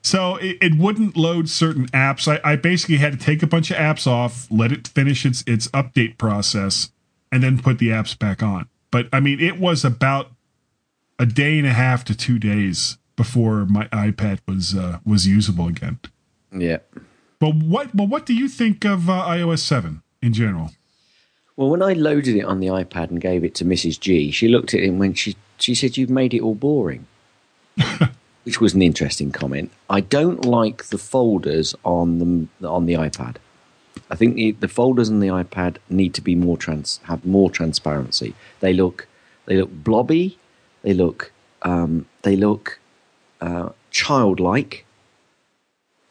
So 0.02 0.36
it, 0.36 0.60
it 0.62 0.78
wouldn't 0.78 1.18
load 1.18 1.50
certain 1.50 1.88
apps. 1.88 2.32
I, 2.32 2.40
I 2.52 2.58
basically 2.58 2.98
had 2.98 3.14
to 3.14 3.18
take 3.18 3.42
a 3.42 3.48
bunch 3.48 3.72
of 3.72 3.78
apps 3.78 4.06
off, 4.06 4.46
let 4.52 4.72
it 4.72 4.88
finish 4.88 5.26
its 5.26 5.44
its 5.48 5.68
update 5.70 6.20
process, 6.20 6.92
and 7.32 7.42
then 7.42 7.60
put 7.60 7.80
the 7.80 7.90
apps 7.90 8.18
back 8.18 8.44
on. 8.44 8.70
But 8.96 9.10
I 9.12 9.20
mean, 9.20 9.42
it 9.42 9.60
was 9.60 9.84
about 9.84 10.32
a 11.20 11.26
day 11.26 11.58
and 11.58 11.68
a 11.68 11.74
half 11.74 12.06
to 12.06 12.16
two 12.16 12.40
days 12.40 12.98
before 13.18 13.66
my 13.66 13.88
iPad 13.88 14.40
was 14.48 14.74
uh, 14.74 15.00
was 15.06 15.28
usable 15.28 15.68
again. 15.68 16.00
Yeah. 16.54 16.78
But 17.38 17.56
what 17.56 17.94
but 17.94 18.08
what 18.08 18.26
do 18.26 18.34
you 18.34 18.48
think 18.48 18.86
of 18.86 19.10
uh, 19.10 19.26
iOS 19.28 19.60
seven 19.60 20.02
in 20.22 20.32
general? 20.32 20.72
Well, 21.58 21.72
when 21.72 21.82
I 21.82 21.92
loaded 21.92 22.38
it 22.38 22.46
on 22.46 22.62
the 22.62 22.68
iPad 22.68 23.10
and 23.10 23.20
gave 23.20 23.44
it 23.44 23.54
to 23.56 23.66
Mrs. 23.66 24.00
G, 24.00 24.32
she 24.32 24.48
looked 24.48 24.74
at 24.74 24.80
it 24.80 24.88
and 24.88 24.98
when 24.98 25.14
she 25.14 25.36
she 25.58 25.76
said, 25.76 25.98
"You've 25.98 26.10
made 26.10 26.34
it 26.34 26.40
all 26.40 26.56
boring," 26.56 27.06
which 28.44 28.62
was 28.62 28.76
an 28.76 28.82
interesting 28.82 29.30
comment. 29.30 29.74
I 29.90 30.00
don't 30.00 30.46
like 30.46 30.86
the 30.86 30.98
folders 30.98 31.76
on 31.84 32.48
the 32.60 32.66
on 32.66 32.86
the 32.86 32.94
iPad. 32.94 33.36
I 34.10 34.16
think 34.16 34.36
the, 34.36 34.52
the 34.52 34.68
folders 34.68 35.10
on 35.10 35.20
the 35.20 35.28
iPad 35.28 35.78
need 35.90 36.14
to 36.16 36.22
be 36.22 36.36
more 36.36 36.58
trans, 36.58 37.00
have 37.04 37.26
more 37.26 37.50
transparency. 37.50 38.36
They 38.60 38.74
look, 38.74 39.08
they 39.46 39.58
look 39.58 39.72
blobby. 39.72 40.38
They 40.84 40.94
look, 40.94 41.32
um, 41.64 42.06
they 42.22 42.36
look 42.36 42.80
uh, 43.42 43.70
childlike, 43.90 44.86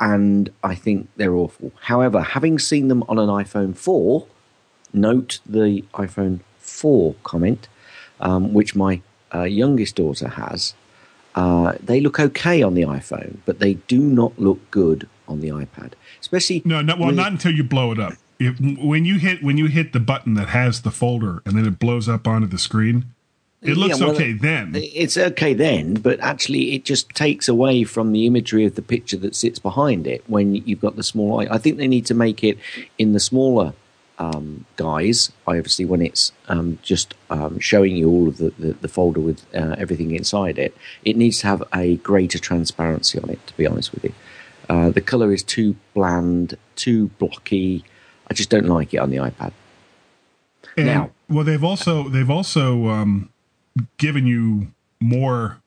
and 0.00 0.50
I 0.64 0.74
think 0.74 1.08
they're 1.16 1.34
awful. 1.34 1.72
However, 1.82 2.20
having 2.22 2.58
seen 2.58 2.88
them 2.88 3.04
on 3.08 3.18
an 3.18 3.28
iPhone 3.28 3.76
4, 3.76 4.26
note 4.92 5.38
the 5.46 5.84
iPhone 5.94 6.40
4 6.58 7.14
comment, 7.22 7.68
um, 8.20 8.52
which 8.52 8.74
my 8.74 9.00
uh, 9.32 9.44
youngest 9.44 9.96
daughter 9.96 10.28
has. 10.28 10.74
Uh, 11.34 11.74
they 11.82 12.00
look 12.00 12.20
okay 12.20 12.62
on 12.62 12.74
the 12.74 12.82
iPhone, 12.82 13.38
but 13.44 13.58
they 13.58 13.74
do 13.74 13.98
not 13.98 14.38
look 14.38 14.70
good 14.70 15.08
on 15.26 15.40
the 15.40 15.48
iPad. 15.48 15.92
Especially 16.20 16.62
No, 16.64 16.80
no 16.80 16.96
well, 16.96 17.12
not 17.12 17.32
until 17.32 17.52
you 17.52 17.64
blow 17.64 17.92
it 17.92 17.98
up. 17.98 18.14
If, 18.38 18.60
when 18.60 19.04
you 19.04 19.18
hit 19.18 19.42
when 19.42 19.56
you 19.56 19.66
hit 19.66 19.92
the 19.92 20.00
button 20.00 20.34
that 20.34 20.48
has 20.48 20.82
the 20.82 20.90
folder 20.90 21.42
and 21.46 21.56
then 21.56 21.66
it 21.66 21.78
blows 21.78 22.08
up 22.08 22.26
onto 22.26 22.46
the 22.46 22.58
screen, 22.58 23.06
it 23.62 23.76
looks 23.76 23.98
Yeah, 23.98 24.06
well, 24.06 24.14
okay 24.14 24.32
then. 24.32 24.72
It's 24.74 25.16
okay 25.16 25.54
then, 25.54 25.94
but 25.94 26.20
actually, 26.20 26.74
it 26.74 26.84
just 26.84 27.10
takes 27.10 27.48
away 27.48 27.84
from 27.84 28.12
the 28.12 28.26
imagery 28.26 28.66
of 28.66 28.74
the 28.74 28.82
picture 28.82 29.16
that 29.18 29.34
sits 29.34 29.58
behind 29.58 30.06
it 30.06 30.22
when 30.26 30.54
you've 30.54 30.80
got 30.80 30.96
the 30.96 31.02
small 31.02 31.40
eye. 31.40 31.48
I 31.50 31.58
think 31.58 31.78
they 31.78 31.88
need 31.88 32.06
to 32.06 32.14
make 32.14 32.44
it 32.44 32.58
in 32.98 33.12
the 33.12 33.20
smaller 33.20 33.72
um, 34.18 34.64
guys. 34.76 35.32
I 35.46 35.58
obviously, 35.58 35.84
when 35.84 36.02
it's 36.02 36.32
um, 36.48 36.78
just 36.82 37.14
um, 37.30 37.58
showing 37.58 37.96
you 37.96 38.08
all 38.08 38.28
of 38.28 38.36
the, 38.38 38.50
the, 38.58 38.72
the 38.74 38.88
folder 38.88 39.20
with 39.20 39.44
uh, 39.54 39.74
everything 39.78 40.12
inside 40.12 40.58
it, 40.58 40.76
it 41.04 41.16
needs 41.16 41.40
to 41.40 41.46
have 41.46 41.62
a 41.74 41.96
greater 41.96 42.38
transparency 42.38 43.18
on 43.18 43.30
it. 43.30 43.44
To 43.46 43.56
be 43.56 43.66
honest 43.66 43.92
with 43.92 44.04
you, 44.04 44.14
uh, 44.68 44.90
the 44.90 45.00
color 45.00 45.32
is 45.32 45.42
too 45.42 45.76
bland, 45.94 46.56
too 46.76 47.08
blocky. 47.18 47.84
I 48.30 48.34
just 48.34 48.50
don't 48.50 48.66
like 48.66 48.94
it 48.94 48.98
on 48.98 49.10
the 49.10 49.18
iPad. 49.18 49.52
And, 50.76 50.86
Now- 50.86 51.10
well, 51.28 51.44
they've 51.44 51.64
also 51.64 52.08
they've 52.08 52.30
also 52.30 52.88
um, 52.88 53.30
given 53.96 54.26
you 54.26 54.68
more 55.00 55.62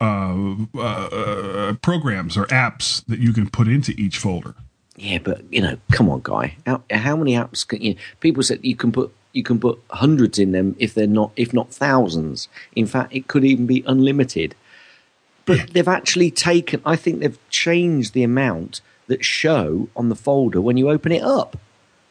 uh, 0.00 0.54
uh, 0.74 0.78
uh, 0.78 1.72
programs 1.82 2.36
or 2.36 2.46
apps 2.46 3.04
that 3.06 3.18
you 3.18 3.32
can 3.32 3.48
put 3.48 3.66
into 3.66 3.92
each 3.98 4.18
folder. 4.18 4.54
Yeah, 4.98 5.18
but 5.18 5.42
you 5.50 5.60
know, 5.60 5.78
come 5.92 6.10
on, 6.10 6.20
guy. 6.24 6.56
How, 6.66 6.82
how 6.90 7.16
many 7.16 7.34
apps 7.34 7.66
can 7.66 7.80
you? 7.80 7.94
People 8.20 8.42
said 8.42 8.60
you 8.62 8.76
can 8.76 8.90
put 8.90 9.14
you 9.32 9.42
can 9.44 9.60
put 9.60 9.80
hundreds 9.90 10.38
in 10.38 10.52
them 10.52 10.74
if 10.78 10.94
they're 10.94 11.06
not 11.06 11.30
if 11.36 11.54
not 11.54 11.72
thousands. 11.72 12.48
In 12.74 12.86
fact, 12.86 13.14
it 13.14 13.28
could 13.28 13.44
even 13.44 13.66
be 13.66 13.84
unlimited. 13.86 14.54
But 15.44 15.72
they've 15.72 15.88
actually 15.88 16.30
taken. 16.30 16.82
I 16.84 16.96
think 16.96 17.20
they've 17.20 17.38
changed 17.48 18.12
the 18.12 18.22
amount 18.22 18.80
that 19.06 19.24
show 19.24 19.88
on 19.96 20.10
the 20.10 20.14
folder 20.14 20.60
when 20.60 20.76
you 20.76 20.90
open 20.90 21.12
it 21.12 21.22
up, 21.22 21.56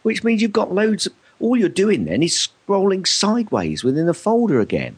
which 0.02 0.24
means 0.24 0.42
you've 0.42 0.54
got 0.54 0.74
loads. 0.74 1.06
Of, 1.06 1.14
all 1.40 1.56
you're 1.56 1.70
doing 1.70 2.06
then 2.06 2.24
is 2.24 2.50
scrolling 2.68 3.06
sideways 3.06 3.84
within 3.84 4.08
the 4.08 4.14
folder 4.14 4.60
again. 4.60 4.96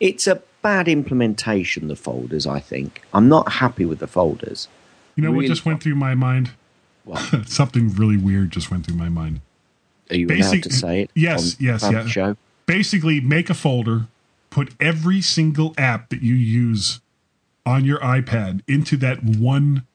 It's 0.00 0.26
a 0.26 0.40
bad 0.62 0.88
implementation. 0.88 1.88
The 1.88 1.96
folders, 1.96 2.46
I 2.46 2.60
think. 2.60 3.02
I'm 3.12 3.28
not 3.28 3.52
happy 3.52 3.84
with 3.84 3.98
the 3.98 4.06
folders. 4.06 4.68
You 5.16 5.24
know 5.24 5.32
what 5.32 5.44
just 5.44 5.66
went 5.66 5.82
through 5.82 5.96
my 5.96 6.14
mind? 6.14 6.52
What? 7.04 7.20
Something 7.48 7.94
really 7.94 8.16
weird 8.16 8.50
just 8.50 8.70
went 8.70 8.86
through 8.86 8.96
my 8.96 9.08
mind. 9.08 9.40
Are 10.10 10.16
you 10.16 10.26
allowed 10.26 10.62
to 10.62 10.72
say 10.72 11.02
it? 11.02 11.10
yes, 11.14 11.56
yes, 11.60 11.88
yeah. 11.90 12.06
Show? 12.06 12.36
Basically, 12.66 13.20
make 13.20 13.50
a 13.50 13.54
folder, 13.54 14.06
put 14.50 14.74
every 14.78 15.20
single 15.20 15.74
app 15.78 16.10
that 16.10 16.22
you 16.22 16.34
use 16.34 17.00
on 17.64 17.84
your 17.84 17.98
iPad 18.00 18.60
into 18.68 18.96
that 18.98 19.22
one 19.24 19.86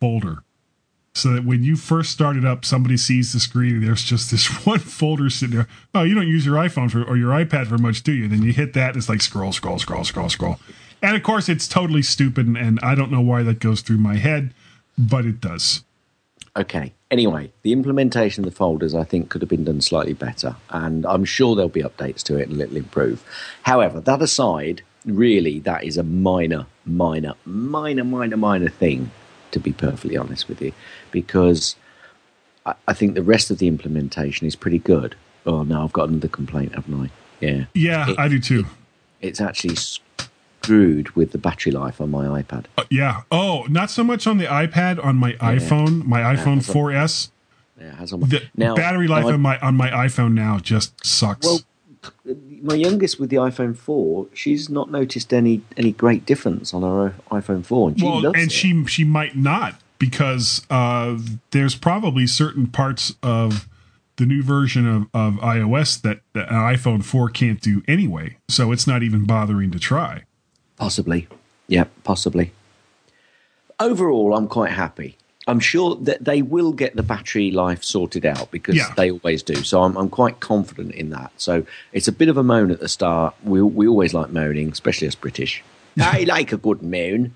folder. 0.00 0.42
So 1.16 1.32
that 1.32 1.44
when 1.44 1.62
you 1.62 1.76
first 1.76 2.10
start 2.10 2.36
it 2.36 2.44
up, 2.44 2.64
somebody 2.64 2.96
sees 2.96 3.32
the 3.32 3.38
screen 3.38 3.76
and 3.76 3.86
there's 3.86 4.02
just 4.02 4.32
this 4.32 4.46
one 4.66 4.80
folder 4.80 5.30
sitting 5.30 5.56
there. 5.56 5.68
Oh, 5.94 6.02
you 6.02 6.14
don't 6.14 6.26
use 6.26 6.44
your 6.44 6.56
iPhone 6.56 6.90
for 6.90 7.02
or 7.04 7.16
your 7.16 7.30
iPad 7.30 7.68
for 7.68 7.78
much, 7.78 8.02
do 8.02 8.12
you? 8.12 8.28
Then 8.28 8.42
you 8.42 8.52
hit 8.52 8.72
that, 8.74 8.88
and 8.88 8.96
it's 8.96 9.08
like 9.08 9.22
scroll, 9.22 9.52
scroll, 9.52 9.78
scroll, 9.78 10.04
scroll, 10.04 10.28
scroll. 10.28 10.58
And 11.02 11.16
of 11.16 11.22
course, 11.22 11.48
it's 11.48 11.68
totally 11.68 12.02
stupid, 12.02 12.46
and 12.46 12.80
I 12.82 12.94
don't 12.94 13.12
know 13.12 13.20
why 13.20 13.42
that 13.42 13.60
goes 13.60 13.80
through 13.80 13.98
my 13.98 14.16
head, 14.16 14.54
but 14.96 15.24
it 15.24 15.40
does. 15.40 15.84
Okay. 16.56 16.92
Anyway, 17.10 17.52
the 17.62 17.72
implementation 17.72 18.44
of 18.44 18.50
the 18.50 18.56
folders 18.56 18.94
I 18.94 19.04
think 19.04 19.28
could 19.28 19.42
have 19.42 19.48
been 19.48 19.64
done 19.64 19.80
slightly 19.80 20.14
better, 20.14 20.56
and 20.70 21.04
I'm 21.06 21.24
sure 21.24 21.54
there'll 21.54 21.68
be 21.68 21.82
updates 21.82 22.22
to 22.24 22.36
it 22.36 22.48
and 22.48 22.60
it'll 22.60 22.76
improve. 22.76 23.24
However, 23.62 24.00
that 24.00 24.22
aside, 24.22 24.82
really, 25.04 25.58
that 25.60 25.84
is 25.84 25.96
a 25.96 26.02
minor, 26.02 26.66
minor, 26.86 27.34
minor, 27.44 28.04
minor, 28.04 28.36
minor 28.36 28.68
thing, 28.68 29.10
to 29.52 29.60
be 29.60 29.72
perfectly 29.72 30.16
honest 30.16 30.48
with 30.48 30.60
you, 30.60 30.72
because 31.12 31.76
I, 32.66 32.74
I 32.88 32.94
think 32.94 33.14
the 33.14 33.22
rest 33.22 33.50
of 33.50 33.58
the 33.58 33.68
implementation 33.68 34.46
is 34.46 34.56
pretty 34.56 34.78
good. 34.80 35.14
Oh 35.46 35.62
no, 35.62 35.84
I've 35.84 35.92
got 35.92 36.08
another 36.08 36.28
complaint, 36.28 36.74
haven't 36.74 37.00
I? 37.06 37.10
Yeah. 37.44 37.64
Yeah, 37.74 38.10
It- 38.10 38.18
I 38.18 38.28
do 38.28 38.38
too. 38.40 38.66
It's 39.20 39.40
actually 39.40 39.76
screwed 40.64 41.10
with 41.10 41.32
the 41.32 41.38
battery 41.38 41.72
life 41.72 42.00
on 42.00 42.10
my 42.10 42.42
iPad. 42.42 42.66
Uh, 42.76 42.84
yeah. 42.90 43.22
Oh, 43.30 43.66
not 43.68 43.90
so 43.90 44.04
much 44.04 44.26
on 44.26 44.38
the 44.38 44.46
iPad. 44.46 45.04
On 45.04 45.16
my 45.16 45.32
iPhone, 45.34 46.04
my 46.04 46.20
iPhone 46.20 46.56
that's 46.56 46.68
a- 46.68 46.72
4S, 46.72 47.30
Yeah, 47.80 47.96
has 47.96 48.12
on 48.12 48.20
my, 48.20 48.26
the 48.28 48.42
now, 48.56 48.74
battery 48.74 49.08
life 49.08 49.24
on 49.26 49.40
my 49.40 49.58
on 49.60 49.74
my 49.76 49.90
iPhone 49.90 50.32
now 50.32 50.58
just 50.58 51.04
sucks. 51.04 51.46
Well, 51.46 51.60
my 52.62 52.74
youngest 52.74 53.18
with 53.18 53.30
the 53.30 53.36
iPhone 53.36 53.76
4, 53.76 54.26
she's 54.32 54.68
not 54.68 54.90
noticed 54.90 55.32
any 55.32 55.62
any 55.76 55.92
great 55.92 56.26
difference 56.26 56.72
on 56.74 56.82
her 56.82 57.14
iPhone 57.30 57.64
4, 57.64 57.88
and 57.88 58.00
she 58.00 58.06
well, 58.06 58.26
and 58.26 58.36
it. 58.36 58.52
she 58.52 58.84
she 58.86 59.04
might 59.04 59.36
not 59.36 59.80
because 59.98 60.66
uh, 60.70 61.16
there's 61.50 61.74
probably 61.74 62.26
certain 62.26 62.66
parts 62.66 63.14
of 63.22 63.68
the 64.16 64.26
new 64.26 64.42
version 64.42 64.86
of, 64.86 65.02
of 65.14 65.34
iOS 65.40 66.00
that, 66.02 66.20
that 66.34 66.48
an 66.50 66.56
iPhone 66.56 67.04
4 67.04 67.30
can't 67.30 67.60
do 67.60 67.82
anyway. 67.88 68.36
So 68.48 68.70
it's 68.72 68.86
not 68.86 69.02
even 69.02 69.24
bothering 69.24 69.70
to 69.72 69.78
try. 69.78 70.24
Possibly. 70.84 71.26
Yeah, 71.66 71.84
possibly. 72.02 72.52
Overall, 73.80 74.36
I'm 74.36 74.48
quite 74.48 74.72
happy. 74.72 75.16
I'm 75.46 75.58
sure 75.58 75.94
that 76.02 76.26
they 76.26 76.42
will 76.42 76.72
get 76.72 76.94
the 76.94 77.02
battery 77.02 77.50
life 77.50 77.82
sorted 77.82 78.26
out 78.26 78.50
because 78.50 78.76
Yeah. 78.76 78.92
they 78.94 79.10
always 79.10 79.42
do. 79.42 79.54
So 79.64 79.82
I'm, 79.82 79.96
I'm 79.96 80.10
quite 80.10 80.40
confident 80.40 80.92
in 80.92 81.08
that. 81.10 81.32
So 81.38 81.64
it's 81.94 82.06
a 82.06 82.12
bit 82.12 82.28
of 82.28 82.36
a 82.36 82.42
moan 82.42 82.70
at 82.70 82.80
the 82.80 82.88
start. 82.88 83.34
We, 83.44 83.62
we 83.62 83.88
always 83.88 84.12
like 84.12 84.28
moaning, 84.30 84.70
especially 84.72 85.06
as 85.08 85.14
British. 85.14 85.64
I 85.98 86.24
like 86.24 86.52
a 86.52 86.58
good 86.58 86.82
moan. 86.82 87.34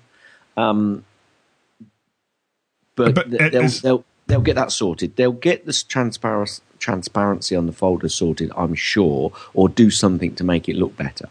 Um, 0.55 1.03
but 2.95 3.15
But, 3.15 3.31
th- 3.31 3.51
they'll, 3.51 3.63
is- 3.63 3.81
they'll, 3.81 4.05
they'll 4.27 4.41
get 4.41 4.57
that 4.57 4.71
sorted. 4.71 5.15
They'll 5.15 5.31
get 5.31 5.65
this 5.65 5.81
transparency, 5.81 6.61
transparency 6.77 7.55
on 7.55 7.65
the 7.65 7.73
folder 7.73 8.09
sorted, 8.09 8.51
I'm 8.55 8.75
sure, 8.75 9.33
or 9.55 9.69
do 9.69 9.89
something 9.89 10.35
to 10.35 10.43
make 10.43 10.69
it 10.69 10.75
look 10.75 10.95
better 10.95 11.29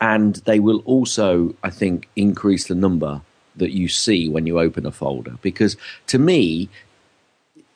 and 0.00 0.36
they 0.46 0.60
will 0.60 0.82
also, 0.84 1.54
I 1.62 1.70
think, 1.70 2.08
increase 2.16 2.66
the 2.66 2.74
number 2.74 3.22
that 3.56 3.72
you 3.72 3.88
see 3.88 4.28
when 4.28 4.46
you 4.46 4.60
open 4.60 4.86
a 4.86 4.92
folder. 4.92 5.36
Because 5.42 5.76
to 6.08 6.18
me, 6.18 6.68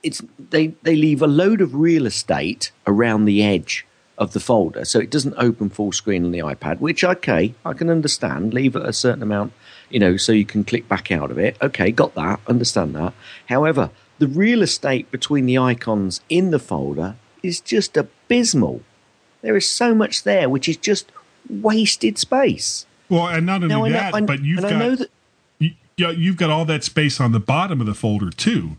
it's 0.02 0.22
they 0.38 0.68
they 0.82 0.96
leave 0.96 1.22
a 1.22 1.26
load 1.26 1.60
of 1.60 1.74
real 1.74 2.06
estate 2.06 2.72
around 2.86 3.24
the 3.24 3.42
edge 3.42 3.86
of 4.18 4.34
the 4.34 4.40
folder, 4.40 4.84
so 4.84 4.98
it 4.98 5.10
doesn't 5.10 5.34
open 5.38 5.70
full 5.70 5.92
screen 5.92 6.24
on 6.24 6.30
the 6.30 6.40
iPad. 6.40 6.78
Which 6.80 7.02
okay, 7.02 7.54
I 7.64 7.72
can 7.72 7.88
understand. 7.88 8.52
Leave 8.52 8.76
a 8.76 8.92
certain 8.92 9.22
amount, 9.22 9.52
you 9.88 9.98
know, 9.98 10.16
so 10.16 10.32
you 10.32 10.44
can 10.44 10.64
click 10.64 10.88
back 10.88 11.10
out 11.10 11.30
of 11.30 11.38
it. 11.38 11.56
Okay, 11.62 11.90
got 11.90 12.14
that. 12.14 12.40
Understand 12.46 12.94
that. 12.94 13.14
However, 13.48 13.90
the 14.18 14.28
real 14.28 14.60
estate 14.60 15.10
between 15.10 15.46
the 15.46 15.56
icons 15.56 16.20
in 16.28 16.50
the 16.50 16.58
folder 16.58 17.16
is 17.42 17.60
just 17.60 17.96
abysmal. 17.96 18.82
There 19.40 19.56
is 19.56 19.68
so 19.68 19.94
much 19.94 20.24
there, 20.24 20.50
which 20.50 20.68
is 20.68 20.76
just 20.76 21.10
wasted 21.48 22.18
space. 22.18 22.86
Well, 23.08 23.28
and 23.28 23.46
not 23.46 23.62
only 23.62 23.68
Now, 23.68 23.84
I 23.84 23.88
know- 23.88 23.94
that, 23.94 24.14
I- 24.14 24.20
but 24.20 24.44
you've 24.44 24.58
and 24.58 24.68
got 24.70 24.72
I 24.72 24.78
know 24.78 24.94
that 24.96 25.10
you, 25.58 25.70
yeah, 25.96 26.10
you've 26.10 26.36
got 26.36 26.50
all 26.50 26.64
that 26.66 26.84
space 26.84 27.20
on 27.20 27.32
the 27.32 27.40
bottom 27.40 27.80
of 27.80 27.86
the 27.86 27.94
folder 27.94 28.30
too. 28.30 28.76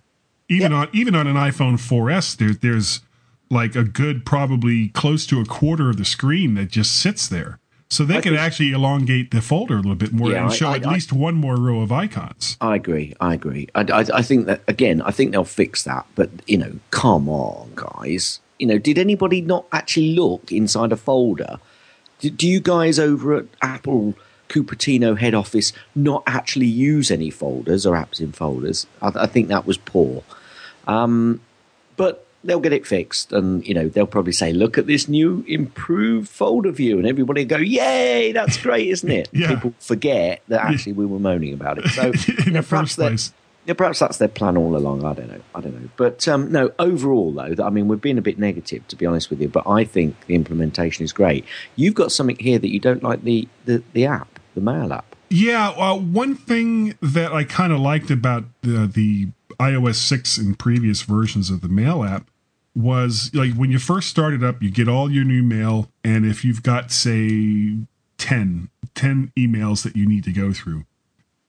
Even 0.49 0.71
Yep. 0.71 0.79
on 0.79 0.87
even 0.93 1.15
on 1.15 1.27
an 1.27 1.35
iPhone 1.35 1.79
4S, 1.79 2.35
there, 2.35 2.53
there's 2.53 3.01
like 3.49 3.75
a 3.75 3.83
good 3.83 4.25
probably 4.25 4.89
close 4.89 5.25
to 5.27 5.39
a 5.41 5.45
quarter 5.45 5.89
of 5.89 5.97
the 5.97 6.05
screen 6.05 6.53
that 6.55 6.69
just 6.71 6.93
sits 6.95 7.27
there. 7.27 7.57
So 7.89 8.05
they 8.05 8.13
I 8.17 8.21
could 8.21 8.31
think- 8.31 8.39
actually 8.41 8.71
elongate 8.71 9.31
the 9.31 9.41
folder 9.41 9.73
a 9.73 9.77
little 9.77 9.95
bit 9.95 10.13
more 10.13 10.31
Yeah, 10.31 10.45
and 10.45 10.53
show 10.53 10.69
I- 10.69 10.77
at 10.77 10.85
I- 10.87 10.93
least 10.93 11.11
one 11.11 11.35
more 11.35 11.57
row 11.57 11.81
of 11.81 11.91
icons. 11.91 12.55
I 12.61 12.75
agree. 12.75 13.13
I 13.19 13.33
agree. 13.33 13.67
I, 13.75 13.81
I, 13.81 14.05
I 14.13 14.21
think 14.21 14.45
that 14.45 14.61
again. 14.69 15.01
I 15.01 15.11
think 15.11 15.31
they'll 15.33 15.43
fix 15.43 15.83
that. 15.83 16.05
But 16.15 16.29
you 16.47 16.57
know, 16.57 16.71
come 16.91 17.27
on, 17.27 17.71
guys. 17.75 18.39
You 18.59 18.67
know, 18.67 18.77
did 18.77 18.97
anybody 18.97 19.41
not 19.41 19.65
actually 19.73 20.13
look 20.15 20.51
inside 20.53 20.91
a 20.93 20.97
folder? 20.97 21.59
Do, 22.21 22.29
do 22.29 22.47
you 22.47 22.59
guys 22.61 22.97
over 22.99 23.35
at 23.35 23.45
Apple 23.61 24.13
Cupertino 24.49 25.17
head 25.17 25.33
office 25.33 25.73
not 25.95 26.23
actually 26.27 26.67
use 26.67 27.11
any 27.11 27.29
folders 27.29 27.85
or 27.85 27.95
apps 27.95 28.19
in 28.21 28.31
folders? 28.31 28.87
I, 29.01 29.11
I 29.15 29.27
think 29.27 29.49
that 29.49 29.65
was 29.65 29.77
poor. 29.77 30.23
Um, 30.87 31.41
but 31.97 32.25
they'll 32.43 32.59
get 32.59 32.73
it 32.73 32.87
fixed, 32.87 33.31
and 33.31 33.65
you 33.67 33.73
know 33.73 33.87
they'll 33.87 34.07
probably 34.07 34.31
say, 34.33 34.51
"Look 34.51 34.77
at 34.77 34.87
this 34.87 35.07
new 35.07 35.45
improved 35.47 36.27
folder 36.29 36.71
view," 36.71 36.97
and 36.97 37.05
everybody 37.07 37.45
go, 37.45 37.57
"Yay, 37.57 38.31
that's 38.31 38.57
great, 38.57 38.87
isn't 38.87 39.11
it?" 39.11 39.29
Yeah. 39.33 39.49
People 39.55 39.73
forget 39.79 40.41
that 40.47 40.61
actually 40.61 40.93
we 40.93 41.05
were 41.05 41.19
moaning 41.19 41.53
about 41.53 41.77
it. 41.77 41.85
So 41.89 42.11
In 42.11 42.45
you 42.45 42.51
know, 42.53 42.61
the 42.61 42.67
first 42.67 42.69
perhaps 42.69 42.95
they- 42.95 43.07
place. 43.09 43.33
Yeah, 43.65 43.75
perhaps 43.75 43.99
that's 43.99 44.17
their 44.17 44.27
plan 44.27 44.57
all 44.57 44.75
along. 44.75 45.05
I 45.05 45.13
don't 45.13 45.27
know. 45.27 45.41
I 45.53 45.61
don't 45.61 45.79
know. 45.79 45.89
But 45.95 46.27
um, 46.27 46.51
no, 46.51 46.71
overall, 46.79 47.31
though, 47.31 47.63
I 47.63 47.69
mean, 47.69 47.87
we've 47.87 48.01
been 48.01 48.17
a 48.17 48.21
bit 48.21 48.39
negative, 48.39 48.87
to 48.87 48.95
be 48.95 49.05
honest 49.05 49.29
with 49.29 49.39
you. 49.39 49.49
But 49.49 49.67
I 49.67 49.83
think 49.83 50.25
the 50.25 50.35
implementation 50.35 51.03
is 51.03 51.13
great. 51.13 51.45
You've 51.75 51.93
got 51.93 52.11
something 52.11 52.37
here 52.37 52.57
that 52.57 52.71
you 52.71 52.79
don't 52.79 53.03
like 53.03 53.23
the 53.23 53.47
the, 53.65 53.83
the 53.93 54.05
app, 54.05 54.39
the 54.55 54.61
mail 54.61 54.91
app. 54.91 55.15
Yeah, 55.29 55.77
well, 55.77 55.97
one 55.99 56.35
thing 56.35 56.97
that 57.01 57.31
I 57.31 57.45
kind 57.45 57.71
of 57.71 57.79
liked 57.79 58.11
about 58.11 58.43
the, 58.63 58.85
the 58.85 59.29
iOS 59.61 59.95
6 59.95 60.37
and 60.37 60.59
previous 60.59 61.03
versions 61.03 61.49
of 61.49 61.61
the 61.61 61.69
mail 61.69 62.03
app 62.03 62.29
was 62.75 63.31
like 63.33 63.53
when 63.53 63.71
you 63.71 63.79
first 63.79 64.09
started 64.09 64.43
up, 64.43 64.61
you 64.61 64.69
get 64.69 64.89
all 64.89 65.09
your 65.09 65.23
new 65.23 65.41
mail, 65.41 65.89
and 66.03 66.25
if 66.25 66.43
you've 66.43 66.63
got, 66.63 66.91
say, 66.91 67.77
10, 68.17 68.69
10 68.93 69.31
emails 69.37 69.83
that 69.83 69.95
you 69.95 70.05
need 70.05 70.25
to 70.25 70.33
go 70.33 70.51
through, 70.51 70.83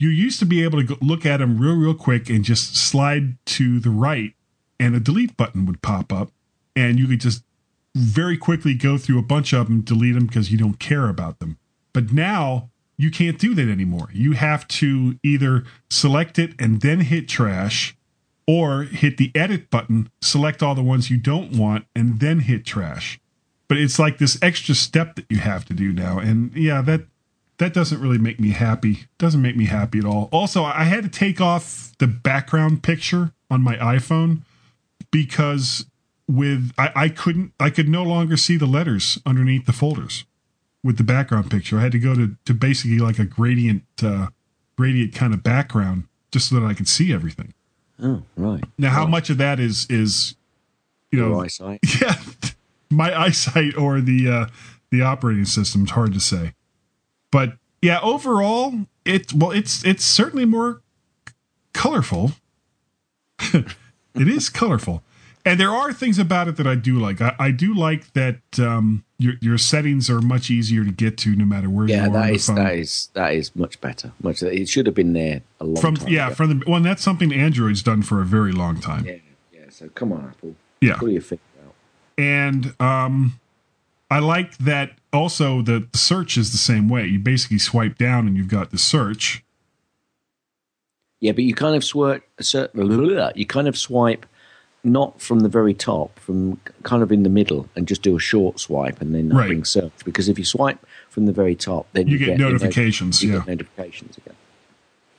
you 0.02 0.08
used 0.08 0.38
to 0.40 0.46
be 0.46 0.64
able 0.64 0.84
to 0.84 0.98
look 1.00 1.24
at 1.24 1.38
them 1.38 1.58
real, 1.58 1.76
real 1.76 1.94
quick 1.94 2.28
and 2.28 2.44
just 2.44 2.76
slide 2.76 3.36
to 3.46 3.78
the 3.78 3.90
right, 3.90 4.34
and 4.80 4.96
a 4.96 5.00
delete 5.00 5.36
button 5.36 5.64
would 5.66 5.82
pop 5.82 6.12
up, 6.12 6.32
and 6.74 6.98
you 6.98 7.06
could 7.06 7.20
just 7.20 7.44
very 7.94 8.36
quickly 8.36 8.74
go 8.74 8.98
through 8.98 9.18
a 9.18 9.22
bunch 9.22 9.52
of 9.52 9.68
them, 9.68 9.82
delete 9.82 10.14
them 10.14 10.26
because 10.26 10.50
you 10.50 10.58
don't 10.58 10.78
care 10.78 11.08
about 11.08 11.38
them. 11.38 11.58
But 11.92 12.12
now 12.12 12.70
you 12.96 13.10
can't 13.10 13.38
do 13.38 13.54
that 13.54 13.68
anymore. 13.68 14.08
You 14.12 14.32
have 14.32 14.66
to 14.68 15.18
either 15.22 15.64
select 15.90 16.38
it 16.38 16.54
and 16.58 16.80
then 16.80 17.00
hit 17.00 17.28
trash, 17.28 17.96
or 18.46 18.82
hit 18.82 19.18
the 19.18 19.30
edit 19.36 19.70
button, 19.70 20.10
select 20.20 20.62
all 20.62 20.74
the 20.74 20.82
ones 20.82 21.10
you 21.10 21.16
don't 21.16 21.52
want, 21.52 21.84
and 21.94 22.18
then 22.18 22.40
hit 22.40 22.66
trash. 22.66 23.20
But 23.68 23.78
it's 23.78 23.98
like 23.98 24.18
this 24.18 24.36
extra 24.42 24.74
step 24.74 25.14
that 25.14 25.26
you 25.30 25.38
have 25.38 25.64
to 25.66 25.74
do 25.74 25.92
now. 25.92 26.18
And 26.18 26.52
yeah, 26.54 26.82
that 26.82 27.02
that 27.62 27.72
doesn't 27.72 28.00
really 28.00 28.18
make 28.18 28.40
me 28.40 28.50
happy. 28.50 29.06
Doesn't 29.18 29.40
make 29.40 29.56
me 29.56 29.66
happy 29.66 29.98
at 30.00 30.04
all. 30.04 30.28
Also, 30.32 30.64
I 30.64 30.82
had 30.84 31.04
to 31.04 31.08
take 31.08 31.40
off 31.40 31.92
the 31.98 32.08
background 32.08 32.82
picture 32.82 33.32
on 33.50 33.62
my 33.62 33.76
iPhone 33.76 34.40
because 35.10 35.86
with 36.28 36.72
I, 36.76 36.90
I 36.96 37.08
couldn't 37.08 37.52
I 37.60 37.70
could 37.70 37.88
no 37.88 38.02
longer 38.02 38.36
see 38.36 38.56
the 38.56 38.66
letters 38.66 39.18
underneath 39.24 39.66
the 39.66 39.72
folders 39.72 40.24
with 40.82 40.96
the 40.96 41.04
background 41.04 41.50
picture. 41.50 41.78
I 41.78 41.82
had 41.82 41.92
to 41.92 41.98
go 41.98 42.14
to, 42.14 42.36
to 42.46 42.54
basically 42.54 42.98
like 42.98 43.18
a 43.18 43.24
gradient 43.24 43.84
uh, 44.02 44.28
gradient 44.76 45.14
kind 45.14 45.32
of 45.32 45.42
background 45.42 46.04
just 46.32 46.48
so 46.48 46.58
that 46.58 46.66
I 46.66 46.74
could 46.74 46.88
see 46.88 47.12
everything. 47.12 47.54
Oh, 48.02 48.22
right. 48.36 48.64
Now, 48.78 48.90
how 48.90 49.02
Right. 49.02 49.10
much 49.10 49.30
of 49.30 49.38
that 49.38 49.60
is 49.60 49.86
is 49.88 50.34
you 51.10 51.20
know 51.20 51.28
Your 51.28 51.44
eyesight. 51.44 51.80
yeah 52.00 52.16
my 52.90 53.18
eyesight 53.18 53.76
or 53.76 54.00
the 54.00 54.28
uh, 54.28 54.46
the 54.90 55.02
operating 55.02 55.44
system 55.44 55.84
is 55.84 55.90
hard 55.92 56.12
to 56.14 56.20
say, 56.20 56.52
but 57.32 57.54
yeah, 57.80 57.98
overall 58.00 58.86
it 59.04 59.32
well 59.32 59.50
it's 59.50 59.84
it's 59.84 60.04
certainly 60.04 60.44
more 60.44 60.80
colorful. 61.72 62.32
it 63.52 63.66
is 64.28 64.48
colorful. 64.48 65.02
And 65.44 65.58
there 65.58 65.70
are 65.72 65.92
things 65.92 66.20
about 66.20 66.46
it 66.46 66.54
that 66.56 66.68
I 66.68 66.76
do 66.76 67.00
like. 67.00 67.20
I, 67.20 67.34
I 67.36 67.50
do 67.50 67.74
like 67.74 68.12
that 68.12 68.38
um, 68.60 69.02
your 69.18 69.34
your 69.40 69.58
settings 69.58 70.08
are 70.08 70.20
much 70.20 70.50
easier 70.50 70.84
to 70.84 70.92
get 70.92 71.18
to 71.18 71.34
no 71.34 71.44
matter 71.44 71.68
where 71.68 71.88
Yeah, 71.88 72.06
you 72.06 72.12
are 72.12 72.16
on 72.16 72.30
that, 72.30 72.54
that 72.54 72.74
is 72.76 73.08
that 73.14 73.34
is 73.34 73.56
much 73.56 73.80
better. 73.80 74.12
Much. 74.22 74.40
It 74.44 74.68
should 74.68 74.86
have 74.86 74.94
been 74.94 75.14
there 75.14 75.42
a 75.60 75.64
long 75.64 75.76
from 75.80 75.96
time 75.96 76.08
yeah 76.08 76.26
ago. 76.28 76.34
from 76.36 76.58
the 76.60 76.64
well, 76.66 76.76
and 76.76 76.86
that's 76.86 77.02
something 77.02 77.32
Android's 77.32 77.82
done 77.82 78.02
for 78.02 78.20
a 78.22 78.24
very 78.24 78.52
long 78.52 78.78
time. 78.80 79.04
yeah, 79.04 79.16
yeah. 79.52 79.60
So 79.70 79.88
come 79.88 80.12
on, 80.12 80.26
Apple. 80.28 80.54
Yeah. 80.80 80.94
Pull 80.96 81.10
your 81.10 81.22
finger 81.22 81.42
out. 81.66 81.74
and 82.16 82.74
um, 82.80 83.40
I 84.12 84.20
like 84.20 84.56
that 84.58 84.92
also 85.12 85.62
the 85.62 85.86
search 85.94 86.36
is 86.36 86.52
the 86.52 86.58
same 86.58 86.88
way. 86.88 87.06
You 87.06 87.18
basically 87.18 87.58
swipe 87.58 87.98
down 87.98 88.26
and 88.26 88.36
you've 88.36 88.48
got 88.48 88.70
the 88.70 88.78
search. 88.78 89.44
Yeah, 91.20 91.32
but 91.32 91.44
you 91.44 91.54
kind 91.54 91.76
of 91.76 91.84
swipe. 91.84 92.24
You 93.36 93.46
kind 93.46 93.68
of 93.68 93.78
swipe 93.78 94.26
not 94.84 95.20
from 95.20 95.40
the 95.40 95.48
very 95.48 95.74
top, 95.74 96.18
from 96.18 96.58
kind 96.82 97.04
of 97.04 97.12
in 97.12 97.22
the 97.22 97.28
middle, 97.28 97.68
and 97.76 97.86
just 97.86 98.02
do 98.02 98.16
a 98.16 98.18
short 98.18 98.58
swipe, 98.58 99.00
and 99.00 99.14
then 99.14 99.28
Right. 99.28 99.46
brings 99.46 99.70
search. 99.70 99.92
Because 100.04 100.28
if 100.28 100.38
you 100.38 100.44
swipe 100.44 100.84
from 101.08 101.26
the 101.26 101.32
very 101.32 101.54
top, 101.54 101.86
then 101.92 102.08
You 102.08 102.16
you, 102.18 102.26
get 102.26 102.38
noti- 102.38 102.54
notifications, 102.54 103.22
you 103.22 103.32
yeah. 103.32 103.38
get 103.38 103.46
notifications 103.46 104.16
again. 104.18 104.34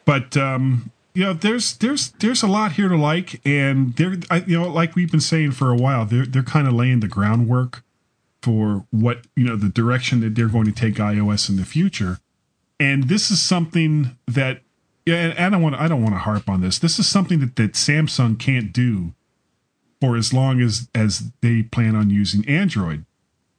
But 0.03 0.35
um, 0.35 0.91
you 1.13 1.23
know, 1.23 1.31
there's 1.33 1.77
there's 1.77 2.09
there's 2.19 2.43
a 2.43 2.47
lot 2.47 2.73
here 2.73 2.89
to 2.89 2.97
like, 2.97 3.39
and 3.45 3.95
they're 3.95 4.17
I, 4.29 4.43
you 4.45 4.59
know, 4.59 4.67
like 4.69 4.95
we've 4.97 5.09
been 5.11 5.21
saying 5.21 5.51
for 5.51 5.71
a 5.71 5.75
while, 5.77 6.05
they're 6.05 6.25
they're 6.25 6.43
kind 6.43 6.67
of 6.67 6.73
laying 6.73 6.99
the 6.99 7.07
groundwork 7.07 7.83
for 8.43 8.85
what 8.91 9.25
you 9.37 9.45
know 9.45 9.55
the 9.55 9.69
direction 9.69 10.19
that 10.19 10.35
they're 10.35 10.49
going 10.49 10.65
to 10.65 10.71
take 10.71 10.95
iOS 10.95 11.49
in 11.49 11.55
the 11.55 11.63
future. 11.63 12.19
And 12.77 13.05
this 13.05 13.31
is 13.31 13.41
something 13.41 14.17
that 14.27 14.61
yeah, 15.05 15.15
and 15.15 15.39
I 15.39 15.49
don't 15.49 15.61
want 15.61 15.75
I 15.75 15.87
don't 15.87 16.03
want 16.03 16.15
to 16.15 16.19
harp 16.19 16.49
on 16.49 16.61
this. 16.61 16.77
This 16.77 16.99
is 16.99 17.07
something 17.07 17.39
that 17.39 17.55
that 17.55 17.73
Samsung 17.73 18.37
can't 18.37 18.73
do 18.73 19.13
for 20.01 20.17
as 20.17 20.33
long 20.33 20.59
as 20.59 20.89
as 20.93 21.31
they 21.41 21.63
plan 21.63 21.95
on 21.95 22.09
using 22.09 22.45
Android 22.47 23.05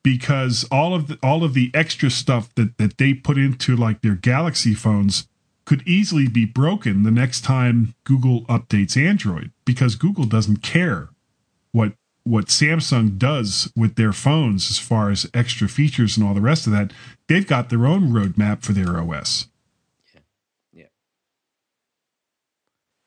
because 0.02 0.66
all 0.70 0.94
of 0.94 1.08
the 1.08 1.18
all 1.22 1.42
of 1.42 1.54
the 1.54 1.70
extra 1.72 2.10
stuff 2.10 2.54
that 2.56 2.76
that 2.76 2.98
they 2.98 3.14
put 3.14 3.38
into 3.38 3.74
like 3.74 4.02
their 4.02 4.14
Galaxy 4.14 4.74
phones 4.74 5.26
could 5.64 5.82
easily 5.88 6.28
be 6.28 6.44
broken 6.44 7.04
the 7.04 7.10
next 7.10 7.40
time 7.40 7.94
Google 8.04 8.42
updates 8.42 9.02
Android 9.02 9.50
because 9.64 9.94
Google 9.94 10.26
doesn't 10.26 10.58
care 10.58 11.08
what 11.72 11.94
what 12.24 12.46
Samsung 12.46 13.18
does 13.18 13.70
with 13.76 13.96
their 13.96 14.12
phones 14.12 14.70
as 14.70 14.78
far 14.78 15.10
as 15.10 15.30
extra 15.34 15.68
features 15.68 16.16
and 16.16 16.26
all 16.26 16.34
the 16.34 16.40
rest 16.40 16.66
of 16.66 16.72
that. 16.72 16.92
They've 17.28 17.46
got 17.46 17.68
their 17.68 17.86
own 17.86 18.10
roadmap 18.10 18.62
for 18.62 18.72
their 18.72 18.98
OS. 18.98 19.48
Yeah. 20.12 20.20
yeah. 20.72 20.86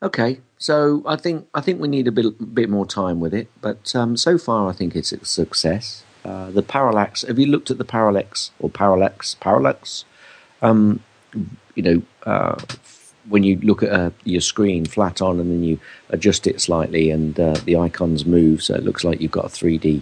Okay, 0.01 0.39
so 0.57 1.03
I 1.05 1.15
think 1.15 1.47
I 1.53 1.61
think 1.61 1.81
we 1.81 1.87
need 1.87 2.07
a 2.07 2.11
bit 2.11 2.53
bit 2.53 2.69
more 2.69 2.85
time 2.85 3.19
with 3.19 3.33
it, 3.33 3.49
but 3.59 3.95
um, 3.95 4.15
so 4.15 4.37
far 4.37 4.69
I 4.69 4.73
think 4.73 4.95
it's 4.95 5.11
a 5.11 5.25
success. 5.25 6.03
Uh, 6.23 6.51
the 6.51 6.61
parallax. 6.61 7.21
Have 7.21 7.39
you 7.39 7.47
looked 7.47 7.71
at 7.71 7.77
the 7.77 7.85
parallax 7.85 8.51
or 8.59 8.69
parallax? 8.69 9.35
Parallax. 9.35 10.03
Um, 10.61 11.01
you 11.75 11.83
know, 11.83 12.01
uh, 12.25 12.55
when 13.29 13.43
you 13.43 13.57
look 13.61 13.83
at 13.83 13.89
uh, 13.91 14.09
your 14.23 14.41
screen 14.41 14.85
flat 14.85 15.21
on 15.21 15.39
and 15.39 15.51
then 15.51 15.63
you 15.63 15.79
adjust 16.09 16.47
it 16.47 16.61
slightly, 16.61 17.11
and 17.11 17.39
uh, 17.39 17.55
the 17.65 17.75
icons 17.77 18.25
move, 18.25 18.63
so 18.63 18.73
it 18.75 18.83
looks 18.83 19.03
like 19.03 19.21
you've 19.21 19.31
got 19.31 19.45
a 19.45 19.49
three 19.49 19.77
D 19.77 20.01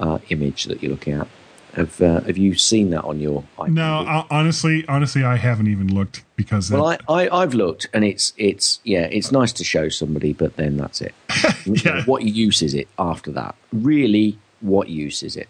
uh, 0.00 0.18
image 0.30 0.64
that 0.64 0.82
you're 0.82 0.92
looking 0.92 1.14
at. 1.14 1.26
Have 1.74 2.00
uh, 2.00 2.20
Have 2.22 2.38
you 2.38 2.54
seen 2.54 2.90
that 2.90 3.04
on 3.04 3.20
your? 3.20 3.44
iPad? 3.58 3.68
No, 3.68 3.98
I, 4.00 4.24
honestly, 4.30 4.84
honestly, 4.88 5.22
I 5.22 5.36
haven't 5.36 5.68
even 5.68 5.94
looked 5.94 6.24
because 6.34 6.68
that, 6.70 6.76
Well, 6.80 6.96
I, 7.08 7.26
I, 7.26 7.42
I've 7.42 7.54
looked, 7.54 7.88
and 7.92 8.04
it's 8.04 8.32
it's 8.36 8.80
yeah, 8.84 9.02
it's 9.10 9.30
nice 9.30 9.52
to 9.54 9.64
show 9.64 9.88
somebody, 9.88 10.32
but 10.32 10.56
then 10.56 10.76
that's 10.76 11.00
it. 11.00 11.14
Yeah. 11.66 12.02
What 12.04 12.22
use 12.22 12.62
is 12.62 12.72
it 12.74 12.88
after 12.98 13.30
that? 13.32 13.54
Really, 13.72 14.38
what 14.60 14.88
use 14.88 15.22
is 15.22 15.36
it? 15.36 15.48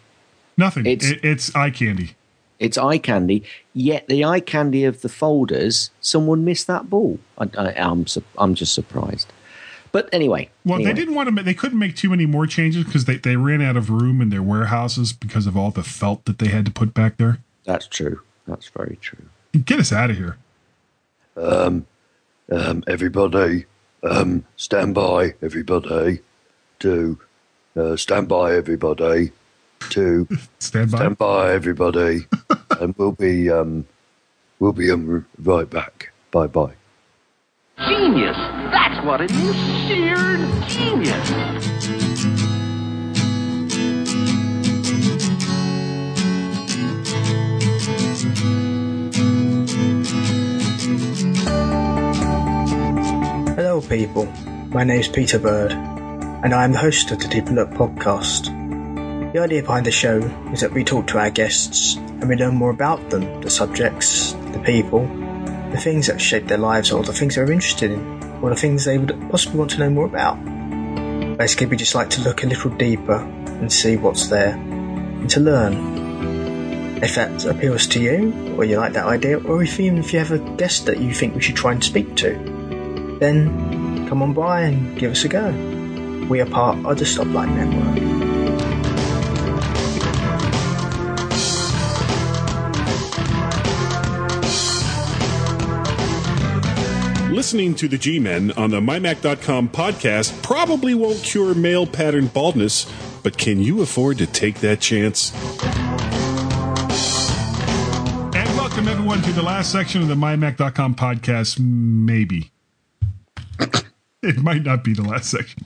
nothing. 0.56 0.84
it's- 0.86 1.12
it, 1.12 1.20
it's 1.24 1.54
eye 1.54 1.70
candy. 1.70 2.10
It's 2.58 2.76
eye 2.76 2.98
candy. 2.98 3.44
Yet 3.72 4.08
the 4.08 4.24
eye 4.24 4.40
candy 4.40 4.84
of 4.84 5.00
the 5.02 5.08
folders, 5.08 5.90
someone 6.00 6.44
missed 6.44 6.66
that 6.66 6.90
ball. 6.90 7.18
I, 7.38 7.48
I, 7.56 7.72
I'm 7.74 8.06
su- 8.06 8.24
I'm 8.36 8.54
just 8.54 8.74
surprised. 8.74 9.32
But 9.90 10.08
anyway, 10.12 10.50
Well, 10.64 10.74
anyway. 10.76 10.90
they 10.92 10.98
didn't 11.00 11.14
want 11.14 11.28
to. 11.28 11.32
ma- 11.32 11.42
They 11.42 11.54
couldn't 11.54 11.78
make 11.78 11.96
too 11.96 12.10
many 12.10 12.26
more 12.26 12.46
changes 12.46 12.84
because 12.84 13.04
they, 13.06 13.16
they 13.16 13.36
ran 13.36 13.62
out 13.62 13.76
of 13.76 13.88
room 13.90 14.20
in 14.20 14.28
their 14.30 14.42
warehouses 14.42 15.12
because 15.12 15.46
of 15.46 15.56
all 15.56 15.70
the 15.70 15.82
felt 15.82 16.24
that 16.26 16.38
they 16.40 16.48
had 16.48 16.66
to 16.66 16.70
put 16.72 16.92
back 16.92 17.16
there. 17.16 17.38
That's 17.64 17.86
true. 17.86 18.20
That's 18.46 18.68
very 18.68 18.98
true. 19.00 19.24
Get 19.64 19.78
us 19.80 19.92
out 19.92 20.10
of 20.10 20.16
here. 20.16 20.36
Um, 21.36 21.86
everybody, 22.86 23.66
um, 24.02 24.44
stand 24.56 24.94
by, 24.94 25.34
everybody. 25.42 26.20
To 26.80 27.18
uh, 27.76 27.96
stand 27.96 28.28
by, 28.28 28.54
everybody. 28.54 29.32
To 29.90 30.26
Stand 30.58 30.90
by. 30.90 30.98
stand 30.98 31.18
by, 31.18 31.52
everybody. 31.52 32.26
and 32.80 32.94
we'll 32.98 33.12
be 33.12 33.50
um, 33.50 33.86
we'll 34.58 34.72
be 34.72 34.90
um, 34.90 35.26
right 35.38 35.68
back. 35.68 36.12
Bye 36.30 36.46
bye. 36.46 36.74
Genius! 37.78 38.36
That's 38.36 39.04
what 39.06 39.20
it 39.20 39.30
is. 39.30 39.54
Sheer 39.86 40.16
genius! 40.66 41.58
Hello, 53.56 53.80
people. 53.82 54.24
My 54.70 54.84
name 54.84 55.00
is 55.00 55.08
Peter 55.08 55.38
Bird, 55.38 55.72
and 55.72 56.54
I 56.54 56.64
am 56.64 56.72
the 56.72 56.78
host 56.78 57.10
of 57.10 57.18
the 57.18 57.28
Deep 57.28 57.46
Look 57.50 57.68
podcast. 57.70 58.48
The 59.32 59.40
idea 59.40 59.62
behind 59.62 59.84
the 59.84 59.92
show 59.92 60.16
is 60.52 60.62
that 60.62 60.72
we 60.72 60.82
talk 60.82 61.06
to 61.08 61.18
our 61.18 61.28
guests 61.28 61.96
and 61.96 62.30
we 62.30 62.36
learn 62.36 62.54
more 62.54 62.70
about 62.70 63.10
them, 63.10 63.42
the 63.42 63.50
subjects, 63.50 64.32
the 64.32 64.62
people, 64.64 65.06
the 65.70 65.78
things 65.78 66.06
that 66.06 66.18
shape 66.18 66.46
their 66.46 66.56
lives, 66.56 66.90
or 66.90 67.02
the 67.02 67.12
things 67.12 67.34
they're 67.34 67.52
interested 67.52 67.90
in, 67.90 68.22
or 68.42 68.48
the 68.48 68.56
things 68.56 68.86
they 68.86 68.96
would 68.96 69.10
possibly 69.30 69.58
want 69.58 69.70
to 69.72 69.78
know 69.80 69.90
more 69.90 70.06
about. 70.06 70.36
Basically, 71.36 71.66
we 71.66 71.76
just 71.76 71.94
like 71.94 72.08
to 72.10 72.22
look 72.22 72.42
a 72.42 72.46
little 72.46 72.70
deeper 72.70 73.18
and 73.18 73.70
see 73.70 73.98
what's 73.98 74.28
there, 74.28 74.54
and 74.54 75.28
to 75.28 75.40
learn. 75.40 77.02
If 77.02 77.14
that 77.16 77.44
appeals 77.44 77.86
to 77.88 78.00
you, 78.00 78.56
or 78.56 78.64
you 78.64 78.78
like 78.78 78.94
that 78.94 79.04
idea, 79.04 79.38
or 79.40 79.62
if 79.62 79.78
even 79.78 79.98
if 79.98 80.14
you 80.14 80.20
have 80.20 80.32
a 80.32 80.38
guest 80.56 80.86
that 80.86 81.00
you 81.00 81.12
think 81.12 81.34
we 81.34 81.42
should 81.42 81.54
try 81.54 81.72
and 81.72 81.84
speak 81.84 82.16
to, 82.16 82.30
then 83.20 84.08
come 84.08 84.22
on 84.22 84.32
by 84.32 84.62
and 84.62 84.98
give 84.98 85.12
us 85.12 85.24
a 85.24 85.28
go. 85.28 85.50
We 86.30 86.40
are 86.40 86.46
part 86.46 86.78
of 86.86 86.98
the 86.98 87.04
Stoplight 87.04 87.54
Network. 87.54 88.07
Listening 97.48 97.74
to 97.76 97.88
the 97.88 97.96
G 97.96 98.18
Men 98.18 98.52
on 98.58 98.68
the 98.68 98.80
MyMac.com 98.82 99.70
podcast 99.70 100.42
probably 100.42 100.94
won't 100.94 101.22
cure 101.22 101.54
male 101.54 101.86
pattern 101.86 102.26
baldness, 102.26 102.84
but 103.22 103.38
can 103.38 103.62
you 103.62 103.80
afford 103.80 104.18
to 104.18 104.26
take 104.26 104.56
that 104.56 104.82
chance? 104.82 105.32
And 108.34 108.48
welcome 108.54 108.86
everyone 108.86 109.22
to 109.22 109.32
the 109.32 109.42
last 109.42 109.72
section 109.72 110.02
of 110.02 110.08
the 110.08 110.14
MyMac.com 110.14 110.94
podcast. 110.94 111.58
Maybe. 111.58 112.50
it 114.22 114.36
might 114.42 114.62
not 114.62 114.84
be 114.84 114.92
the 114.92 115.04
last 115.04 115.30
section. 115.30 115.62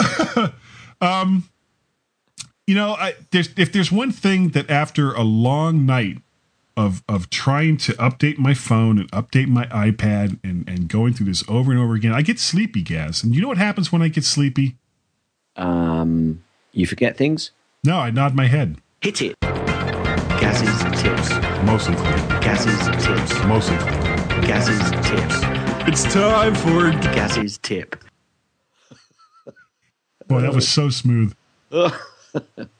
um, 1.00 1.48
you 2.66 2.74
know, 2.74 2.94
I, 2.94 3.14
there's, 3.30 3.50
if 3.56 3.70
there's 3.70 3.92
one 3.92 4.10
thing 4.10 4.48
that 4.48 4.68
after 4.68 5.12
a 5.12 5.22
long 5.22 5.86
night 5.86 6.18
of 6.78 7.02
of 7.08 7.28
trying 7.28 7.76
to 7.76 7.92
update 7.94 8.38
my 8.38 8.54
phone 8.54 9.00
and 9.00 9.10
update 9.10 9.48
my 9.48 9.66
iPad 9.66 10.38
and 10.44 10.66
and 10.68 10.88
going 10.88 11.12
through 11.12 11.26
this 11.26 11.42
over 11.48 11.72
and 11.72 11.80
over 11.80 11.94
again, 11.94 12.12
I 12.12 12.22
get 12.22 12.38
sleepy, 12.38 12.82
Gaz. 12.82 13.24
And 13.24 13.34
you 13.34 13.42
know 13.42 13.48
what 13.48 13.58
happens 13.58 13.90
when 13.90 14.00
I 14.00 14.08
get 14.08 14.24
sleepy? 14.24 14.76
Um, 15.56 16.44
you 16.72 16.86
forget 16.86 17.16
things. 17.16 17.50
No, 17.84 17.98
I 17.98 18.10
nod 18.10 18.34
my 18.36 18.46
head. 18.46 18.76
Hit 19.00 19.20
it. 19.22 19.40
Gaz's 19.40 21.02
tips. 21.02 21.30
Mostly. 21.64 21.96
Gaz's 22.40 23.04
tips. 23.04 23.44
Mostly. 23.44 23.76
Gaz's 24.46 24.90
tips. 25.08 25.40
It's 25.88 26.04
time 26.14 26.54
for 26.54 26.92
Gaz's 27.12 27.58
tip. 27.58 27.96
Boy, 30.28 30.42
that 30.42 30.54
was 30.54 30.68
so 30.68 30.90
smooth. 30.90 31.34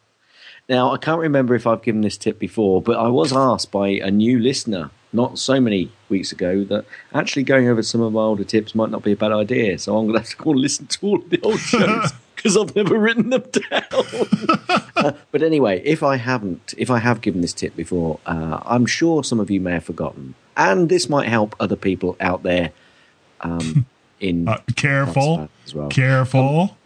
Now, 0.68 0.92
I 0.92 0.98
can't 0.98 1.20
remember 1.20 1.54
if 1.54 1.66
I've 1.66 1.82
given 1.82 2.02
this 2.02 2.18
tip 2.18 2.38
before, 2.38 2.82
but 2.82 2.98
I 2.98 3.08
was 3.08 3.32
asked 3.32 3.70
by 3.70 3.88
a 3.88 4.10
new 4.10 4.38
listener 4.38 4.90
not 5.14 5.38
so 5.38 5.58
many 5.60 5.90
weeks 6.10 6.32
ago 6.32 6.64
that 6.64 6.84
actually 7.14 7.44
going 7.44 7.68
over 7.68 7.82
some 7.82 8.02
of 8.02 8.12
my 8.12 8.20
older 8.20 8.44
tips 8.44 8.74
might 8.74 8.90
not 8.90 9.02
be 9.02 9.12
a 9.12 9.16
bad 9.16 9.32
idea. 9.32 9.78
So 9.78 9.96
I'm 9.96 10.04
going 10.06 10.14
to 10.14 10.20
have 10.20 10.28
to 10.28 10.36
go 10.36 10.50
and 10.50 10.60
listen 10.60 10.86
to 10.86 11.06
all 11.06 11.16
of 11.16 11.30
the 11.30 11.40
old 11.40 11.58
shows 11.58 12.12
because 12.36 12.56
I've 12.56 12.76
never 12.76 12.98
written 12.98 13.30
them 13.30 13.44
down. 13.50 13.82
uh, 14.96 15.12
but 15.32 15.42
anyway, 15.42 15.80
if 15.86 16.02
I 16.02 16.16
haven't, 16.16 16.74
if 16.76 16.90
I 16.90 16.98
have 16.98 17.22
given 17.22 17.40
this 17.40 17.54
tip 17.54 17.74
before, 17.74 18.20
uh, 18.26 18.60
I'm 18.66 18.84
sure 18.84 19.24
some 19.24 19.40
of 19.40 19.50
you 19.50 19.60
may 19.60 19.72
have 19.72 19.84
forgotten. 19.84 20.34
And 20.54 20.90
this 20.90 21.08
might 21.08 21.28
help 21.28 21.56
other 21.58 21.76
people 21.76 22.16
out 22.20 22.42
there 22.42 22.72
um, 23.40 23.86
in. 24.20 24.48
Uh, 24.48 24.60
careful. 24.76 25.48
as 25.64 25.74
well. 25.74 25.88
Careful. 25.88 26.76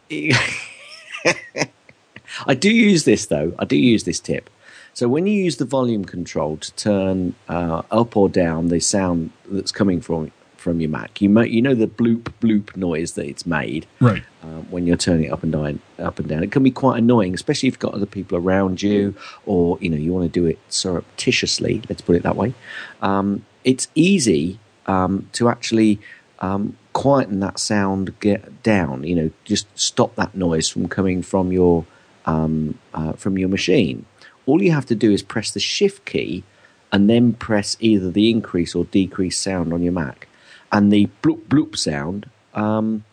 I 2.47 2.55
do 2.55 2.70
use 2.70 3.05
this 3.05 3.26
though. 3.26 3.55
I 3.59 3.64
do 3.64 3.76
use 3.76 4.05
this 4.05 4.20
tip. 4.20 4.49
So 4.95 5.09
when 5.09 5.26
you 5.26 5.33
use 5.43 5.57
the 5.57 5.64
volume 5.64 6.05
control 6.05 6.59
to 6.59 6.72
turn 6.74 7.35
uh, 7.49 7.83
up 7.91 8.16
or 8.16 8.28
down 8.28 8.68
the 8.68 8.78
sound 8.80 9.30
that's 9.51 9.72
coming 9.72 10.01
from 10.01 10.33
from 10.59 10.78
your 10.80 10.91
Mac, 10.91 11.20
you 11.20 11.28
may, 11.28 11.49
you 11.49 11.61
know 11.61 11.74
the 11.74 11.89
bloop 11.89 12.33
bloop 12.41 12.76
noise 12.76 13.14
that 13.14 13.26
it's 13.26 13.45
made 13.45 13.85
Right. 14.01 14.22
uh, 14.45 14.61
when 14.70 14.87
you're 14.87 14.97
turning 14.97 15.24
it 15.24 15.33
up 15.33 15.43
and 15.43 15.51
down. 15.51 15.80
Up 15.99 16.20
and 16.20 16.28
down, 16.28 16.45
it 16.45 16.53
can 16.53 16.62
be 16.62 16.70
quite 16.70 16.99
annoying, 16.99 17.35
especially 17.35 17.66
if 17.68 17.72
you've 17.74 17.80
got 17.80 17.95
other 17.95 18.07
people 18.07 18.39
around 18.39 18.80
you, 18.80 19.14
or 19.45 19.76
you 19.80 19.89
know 19.89 19.97
you 19.97 20.12
want 20.12 20.33
to 20.33 20.41
do 20.41 20.47
it 20.47 20.59
surreptitiously. 20.68 21.83
Let's 21.89 22.03
put 22.03 22.16
it 22.16 22.22
that 22.22 22.37
way. 22.37 22.55
Um, 23.01 23.45
it's 23.64 23.89
easy 23.95 24.59
um, 24.87 25.28
to 25.33 25.49
actually 25.49 25.99
um, 26.41 26.76
quieten 26.93 27.41
that 27.41 27.59
sound 27.59 28.18
get 28.20 28.62
down. 28.62 29.05
You 29.05 29.14
know, 29.16 29.30
just 29.45 29.66
stop 29.78 30.14
that 30.16 30.35
noise 30.35 30.68
from 30.68 30.89
coming 30.89 31.22
from 31.22 31.51
your 31.53 31.87
um, 32.27 32.79
uh, 32.95 33.12
from 33.12 33.39
your 33.39 33.49
machine. 33.49 34.05
All 34.47 34.62
you 34.62 34.73
have 34.73 34.87
to 34.87 34.95
do 34.95 35.12
is 35.12 35.23
press 35.23 35.51
the 35.51 35.61
Shift 35.61 36.05
key 36.05 36.45
and 36.91 37.09
then 37.09 37.33
press 37.33 37.77
either 37.81 38.11
the 38.11 38.31
increase 38.31 38.75
or 38.75 38.85
decrease 38.85 39.39
sound 39.39 39.73
on 39.73 39.83
your 39.83 39.93
Mac, 39.93 40.29
and 40.70 40.93
the 40.93 41.09
bloop 41.23 41.43
bloop 41.49 41.77
sound 41.77 42.29
um, 42.55 43.05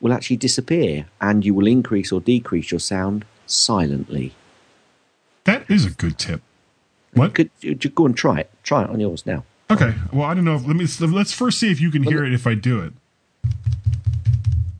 will 0.00 0.12
actually 0.12 0.36
disappear, 0.36 1.06
and 1.20 1.44
you 1.44 1.52
will 1.52 1.66
increase 1.66 2.10
or 2.12 2.20
decrease 2.20 2.70
your 2.70 2.80
sound 2.80 3.24
silently. 3.46 4.34
That 5.44 5.70
is 5.70 5.84
a 5.84 5.90
good 5.90 6.18
tip. 6.18 6.40
What? 7.12 7.34
Could 7.34 7.50
you, 7.60 7.78
you 7.80 7.90
go 7.90 8.06
and 8.06 8.16
try 8.16 8.40
it? 8.40 8.50
Try 8.62 8.84
it 8.84 8.90
on 8.90 9.00
yours 9.00 9.24
now. 9.26 9.44
Okay. 9.70 9.94
Well, 10.12 10.24
I 10.24 10.34
don't 10.34 10.44
know. 10.44 10.56
If, 10.56 10.66
let 10.66 10.76
me 10.76 10.86
let's 11.06 11.32
first 11.32 11.58
see 11.58 11.70
if 11.70 11.80
you 11.80 11.90
can 11.90 12.02
hear 12.02 12.24
it 12.24 12.32
if 12.32 12.46
I 12.46 12.54
do 12.54 12.80
it. 12.80 12.92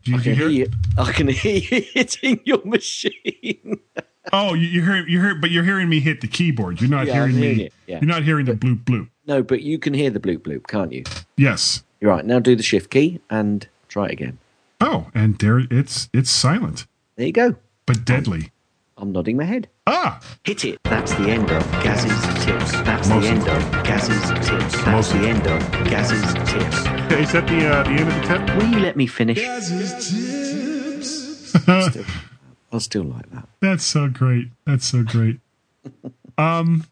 Do 0.06 0.12
you, 0.12 0.16
I 0.18 0.22
do 0.22 0.30
you 0.30 0.36
can 0.36 0.40
hear 0.40 0.48
it? 0.48 0.52
you. 0.70 0.70
I 0.98 1.12
can 1.12 1.28
hear 1.42 1.56
you 1.56 1.82
hitting 1.92 2.40
your 2.44 2.62
machine. 2.64 3.80
Oh, 4.32 4.54
you, 4.54 4.66
you 4.66 4.82
hear 4.82 5.06
you 5.06 5.20
hear, 5.20 5.34
but 5.34 5.50
you're 5.50 5.64
hearing 5.64 5.88
me 5.88 6.00
hit 6.00 6.20
the 6.20 6.28
keyboard. 6.28 6.80
You're 6.80 6.90
not 6.90 7.06
Yeah, 7.06 7.14
hearing 7.14 7.34
hearing 7.36 7.56
me. 7.58 7.70
yeah. 7.86 7.98
You're 8.00 8.08
not 8.08 8.22
hearing 8.24 8.46
the 8.46 8.54
bloop 8.54 8.84
bloop. 8.84 9.08
No, 9.26 9.42
but 9.42 9.62
you 9.62 9.78
can 9.78 9.94
hear 9.94 10.10
the 10.10 10.20
bloop 10.20 10.38
bloop, 10.38 10.66
can't 10.66 10.92
you? 10.92 11.04
Yes. 11.36 11.82
You're 12.00 12.10
right. 12.10 12.24
Now 12.24 12.38
do 12.38 12.54
the 12.56 12.62
Shift 12.62 12.90
key 12.90 13.20
and 13.30 13.66
try 13.88 14.06
it 14.06 14.12
again. 14.12 14.38
Oh, 14.80 15.10
and 15.14 15.38
there 15.38 15.60
it's 15.70 16.08
it's 16.12 16.30
silent 16.30 16.86
There 17.16 17.26
you 17.26 17.32
go. 17.32 17.56
but 17.86 18.04
deadly. 18.04 18.50
I'm 18.98 19.12
nodding 19.12 19.36
my 19.36 19.44
head. 19.44 19.68
Ah, 19.86 20.20
Hit 20.44 20.64
it. 20.64 20.78
That's 20.84 21.12
the 21.14 21.28
end 21.28 21.50
of 21.50 21.62
Gaz's 21.82 22.44
tips. 22.44 22.72
That's 22.82 23.08
Most 23.08 23.22
the 23.24 23.28
end 23.28 23.46
of 23.48 23.84
Gaz's 23.84 24.48
tips. 24.48 24.72
That's 24.72 24.86
Most 24.86 25.12
the 25.12 25.18
end 25.28 25.46
of 25.46 25.60
Gaz's 25.90 26.32
tips. 26.50 26.76
is 27.12 27.32
that 27.32 27.46
the 27.46 27.66
uh, 27.66 27.82
the 27.82 27.90
end 27.90 28.08
of 28.08 28.14
the 28.14 28.22
tip? 28.26 28.56
Will 28.56 28.68
you 28.70 28.78
let 28.80 28.96
me 28.96 29.06
finish? 29.06 29.38
Still, 31.66 32.04
I 32.72 32.78
still 32.78 33.04
like 33.04 33.30
that. 33.32 33.48
That's 33.60 33.84
so 33.84 34.08
great. 34.08 34.48
That's 34.64 34.86
so 34.86 35.02
great. 35.02 35.40
Um, 36.38 36.84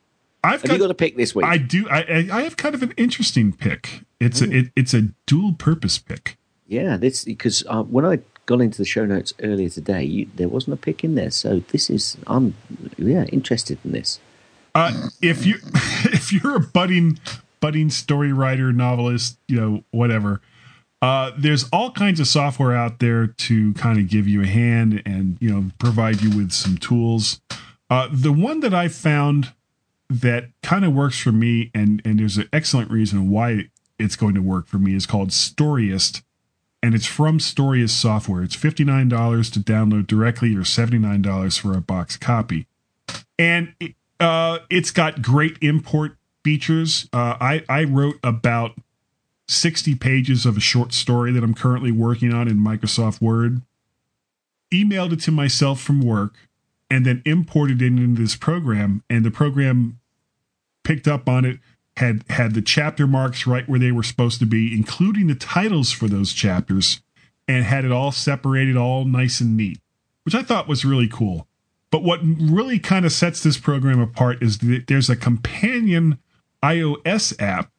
I've 0.43 0.63
Have 0.63 0.73
you 0.73 0.79
got 0.79 0.91
a 0.91 0.95
pick 0.95 1.19
this 1.19 1.35
week? 1.35 1.45
I 1.45 1.59
do. 1.59 1.87
I 1.91 1.99
I 2.01 2.29
I 2.33 2.43
have 2.45 2.57
kind 2.57 2.75
of 2.75 2.83
an 2.83 2.95
interesting 2.97 3.53
pick. 3.53 4.01
It's 4.19 4.41
a 4.41 4.51
it, 4.51 4.73
it's 4.75 4.95
a 4.95 5.09
dual 5.27 5.53
purpose 5.53 5.99
pick. 5.99 6.39
Yeah, 6.67 6.97
this 6.97 7.27
because 7.27 7.63
uh, 7.69 7.83
when 7.83 8.07
I 8.07 8.21
got 8.47 8.61
into 8.61 8.79
the 8.79 8.85
show 8.85 9.05
notes 9.05 9.33
earlier 9.43 9.69
today, 9.69 10.05
you, 10.05 10.29
there 10.35 10.49
wasn't 10.49 10.75
a 10.75 10.77
pick 10.77 11.05
in 11.05 11.15
there. 11.15 11.31
So 11.31 11.61
this 11.71 11.91
is 11.91 12.17
I'm 12.27 12.55
yeah 12.97 13.25
interested 13.25 13.79
in 13.85 13.93
this. 13.93 14.21
Uh, 14.75 15.09
if 15.23 15.47
you 15.47 15.57
if 16.05 16.33
you're 16.33 16.57
a 16.57 16.61
budding 16.61 17.19
budding 17.61 17.91
story 17.91 18.33
writer, 18.33 18.73
novelist, 18.73 19.39
you 19.49 19.61
know 19.61 19.85
whatever, 19.91 20.41
uh, 21.01 21.33
there's 21.37 21.69
all 21.71 21.91
kinds 21.91 22.21
of 22.21 22.27
software 22.27 22.75
out 22.75 22.99
there 22.99 23.27
to 23.27 23.73
kind 23.75 23.99
of 23.99 24.09
give 24.09 24.27
you 24.27 24.43
a 24.43 24.47
hand 24.47 25.03
and 25.05 25.37
you 25.41 25.51
know 25.51 25.71
provide 25.79 26.23
you 26.23 26.37
with 26.37 26.53
some 26.53 26.77
tools. 26.79 27.41
Uh, 27.91 28.09
the 28.11 28.33
one 28.33 28.61
that 28.61 28.75
I 28.75 28.89
found 28.89 29.53
that 30.11 30.49
kind 30.63 30.85
of 30.85 30.93
works 30.93 31.19
for 31.19 31.33
me, 31.33 31.71
and 31.75 32.03
and 32.05 32.19
there's 32.19 32.39
an 32.39 32.49
excellent 32.53 32.91
reason 32.91 33.31
why 33.31 33.69
it's 33.99 34.17
going 34.17 34.35
to 34.35 34.43
work 34.43 34.67
for 34.67 34.79
me 34.79 34.95
is 34.95 35.07
called 35.07 35.31
Storyist, 35.31 36.23
and 36.85 36.95
it's 36.95 37.07
from 37.07 37.39
Storyist 37.39 37.91
Software. 37.91 38.45
It's 38.45 38.55
fifty 38.55 38.85
nine 38.85 39.09
dollars 39.09 39.51
to 39.51 39.61
download 39.61 40.07
directly, 40.07 40.55
or 40.55 40.65
seventy 40.65 40.99
nine 40.99 41.23
dollars 41.23 41.57
for 41.57 41.77
a 41.77 41.81
box 41.81 42.17
copy 42.17 42.67
and 43.39 43.75
it, 43.81 43.95
uh, 44.21 44.59
it's 44.71 44.91
got 44.91 45.23
great 45.23 45.59
import 45.61 46.17
features. 46.43 47.09
Uh, 47.13 47.37
I 47.41 47.65
I 47.69 47.85
wrote 47.85 48.19
about 48.23 48.77
sixty 49.49 49.95
pages 49.95 50.47
of 50.47 50.57
a 50.57 50.61
short 50.61 50.93
story 50.93 51.33
that 51.33 51.43
I'm 51.43 51.55
currently 51.55 51.93
working 51.93 52.33
on 52.33 52.49
in 52.49 52.59
Microsoft 52.59 53.21
Word. 53.21 53.63
Emailed 54.73 55.13
it 55.13 55.21
to 55.21 55.31
myself 55.31 55.81
from 55.81 56.01
work, 56.01 56.35
and 56.91 57.05
then 57.05 57.23
imported 57.25 57.83
it 57.83 57.87
into 57.87 58.21
this 58.21 58.37
program. 58.37 59.03
And 59.11 59.25
the 59.25 59.31
program 59.31 59.99
picked 60.83 61.09
up 61.09 61.29
on 61.29 61.45
it, 61.45 61.59
had 61.97 62.25
had 62.29 62.55
the 62.55 62.63
chapter 62.63 63.07
marks 63.07 63.47
right 63.47 63.69
where 63.69 63.79
they 63.79 63.93
were 63.93 64.03
supposed 64.03 64.41
to 64.41 64.47
be, 64.47 64.75
including 64.75 65.29
the 65.29 65.35
titles 65.35 65.93
for 65.93 66.09
those 66.09 66.33
chapters, 66.33 67.01
and 67.47 67.65
had 67.65 67.85
it 67.85 67.93
all 67.93 68.13
separated, 68.13 68.77
all 68.77 69.05
nice 69.05 69.41
and 69.41 69.57
neat, 69.57 69.79
which 70.25 70.35
I 70.35 70.43
thought 70.43 70.69
was 70.69 70.85
really 70.85 71.09
cool. 71.09 71.47
But 71.91 72.03
what 72.03 72.21
really 72.23 72.81
kind 72.81 73.05
of 73.07 73.13
sets 73.13 73.43
this 73.43 73.59
program 73.59 74.01
apart 74.01 74.43
is 74.43 74.59
that 74.59 74.87
there's 74.89 75.09
a 75.09 75.15
companion 75.15 76.19
iOS 76.63 77.41
app 77.41 77.71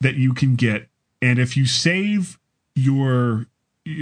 that 0.00 0.14
you 0.14 0.32
can 0.32 0.54
get. 0.54 0.88
And 1.20 1.38
if 1.38 1.56
you 1.56 1.66
save 1.66 2.38
your 2.74 3.46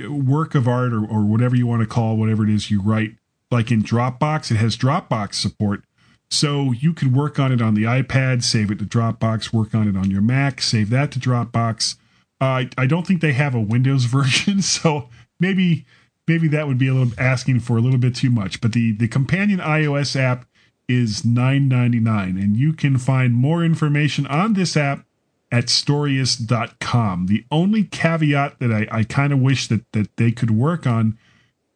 work 0.08 0.54
of 0.54 0.68
art 0.68 0.92
or, 0.92 1.04
or 1.04 1.24
whatever 1.24 1.56
you 1.56 1.66
want 1.66 1.82
to 1.82 1.88
call 1.88 2.16
whatever 2.16 2.44
it 2.44 2.50
is 2.50 2.70
you 2.70 2.80
write, 2.80 3.16
like 3.50 3.72
in 3.72 3.82
Dropbox, 3.82 4.52
it 4.52 4.56
has 4.56 4.76
Dropbox 4.76 5.34
support. 5.34 5.82
So 6.30 6.72
you 6.72 6.92
could 6.92 7.14
work 7.14 7.38
on 7.38 7.52
it 7.52 7.62
on 7.62 7.74
the 7.74 7.84
iPad, 7.84 8.42
save 8.42 8.70
it 8.70 8.78
to 8.80 8.84
Dropbox, 8.84 9.52
work 9.52 9.74
on 9.74 9.88
it 9.88 9.96
on 9.96 10.10
your 10.10 10.20
Mac, 10.20 10.60
save 10.60 10.90
that 10.90 11.10
to 11.12 11.18
Dropbox. 11.18 11.96
Uh, 12.40 12.44
I, 12.44 12.70
I 12.76 12.86
don't 12.86 13.06
think 13.06 13.20
they 13.20 13.32
have 13.32 13.54
a 13.54 13.60
Windows 13.60 14.04
version, 14.06 14.62
so 14.62 15.08
maybe 15.40 15.86
maybe 16.26 16.48
that 16.48 16.68
would 16.68 16.78
be 16.78 16.88
a 16.88 16.94
little 16.94 17.12
asking 17.18 17.60
for 17.60 17.78
a 17.78 17.80
little 17.80 17.98
bit 17.98 18.14
too 18.14 18.30
much. 18.30 18.60
But 18.60 18.72
the 18.72 18.92
the 18.92 19.08
companion 19.08 19.58
iOS 19.60 20.14
app 20.16 20.46
is 20.86 21.24
nine 21.24 21.68
ninety 21.68 22.00
nine, 22.00 22.36
and 22.36 22.56
you 22.56 22.72
can 22.72 22.98
find 22.98 23.34
more 23.34 23.64
information 23.64 24.26
on 24.26 24.52
this 24.52 24.76
app 24.76 25.04
at 25.50 25.66
storyist.com. 25.66 27.26
The 27.26 27.44
only 27.50 27.84
caveat 27.84 28.58
that 28.58 28.72
I, 28.72 28.86
I 28.90 29.04
kind 29.04 29.32
of 29.32 29.40
wish 29.40 29.66
that, 29.68 29.90
that 29.92 30.14
they 30.16 30.30
could 30.30 30.50
work 30.50 30.86
on 30.86 31.18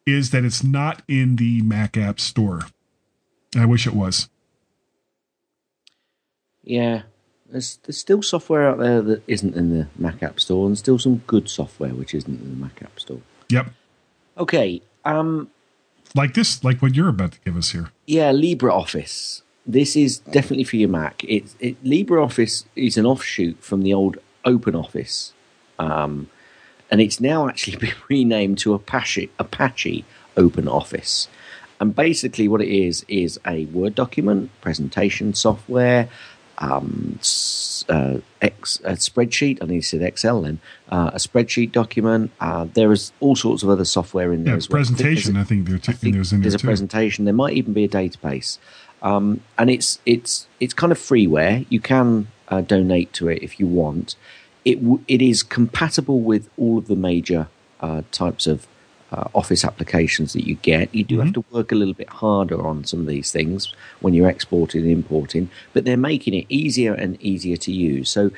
is 0.07 0.31
that 0.31 0.45
it's 0.45 0.63
not 0.63 1.03
in 1.09 1.37
the 1.37 1.63
Mac 1.63 1.97
App 1.97 2.21
Store. 2.21 2.67
I 3.57 3.65
wish 3.65 3.87
it 3.87 3.95
was. 3.95 4.29
Yeah, 6.65 7.03
there's 7.51 7.79
there's 7.83 7.99
still 7.99 8.23
software 8.23 8.69
out 8.69 8.79
there 8.79 9.03
that 9.03 9.23
isn't 9.27 9.55
in 9.57 9.77
the 9.77 9.87
Mac 9.97 10.23
App 10.23 10.41
Store, 10.41 10.67
and 10.67 10.79
still 10.79 10.99
some 10.99 11.19
good 11.27 11.49
software 11.49 11.91
which 11.95 12.15
isn't 12.15 12.41
in 12.41 12.51
the 12.51 12.57
Mac 12.57 12.83
App 12.83 12.99
Store. 13.01 13.21
Yep. 13.49 13.67
Okay, 14.39 14.81
um, 15.05 15.51
Like 16.15 16.35
this, 16.35 16.65
like 16.65 16.81
what 16.81 16.95
you're 16.95 17.09
about 17.09 17.33
to 17.33 17.41
give 17.45 17.57
us 17.57 17.71
here. 17.73 17.91
yeah, 18.07 18.33
LibreOffice. 18.33 19.43
This 19.67 19.95
is 19.95 20.19
definitely 20.19 20.65
for 20.65 20.77
your 20.77 20.89
Mac. 20.89 21.23
It, 21.25 21.55
it 21.61 21.83
LibreOffice 21.85 22.65
is 22.75 22.97
an 22.97 23.07
offshoot 23.07 23.63
from 23.63 23.83
the 23.83 23.93
old 23.95 24.17
OpenOffice, 24.45 25.33
um, 25.79 26.29
and 26.91 27.01
it's 27.01 27.21
now 27.21 27.49
actually 27.49 27.77
been 27.87 27.95
renamed 28.09 28.59
to 28.59 28.75
Apache 28.75 29.31
Apache 29.39 30.05
OpenOffice. 30.37 31.29
And 31.81 31.95
basically, 31.95 32.47
what 32.49 32.61
it 32.63 32.69
is 32.69 33.05
is 33.09 33.39
a 33.47 33.67
Word 33.67 33.95
document 33.95 34.51
presentation 34.61 35.35
software, 35.35 36.09
um, 36.63 37.19
uh, 37.89 38.19
X, 38.41 38.81
a 38.85 38.93
spreadsheet. 38.93 39.59
I 39.63 39.67
need 39.67 39.81
to 39.83 39.87
say 39.87 40.05
Excel 40.07 40.43
then. 40.43 40.61
Uh, 40.89 41.11
a 41.13 41.19
spreadsheet 41.19 41.73
document. 41.73 42.31
Uh, 42.41 42.67
there 42.75 42.93
is 42.93 43.13
all 43.21 43.37
sorts 43.37 43.63
of 43.63 43.69
other 43.69 43.85
software 43.85 44.33
in 44.33 44.45
there 44.45 44.55
Yeah, 44.55 44.59
as 44.59 44.69
well. 44.71 44.81
I 44.81 44.85
think 44.85 44.99
there's 44.99 45.03
presentation. 45.03 45.37
a- 45.37 45.41
I 45.41 45.45
think 45.45 45.69
there 45.69 45.79
too, 45.79 45.93
I 45.93 45.95
think 45.95 46.15
there's 46.15 46.33
in 46.33 46.41
there 46.41 46.51
there's 46.51 46.63
a 46.63 46.65
presentation. 46.65 47.25
There 47.25 47.35
might 47.35 47.55
even 47.55 47.73
be 47.73 47.85
a 47.85 47.89
database, 47.89 48.59
um, 49.03 49.41
and 49.59 49.69
it's 49.71 49.99
it's 50.07 50.47
it's 50.61 50.75
kind 50.75 50.93
of 50.93 50.99
freeware. 50.99 51.67
You 51.69 51.81
can 51.81 52.29
uh, 52.49 52.61
donate 52.61 53.13
to 53.15 53.29
it 53.29 53.43
if 53.43 53.59
you 53.59 53.67
want. 53.67 54.15
It 54.65 54.77
w- 54.83 55.03
it 55.09 55.21
is 55.21 55.43
compatible 55.43 56.21
with 56.21 56.49
all 56.57 56.79
of 56.79 56.87
the 56.87 56.97
major 56.97 57.49
uh, 57.81 58.03
types 58.13 58.47
of 58.47 58.67
uh, 59.13 59.29
Office 59.35 59.65
applications 59.65 60.33
that 60.33 60.47
you 60.47 60.55
get. 60.57 60.93
You 60.95 61.05
do 61.05 61.21
have 61.21 61.33
to 61.35 61.45
work 61.51 61.71
a 61.71 61.75
little 61.75 61.95
bit 61.95 62.09
harder 62.09 62.67
on 62.67 62.85
some 62.85 63.01
of 63.01 63.07
these 63.07 63.31
things 63.31 63.73
when 64.01 64.15
you're 64.15 64.29
exporting 64.31 64.83
and 64.83 64.91
importing, 64.91 65.51
but 65.75 65.85
they're 65.85 65.97
making 65.99 66.35
it 66.35 66.47
easier 66.49 66.95
and 66.95 67.21
easier 67.23 67.57
to 67.59 67.71
use. 67.73 68.09
So, 68.11 68.31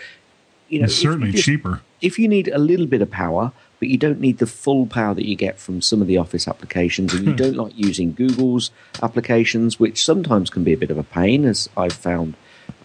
you 0.68 0.80
know, 0.80 0.84
It's 0.86 0.96
certainly 0.96 1.30
just- 1.32 1.44
cheaper. 1.44 1.80
if 2.02 2.18
you 2.18 2.26
need 2.28 2.48
a 2.48 2.58
little 2.58 2.86
bit 2.86 3.00
of 3.02 3.10
power, 3.10 3.52
but 3.78 3.88
you 3.88 3.96
don't 3.98 4.20
need 4.20 4.38
the 4.38 4.46
full 4.46 4.86
power 4.86 5.14
that 5.14 5.26
you 5.28 5.36
get 5.36 5.58
from 5.60 5.80
some 5.82 6.00
of 6.02 6.08
the 6.08 6.16
Office 6.16 6.48
applications, 6.48 7.12
and 7.14 7.26
you 7.26 7.34
don't 7.44 7.56
like 7.56 7.72
using 7.76 8.12
Google's 8.12 8.70
applications, 9.02 9.78
which 9.78 10.04
sometimes 10.04 10.50
can 10.50 10.64
be 10.64 10.72
a 10.72 10.76
bit 10.76 10.90
of 10.90 10.98
a 10.98 11.02
pain, 11.04 11.44
as 11.44 11.68
I've 11.76 11.92
found 11.92 12.34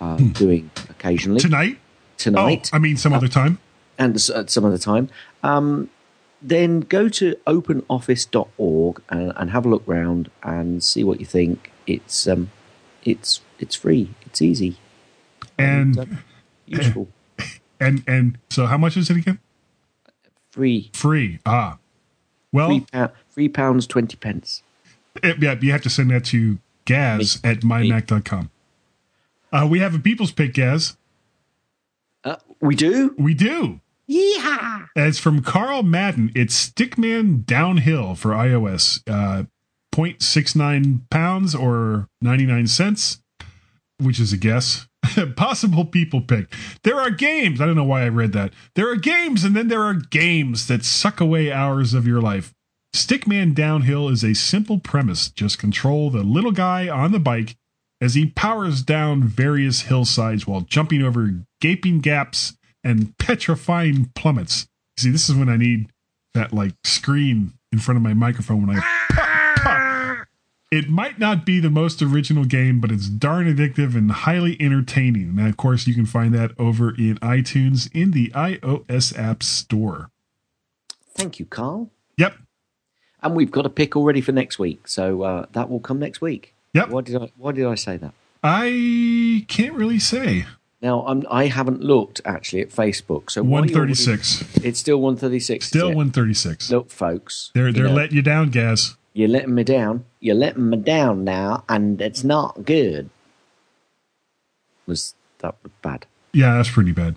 uh, 0.01 0.17
doing 0.17 0.69
occasionally 0.89 1.39
Tonight? 1.39 1.77
tonight 2.17 2.69
Oh, 2.73 2.75
I 2.77 2.79
mean, 2.79 2.97
some 2.97 3.13
other 3.13 3.27
time. 3.29 3.57
and 3.97 4.15
at 4.15 4.49
some 4.49 4.65
other 4.65 4.77
time. 4.77 5.09
Um, 5.41 5.89
then 6.41 6.81
go 6.81 7.09
to 7.09 7.35
openoffice.org 7.47 9.01
and, 9.09 9.33
and 9.35 9.51
have 9.51 9.65
a 9.65 9.69
look 9.69 9.83
round 9.85 10.29
and 10.43 10.83
see 10.83 11.03
what 11.03 11.19
you 11.19 11.25
think. 11.25 11.71
It's 11.85 12.27
um, 12.27 12.51
it's 13.03 13.41
it's 13.59 13.75
free. 13.75 14.13
It's 14.25 14.41
easy. 14.41 14.77
And 15.57 15.97
uh, 15.97 16.05
useful. 16.65 17.09
and 17.79 18.03
and 18.07 18.37
so, 18.49 18.65
how 18.65 18.77
much 18.77 18.95
is 18.97 19.09
it 19.09 19.17
again? 19.17 19.39
Free. 20.51 20.89
Free. 20.93 21.39
Ah. 21.45 21.77
Well, 22.51 22.69
Three, 22.69 22.85
pou- 22.91 23.11
three 23.31 23.49
pounds 23.49 23.87
twenty 23.87 24.17
pence. 24.17 24.63
Eh, 25.23 25.33
yeah, 25.39 25.55
you 25.59 25.71
have 25.71 25.81
to 25.83 25.89
send 25.89 26.11
that 26.11 26.25
to 26.25 26.59
Gaz 26.85 27.39
at 27.43 27.59
mymac.com. 27.61 28.49
Uh, 29.51 29.67
we 29.69 29.79
have 29.79 29.95
a 29.95 29.99
people's 29.99 30.31
pick, 30.31 30.53
Gaz. 30.53 30.95
Uh, 32.23 32.35
we 32.61 32.75
do? 32.75 33.15
We 33.17 33.33
do. 33.33 33.79
Yeah. 34.09 34.85
It's 34.95 35.19
from 35.19 35.43
Carl 35.43 35.83
Madden. 35.83 36.31
It's 36.33 36.71
Stickman 36.71 37.45
Downhill 37.45 38.15
for 38.15 38.31
iOS. 38.31 39.03
Uh, 39.07 39.43
0.69 39.93 41.07
pounds 41.11 41.53
or 41.53 42.07
99 42.19 42.65
cents, 42.65 43.21
which 43.99 44.19
is 44.19 44.33
a 44.33 44.37
guess. 44.37 44.87
Possible 45.35 45.85
people 45.85 46.21
pick. 46.21 46.51
There 46.83 46.99
are 46.99 47.11
games. 47.11 47.61
I 47.61 47.67
don't 47.67 47.75
know 47.75 47.83
why 47.83 48.01
I 48.01 48.09
read 48.09 48.33
that. 48.33 48.51
There 48.73 48.89
are 48.89 48.95
games, 48.95 49.43
and 49.43 49.55
then 49.55 49.67
there 49.67 49.83
are 49.83 49.93
games 49.93 50.65
that 50.65 50.83
suck 50.83 51.21
away 51.21 51.51
hours 51.51 51.93
of 51.93 52.07
your 52.07 52.19
life. 52.19 52.51
Stickman 52.95 53.53
Downhill 53.53 54.09
is 54.09 54.23
a 54.23 54.33
simple 54.33 54.79
premise. 54.79 55.29
Just 55.29 55.59
control 55.59 56.09
the 56.09 56.23
little 56.23 56.51
guy 56.51 56.89
on 56.89 57.11
the 57.11 57.19
bike 57.19 57.55
as 58.01 58.15
he 58.15 58.25
powers 58.25 58.81
down 58.81 59.23
various 59.23 59.81
hillsides 59.81 60.47
while 60.47 60.61
jumping 60.61 61.03
over 61.03 61.43
gaping 61.61 61.99
gaps 61.99 62.55
and 62.83 63.17
petrifying 63.17 64.11
plummets. 64.15 64.67
See, 64.97 65.09
this 65.09 65.29
is 65.29 65.35
when 65.35 65.49
I 65.49 65.57
need 65.57 65.89
that 66.33 66.53
like 66.53 66.73
screen 66.83 67.53
in 67.71 67.79
front 67.79 67.97
of 67.97 68.03
my 68.03 68.13
microphone 68.13 68.67
when 68.67 68.77
I 68.77 68.81
pop, 69.11 69.57
pop. 69.57 70.27
It 70.71 70.87
might 70.87 71.17
not 71.17 71.45
be 71.45 71.59
the 71.59 71.71
most 71.71 72.01
original 72.01 72.45
game, 72.45 72.79
but 72.79 72.91
it's 72.91 73.09
darn 73.09 73.53
addictive 73.53 73.95
and 73.95 74.11
highly 74.11 74.55
entertaining. 74.61 75.39
And 75.39 75.47
of 75.47 75.57
course, 75.57 75.87
you 75.87 75.95
can 75.95 76.05
find 76.05 76.33
that 76.35 76.51
over 76.59 76.89
in 76.91 77.17
iTunes 77.17 77.89
in 77.93 78.11
the 78.11 78.29
iOS 78.29 79.17
App 79.17 79.41
Store. 79.41 80.11
Thank 81.15 81.39
you, 81.39 81.45
Carl. 81.45 81.89
Yep. 82.17 82.35
And 83.21 83.35
we've 83.35 83.51
got 83.51 83.65
a 83.65 83.69
pick 83.69 83.95
already 83.95 84.21
for 84.21 84.31
next 84.31 84.59
week, 84.59 84.87
so 84.87 85.23
uh, 85.23 85.45
that 85.53 85.69
will 85.69 85.79
come 85.79 85.99
next 85.99 86.21
week. 86.21 86.53
Yep. 86.73 86.89
Why 86.89 87.01
did 87.01 87.15
I? 87.21 87.31
Why 87.35 87.51
did 87.51 87.65
I 87.65 87.75
say 87.75 87.97
that? 87.97 88.13
I 88.43 89.45
can't 89.47 89.73
really 89.73 89.99
say. 89.99 90.45
Now 90.81 91.05
I'm, 91.05 91.25
I 91.29 91.47
haven't 91.47 91.81
looked 91.81 92.21
actually 92.25 92.61
at 92.61 92.69
Facebook, 92.69 93.29
so 93.29 93.43
136. 93.43 94.57
It's 94.63 94.79
still 94.79 95.01
one 95.01 95.17
thirty 95.17 95.39
six. 95.39 95.67
Still 95.67 95.87
136. 95.87 96.71
Look, 96.71 96.89
folks, 96.89 97.51
They're 97.53 97.71
they're 97.73 97.87
know, 97.89 97.93
letting 97.93 98.15
you 98.15 98.21
down, 98.21 98.49
Gaz. 98.49 98.95
you're 99.13 99.27
letting 99.27 99.53
me 99.55 99.63
down. 99.63 100.05
You're 100.21 100.35
letting 100.35 100.69
me 100.69 100.77
down 100.77 101.23
now, 101.25 101.63
and 101.67 101.99
it's 102.01 102.23
not 102.23 102.63
good. 102.63 103.09
Was 104.85 105.15
that 105.39 105.55
bad? 105.81 106.05
Yeah, 106.33 106.55
that's 106.57 106.69
pretty 106.71 106.93
bad. 106.93 107.15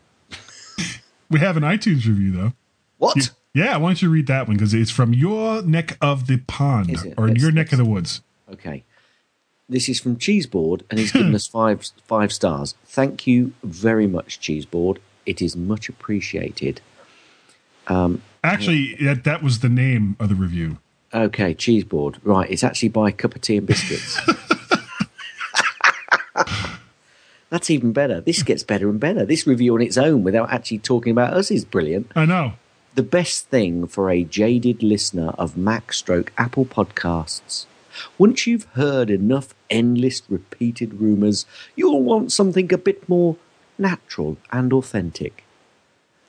we 1.31 1.39
have 1.39 1.57
an 1.57 1.63
iTunes 1.63 2.05
review 2.07 2.33
though. 2.33 2.53
What? 2.99 3.17
You- 3.17 3.23
yeah, 3.55 3.77
why 3.77 3.91
don't 3.91 4.01
you 4.01 4.09
read 4.09 4.27
that 4.29 4.49
one 4.49 4.57
because 4.57 4.73
it's 4.73 4.91
from 4.91 5.13
your 5.13 5.61
neck 5.63 5.99
of 6.01 6.27
the 6.27 6.39
pond 6.39 7.15
or 7.19 7.29
your 7.29 7.53
neck 7.53 7.71
of 7.73 7.79
the 7.79 7.85
woods. 7.85 8.23
Okay. 8.51 8.83
This 9.73 9.89
is 9.89 9.99
from 9.99 10.17
Cheeseboard, 10.17 10.83
and 10.91 10.99
he's 10.99 11.13
given 11.13 11.35
us 11.35 11.47
five 11.47 11.89
five 12.07 12.33
stars. 12.33 12.75
Thank 12.85 13.27
you 13.27 13.55
very 13.63 14.07
much, 14.07 14.39
Cheeseboard. 14.39 14.99
It 15.25 15.41
is 15.41 15.57
much 15.57 15.89
appreciated. 15.89 16.81
Um, 17.89 18.23
Actually, 18.45 18.95
that 19.01 19.25
that 19.25 19.43
was 19.43 19.61
the 19.61 19.69
name 19.69 20.17
of 20.21 20.29
the 20.29 20.35
review. 20.35 20.79
okay, 21.15 21.55
Cheeseboard. 21.55 22.19
Right, 22.23 22.51
it's 22.51 22.63
actually 22.63 22.91
by 22.91 23.13
Cup 23.13 23.35
of 23.35 23.41
Tea 23.41 23.57
and 23.57 23.67
Biscuits. 23.67 24.21
That's 27.51 27.71
even 27.71 27.93
better. 27.93 28.21
This 28.21 28.43
gets 28.43 28.63
better 28.63 28.89
and 28.89 28.99
better. 28.99 29.27
This 29.27 29.47
review 29.47 29.75
on 29.75 29.83
its 29.83 29.99
own, 29.99 30.23
without 30.23 30.51
actually 30.51 30.79
talking 30.79 31.11
about 31.13 31.35
us, 31.35 31.51
is 31.51 31.67
brilliant. 31.67 32.11
I 32.17 32.25
know. 32.25 32.55
The 32.95 33.03
best 33.03 33.49
thing 33.49 33.87
for 33.87 34.11
a 34.11 34.25
jaded 34.25 34.83
listener 34.83 35.31
of 35.39 35.57
Mac 35.57 35.93
stroke 35.93 36.33
Apple 36.39 36.65
podcasts. 36.65 37.67
Once 38.17 38.47
you've 38.47 38.65
heard 38.73 39.11
enough 39.11 39.55
endless 39.73 40.23
repeated 40.29 41.01
rumours, 41.01 41.47
you'll 41.75 42.03
want 42.03 42.31
something 42.31 42.73
a 42.73 42.79
bit 42.79 43.09
more 43.09 43.37
natural 43.79 44.37
and 44.53 44.73
authentic. 44.73 45.45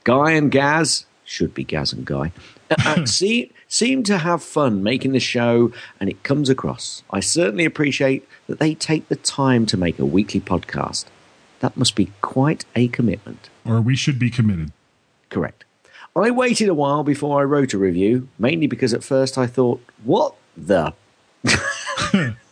Guy 0.03 0.31
and 0.31 0.51
Gaz, 0.51 1.05
should 1.23 1.53
be 1.53 1.63
Gaz 1.63 1.93
and 1.93 2.05
Guy, 2.05 2.31
uh, 2.71 2.75
uh, 2.85 3.05
see, 3.05 3.51
seem 3.67 4.03
to 4.03 4.17
have 4.17 4.43
fun 4.43 4.83
making 4.83 5.11
the 5.11 5.19
show, 5.19 5.71
and 5.99 6.09
it 6.09 6.23
comes 6.23 6.49
across. 6.49 7.03
I 7.11 7.19
certainly 7.19 7.65
appreciate 7.65 8.27
that 8.47 8.59
they 8.59 8.73
take 8.73 9.07
the 9.07 9.15
time 9.15 9.65
to 9.67 9.77
make 9.77 9.99
a 9.99 10.05
weekly 10.05 10.41
podcast. 10.41 11.05
That 11.59 11.77
must 11.77 11.95
be 11.95 12.11
quite 12.21 12.65
a 12.75 12.87
commitment. 12.89 13.49
Or 13.65 13.79
we 13.79 13.95
should 13.95 14.19
be 14.19 14.29
committed. 14.29 14.71
Correct. 15.29 15.63
I 16.15 16.29
waited 16.29 16.69
a 16.69 16.73
while 16.73 17.03
before 17.03 17.39
I 17.41 17.45
wrote 17.45 17.73
a 17.73 17.77
review, 17.77 18.27
mainly 18.37 18.67
because 18.67 18.93
at 18.93 19.03
first 19.03 19.37
I 19.37 19.47
thought, 19.47 19.81
what 20.03 20.35
the? 20.55 20.93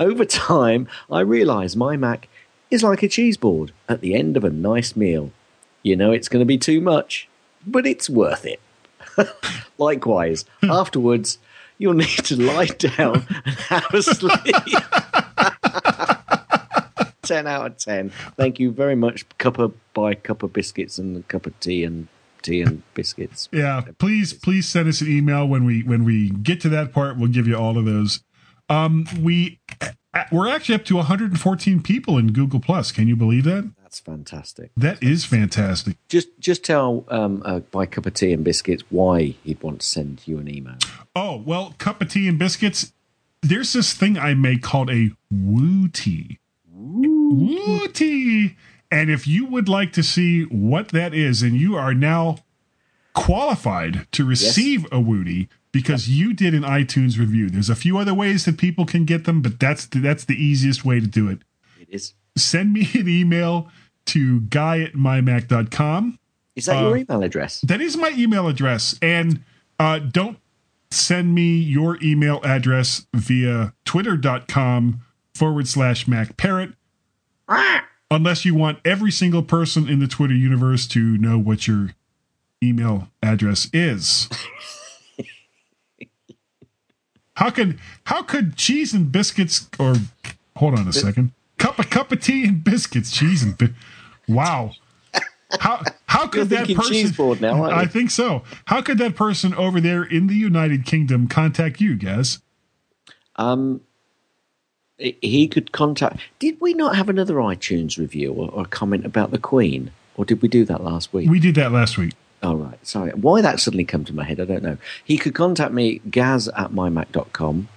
Over 0.00 0.24
time, 0.24 0.88
I 1.12 1.20
realised 1.20 1.76
my 1.76 1.98
Mac 1.98 2.26
is 2.70 2.82
like 2.82 3.02
a 3.02 3.08
cheese 3.08 3.36
board 3.36 3.72
at 3.86 4.00
the 4.00 4.14
end 4.14 4.34
of 4.34 4.44
a 4.44 4.50
nice 4.50 4.96
meal. 4.96 5.30
You 5.82 5.94
know 5.94 6.10
it's 6.10 6.28
going 6.28 6.40
to 6.40 6.46
be 6.46 6.56
too 6.56 6.80
much, 6.80 7.28
but 7.66 7.86
it's 7.86 8.08
worth 8.08 8.46
it. 8.46 8.60
Likewise, 9.78 10.46
hmm. 10.62 10.70
afterwards, 10.70 11.36
you'll 11.76 11.92
need 11.92 12.24
to 12.24 12.40
lie 12.40 12.66
down 12.66 13.26
and 13.44 13.54
have 13.56 13.92
a 13.92 14.02
sleep. 14.02 14.56
10 17.22 17.46
out 17.46 17.66
of 17.66 17.76
10. 17.76 18.08
Thank 18.38 18.58
you 18.58 18.70
very 18.70 18.94
much. 18.94 19.26
Cup 19.36 19.58
of 19.58 19.74
by 19.92 20.14
cup 20.14 20.42
of 20.42 20.54
biscuits 20.54 20.98
and 20.98 21.18
a 21.18 21.22
cup 21.24 21.44
of 21.44 21.60
tea 21.60 21.84
and 21.84 22.08
tea 22.40 22.62
and 22.62 22.82
biscuits. 22.94 23.50
Yeah, 23.52 23.82
please 23.98 24.32
please 24.32 24.66
send 24.66 24.88
us 24.88 25.02
an 25.02 25.08
email 25.08 25.46
when 25.46 25.66
we 25.66 25.82
when 25.82 26.04
we 26.04 26.30
get 26.30 26.58
to 26.62 26.70
that 26.70 26.94
part. 26.94 27.18
We'll 27.18 27.28
give 27.28 27.46
you 27.46 27.56
all 27.56 27.76
of 27.76 27.84
those. 27.84 28.20
Um, 28.70 29.06
we 29.20 29.58
we're 30.30 30.48
actually 30.48 30.76
up 30.76 30.84
to 30.86 30.96
114 30.96 31.82
people 31.82 32.16
in 32.16 32.32
Google 32.32 32.60
Plus. 32.60 32.92
Can 32.92 33.08
you 33.08 33.16
believe 33.16 33.44
that? 33.44 33.70
That's 33.82 33.98
fantastic. 33.98 34.70
That 34.76 35.02
is 35.02 35.24
fantastic. 35.24 35.96
Just 36.08 36.28
just 36.38 36.64
tell 36.64 37.04
um, 37.08 37.42
uh, 37.44 37.60
by 37.60 37.86
cup 37.86 38.06
of 38.06 38.14
tea 38.14 38.32
and 38.32 38.44
biscuits 38.44 38.84
why 38.90 39.34
he'd 39.44 39.62
want 39.62 39.80
to 39.80 39.86
send 39.86 40.22
you 40.26 40.38
an 40.38 40.48
email. 40.48 40.76
Oh, 41.14 41.42
well, 41.44 41.74
cup 41.78 42.00
of 42.00 42.08
tea 42.08 42.28
and 42.28 42.38
biscuits. 42.38 42.92
There's 43.42 43.72
this 43.72 43.92
thing 43.92 44.16
I 44.16 44.34
make 44.34 44.62
called 44.62 44.90
a 44.90 45.10
woo 45.30 45.88
tea. 45.88 46.38
Woo 46.72 47.88
tea. 47.88 48.56
And 48.92 49.10
if 49.10 49.26
you 49.26 49.46
would 49.46 49.68
like 49.68 49.92
to 49.94 50.02
see 50.02 50.42
what 50.44 50.88
that 50.88 51.14
is, 51.14 51.42
and 51.42 51.56
you 51.56 51.76
are 51.76 51.94
now 51.94 52.38
qualified 53.14 54.06
to 54.12 54.24
receive 54.24 54.86
a 54.92 55.00
Woody 55.00 55.48
because 55.72 56.08
you 56.08 56.32
did 56.32 56.54
an 56.54 56.62
iTunes 56.62 57.18
review. 57.18 57.48
There's 57.50 57.70
a 57.70 57.74
few 57.76 57.98
other 57.98 58.14
ways 58.14 58.44
that 58.44 58.58
people 58.58 58.86
can 58.86 59.04
get 59.04 59.24
them, 59.24 59.40
but 59.42 59.60
that's 59.60 59.86
the, 59.86 60.00
that's 60.00 60.24
the 60.24 60.34
easiest 60.34 60.84
way 60.84 61.00
to 61.00 61.06
do 61.06 61.28
it. 61.28 61.38
It 61.80 61.88
is. 61.90 62.14
Send 62.36 62.72
me 62.72 62.88
an 62.94 63.08
email 63.08 63.68
to 64.06 64.40
guy 64.42 64.80
at 64.80 64.94
mymac.com. 64.94 66.18
Is 66.56 66.66
that 66.66 66.76
Uh, 66.76 66.88
your 66.88 66.96
email 66.96 67.22
address? 67.22 67.60
That 67.60 67.80
is 67.80 67.96
my 67.96 68.10
email 68.16 68.48
address. 68.48 68.98
And 69.00 69.42
uh, 69.78 69.98
don't 70.00 70.38
send 70.90 71.34
me 71.34 71.56
your 71.56 71.98
email 72.02 72.40
address 72.42 73.06
via 73.14 73.72
twitter.com 73.84 75.00
forward 75.34 75.68
slash 75.68 76.06
MacParrot 76.06 76.74
unless 78.10 78.44
you 78.44 78.54
want 78.54 78.78
every 78.84 79.10
single 79.12 79.42
person 79.42 79.88
in 79.88 80.00
the 80.00 80.08
Twitter 80.08 80.34
universe 80.34 80.86
to 80.88 81.16
know 81.16 81.38
what 81.38 81.68
your 81.68 81.90
email 82.62 83.08
address 83.22 83.68
is. 83.72 84.28
how 87.40 87.50
could 87.50 87.78
how 88.04 88.22
could 88.22 88.54
cheese 88.56 88.92
and 88.94 89.10
biscuits 89.10 89.68
or 89.78 89.96
hold 90.56 90.78
on 90.78 90.86
a 90.86 90.92
second 90.92 91.32
cup 91.58 91.78
of 91.78 91.90
cup 91.90 92.12
of 92.12 92.20
tea 92.20 92.44
and 92.44 92.62
biscuits 92.62 93.10
cheese 93.10 93.42
and 93.42 93.56
bi- 93.58 93.70
wow 94.28 94.70
how 95.58 95.82
how 96.06 96.26
could 96.28 96.48
that 96.50 96.68
person 96.68 96.92
cheese 96.92 97.12
board 97.16 97.40
now? 97.40 97.64
I 97.64 97.86
think 97.86 98.10
so 98.10 98.42
how 98.66 98.80
could 98.82 98.98
that 98.98 99.16
person 99.16 99.52
over 99.54 99.80
there 99.80 100.04
in 100.04 100.26
the 100.28 100.34
United 100.36 100.84
Kingdom 100.84 101.26
contact 101.26 101.80
you 101.80 101.96
guys 101.96 102.38
Um, 103.36 103.80
he- 104.98 105.16
he 105.22 105.48
could 105.48 105.72
contact. 105.72 106.20
Did 106.38 106.58
we 106.60 106.74
not 106.74 106.94
have 106.94 107.08
another 107.08 107.34
iTunes 107.36 107.96
review 107.98 108.32
or, 108.32 108.50
or 108.50 108.64
comment 108.66 109.06
about 109.06 109.30
the 109.30 109.38
Queen, 109.38 109.90
or 110.14 110.26
did 110.26 110.42
we 110.42 110.48
do 110.48 110.64
that 110.66 110.84
last 110.84 111.12
week? 111.14 111.28
we 111.30 111.40
did 111.40 111.54
that 111.54 111.72
last 111.72 111.96
week 111.96 112.12
Oh, 112.42 112.56
right. 112.56 112.86
Sorry. 112.86 113.10
Why 113.12 113.42
that 113.42 113.60
suddenly 113.60 113.84
come 113.84 114.04
to 114.06 114.14
my 114.14 114.24
head, 114.24 114.40
I 114.40 114.44
don't 114.46 114.62
know. 114.62 114.78
He 115.04 115.18
could 115.18 115.34
contact 115.34 115.72
me, 115.72 116.00
gaz 116.10 116.48
at 116.48 116.70
mymac.com, 116.70 117.68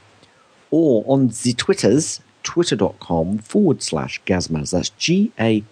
or 0.72 1.04
on 1.06 1.28
the 1.44 1.54
Twitters, 1.54 2.22
twitter.com 2.44 3.40
forward 3.40 3.84
slash 3.84 4.22
gazmaz. 4.24 4.72
That's 4.72 4.90
G 4.92 5.32
A 5.40 5.64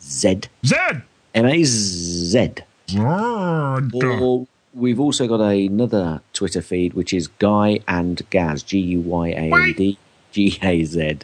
Z 0.00 0.40
Zed 0.64 1.02
M 1.34 1.46
A 1.46 1.64
Z. 1.64 2.54
Or 3.94 4.46
we've 4.74 5.00
also 5.00 5.26
got 5.26 5.40
another 5.40 6.20
Twitter 6.32 6.62
feed, 6.62 6.94
which 6.94 7.12
is 7.12 7.28
Guy 7.28 7.80
and 7.88 8.22
Gaz, 8.30 8.62
G 8.62 8.78
U 8.78 9.00
Y 9.00 9.28
A 9.28 9.52
N 9.52 9.74
D 9.76 9.98
G 10.32 10.58
A 10.62 10.84
Z. 10.84 11.18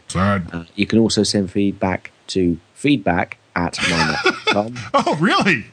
Uh, 0.52 0.64
you 0.74 0.86
can 0.86 0.98
also 0.98 1.22
send 1.22 1.50
feedback 1.50 2.10
to 2.28 2.58
feedback 2.74 3.38
at 3.54 3.74
mymac.com. 3.74 4.74
oh 4.94 5.16
really 5.20 5.64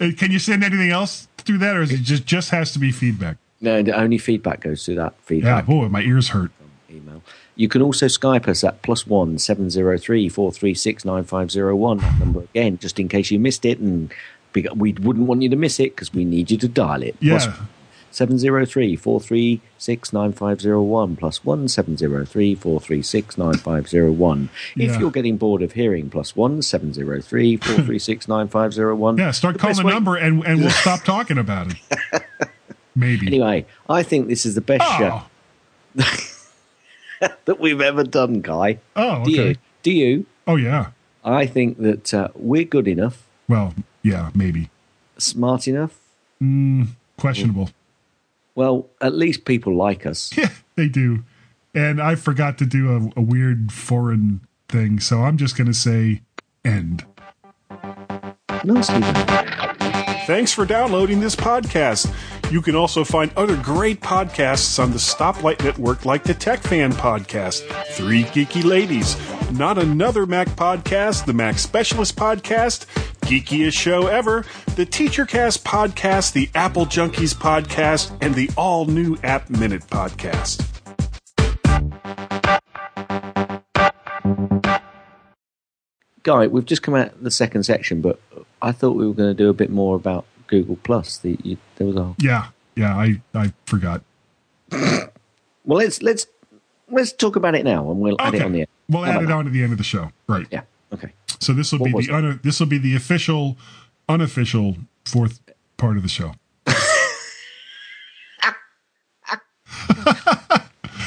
Uh, 0.00 0.10
can 0.16 0.30
you 0.30 0.38
send 0.38 0.64
anything 0.64 0.90
else 0.90 1.28
through 1.38 1.58
that 1.58 1.76
or 1.76 1.82
is 1.82 1.92
it 1.92 1.98
just 1.98 2.26
just 2.26 2.50
has 2.50 2.72
to 2.72 2.78
be 2.78 2.90
feedback 2.90 3.36
no, 3.60 3.82
the 3.82 3.96
only 3.98 4.18
feedback 4.18 4.60
goes 4.60 4.84
through 4.84 4.96
that 4.96 5.14
feedback. 5.22 5.66
yeah 5.66 5.74
boy 5.74 5.88
my 5.88 6.02
ears 6.02 6.28
hurt 6.28 6.50
email. 6.94 7.22
You 7.56 7.68
can 7.68 7.82
also 7.82 8.06
Skype 8.06 8.48
us 8.48 8.64
at 8.64 8.82
plus 8.82 9.06
one 9.06 9.38
seven 9.38 9.70
zero 9.70 9.98
three 9.98 10.28
four 10.28 10.52
three 10.52 10.74
six 10.74 11.04
nine 11.04 11.24
five 11.24 11.50
zero 11.50 11.76
one. 11.76 11.98
That 11.98 12.18
number 12.18 12.40
again, 12.40 12.78
just 12.78 12.98
in 12.98 13.08
case 13.08 13.30
you 13.30 13.38
missed 13.38 13.64
it, 13.64 13.78
and 13.78 14.12
we 14.54 14.66
we 14.74 14.92
wouldn't 14.92 15.26
want 15.26 15.42
you 15.42 15.48
to 15.48 15.56
miss 15.56 15.80
it 15.80 15.94
because 15.94 16.12
we 16.12 16.24
need 16.24 16.50
you 16.50 16.58
to 16.58 16.68
dial 16.68 17.02
it. 17.02 17.16
Yeah. 17.20 17.54
Seven 18.14 18.38
zero 18.38 18.64
three 18.64 18.94
four 18.94 19.18
three 19.20 19.60
six 19.76 20.12
nine 20.12 20.32
five 20.32 20.60
zero 20.60 20.80
one 20.82 21.16
plus 21.16 21.44
one 21.44 21.66
seven 21.66 21.96
zero 21.96 22.24
three 22.24 22.54
four 22.54 22.78
three 22.78 23.02
six 23.02 23.36
nine 23.36 23.54
five 23.58 23.88
zero 23.88 24.12
one. 24.12 24.50
If 24.76 24.92
Yeah. 24.92 24.98
you're 25.00 25.10
getting 25.10 25.36
bored 25.36 25.62
of 25.62 25.72
hearing 25.72 26.10
plus 26.10 26.36
one 26.36 26.62
seven 26.62 26.92
zero 26.92 27.20
three 27.20 27.56
four 27.56 27.82
three 27.82 27.98
six 27.98 28.28
nine 28.28 28.46
five 28.46 28.72
zero 28.72 28.94
one. 28.94 29.18
yeah 29.18 29.32
start 29.32 29.58
calling 29.58 29.76
the 29.78 29.82
number 29.82 30.14
and 30.14 30.44
and 30.46 30.60
we'll 30.60 30.70
stop 30.70 31.02
talking 31.14 31.38
about 31.38 31.72
it 31.72 32.22
maybe 32.94 33.26
Anyway, 33.26 33.66
I 33.88 34.04
think 34.04 34.28
this 34.28 34.46
is 34.46 34.54
the 34.54 34.60
best 34.60 34.84
oh 34.86 35.26
show 35.96 37.24
that 37.46 37.58
we've 37.58 37.80
ever 37.80 38.04
done, 38.04 38.40
Guy. 38.42 38.78
oh 38.94 39.24
Do 39.24 39.30
you? 39.32 39.56
Do 39.82 39.90
you? 39.90 40.26
oh 40.46 40.54
yeah 40.56 40.90
I 41.24 41.46
think 41.46 41.78
that 41.78 42.14
uh, 42.14 42.28
we're 42.36 42.62
good 42.64 42.86
enough, 42.86 43.26
well 43.48 43.74
yeah 44.02 44.30
maybe 44.34 44.70
smart 45.18 45.66
enough. 45.66 45.98
mm, 46.40 46.86
questionable 47.18 47.70
Well, 48.54 48.90
at 49.00 49.14
least 49.14 49.44
people 49.44 49.76
like 49.76 50.06
us. 50.06 50.32
yeah 50.36 50.50
they 50.76 50.88
do 50.88 51.24
and 51.74 52.00
I 52.00 52.14
forgot 52.14 52.58
to 52.58 52.66
do 52.66 53.12
a, 53.16 53.20
a 53.20 53.22
weird 53.22 53.72
foreign 53.72 54.40
thing 54.68 54.98
so 55.00 55.22
I'm 55.22 55.36
just 55.36 55.56
gonna 55.56 55.74
say 55.74 56.22
end 56.64 57.04
Nicely 58.64 59.00
done. 59.00 59.76
Thanks 60.26 60.52
for 60.52 60.64
downloading 60.64 61.20
this 61.20 61.36
podcast. 61.36 62.10
You 62.50 62.62
can 62.62 62.74
also 62.74 63.04
find 63.04 63.30
other 63.36 63.56
great 63.56 64.00
podcasts 64.00 64.82
on 64.82 64.90
the 64.90 64.96
Stoplight 64.96 65.62
Network, 65.62 66.06
like 66.06 66.24
the 66.24 66.32
Tech 66.32 66.60
Fan 66.60 66.92
Podcast, 66.92 67.60
Three 67.88 68.24
Geeky 68.24 68.64
Ladies, 68.64 69.16
Not 69.52 69.76
Another 69.76 70.24
Mac 70.24 70.48
Podcast, 70.48 71.26
the 71.26 71.34
Mac 71.34 71.58
Specialist 71.58 72.16
Podcast, 72.16 72.86
Geekiest 73.24 73.72
Show 73.72 74.06
Ever, 74.06 74.44
the 74.76 74.84
TeacherCast 74.86 75.62
Podcast, 75.62 76.32
the 76.32 76.50
Apple 76.54 76.84
Junkies 76.86 77.34
Podcast, 77.34 78.16
and 78.20 78.34
the 78.34 78.50
all 78.56 78.84
new 78.86 79.16
App 79.22 79.48
Minute 79.50 79.82
Podcast. 79.82 80.60
Guy, 86.22 86.46
we've 86.46 86.64
just 86.64 86.82
come 86.82 86.94
out 86.94 87.08
of 87.12 87.22
the 87.22 87.30
second 87.30 87.64
section, 87.64 88.00
but 88.00 88.18
I 88.62 88.72
thought 88.72 88.92
we 88.92 89.06
were 89.06 89.12
going 89.12 89.28
to 89.28 89.34
do 89.34 89.50
a 89.50 89.52
bit 89.52 89.70
more 89.70 89.94
about 89.96 90.24
Google 90.46 90.76
Plus. 90.82 91.18
The, 91.18 91.36
you, 91.42 91.58
there 91.76 91.86
was 91.86 91.96
a 91.96 92.14
yeah 92.18 92.48
yeah 92.76 92.96
I 92.96 93.20
I 93.34 93.52
forgot 93.66 94.02
well. 94.70 95.08
Let's 95.66 96.02
let's 96.02 96.26
let's 96.90 97.12
talk 97.12 97.36
about 97.36 97.54
it 97.54 97.64
now, 97.64 97.90
and 97.90 98.00
we'll 98.00 98.16
add 98.18 98.34
it 98.34 98.42
on 98.42 98.52
the 98.52 98.60
end. 98.60 98.68
we'll 98.88 99.02
How 99.02 99.12
add 99.12 99.22
it 99.24 99.26
that? 99.26 99.32
on 99.34 99.44
to 99.44 99.50
the 99.50 99.62
end 99.62 99.72
of 99.72 99.78
the 99.78 99.84
show 99.84 100.10
right 100.26 100.46
Yeah. 100.50 100.62
Okay. 100.92 101.12
So 101.40 101.52
this 101.52 101.72
will 101.72 101.84
be 101.84 101.92
the 101.92 102.10
un- 102.14 102.40
this 102.42 102.60
will 102.60 102.66
be 102.66 102.78
the 102.78 102.94
official, 102.96 103.56
unofficial 104.08 104.76
fourth 105.04 105.40
part 105.76 105.96
of 105.96 106.02
the 106.02 106.08
show. 106.08 106.32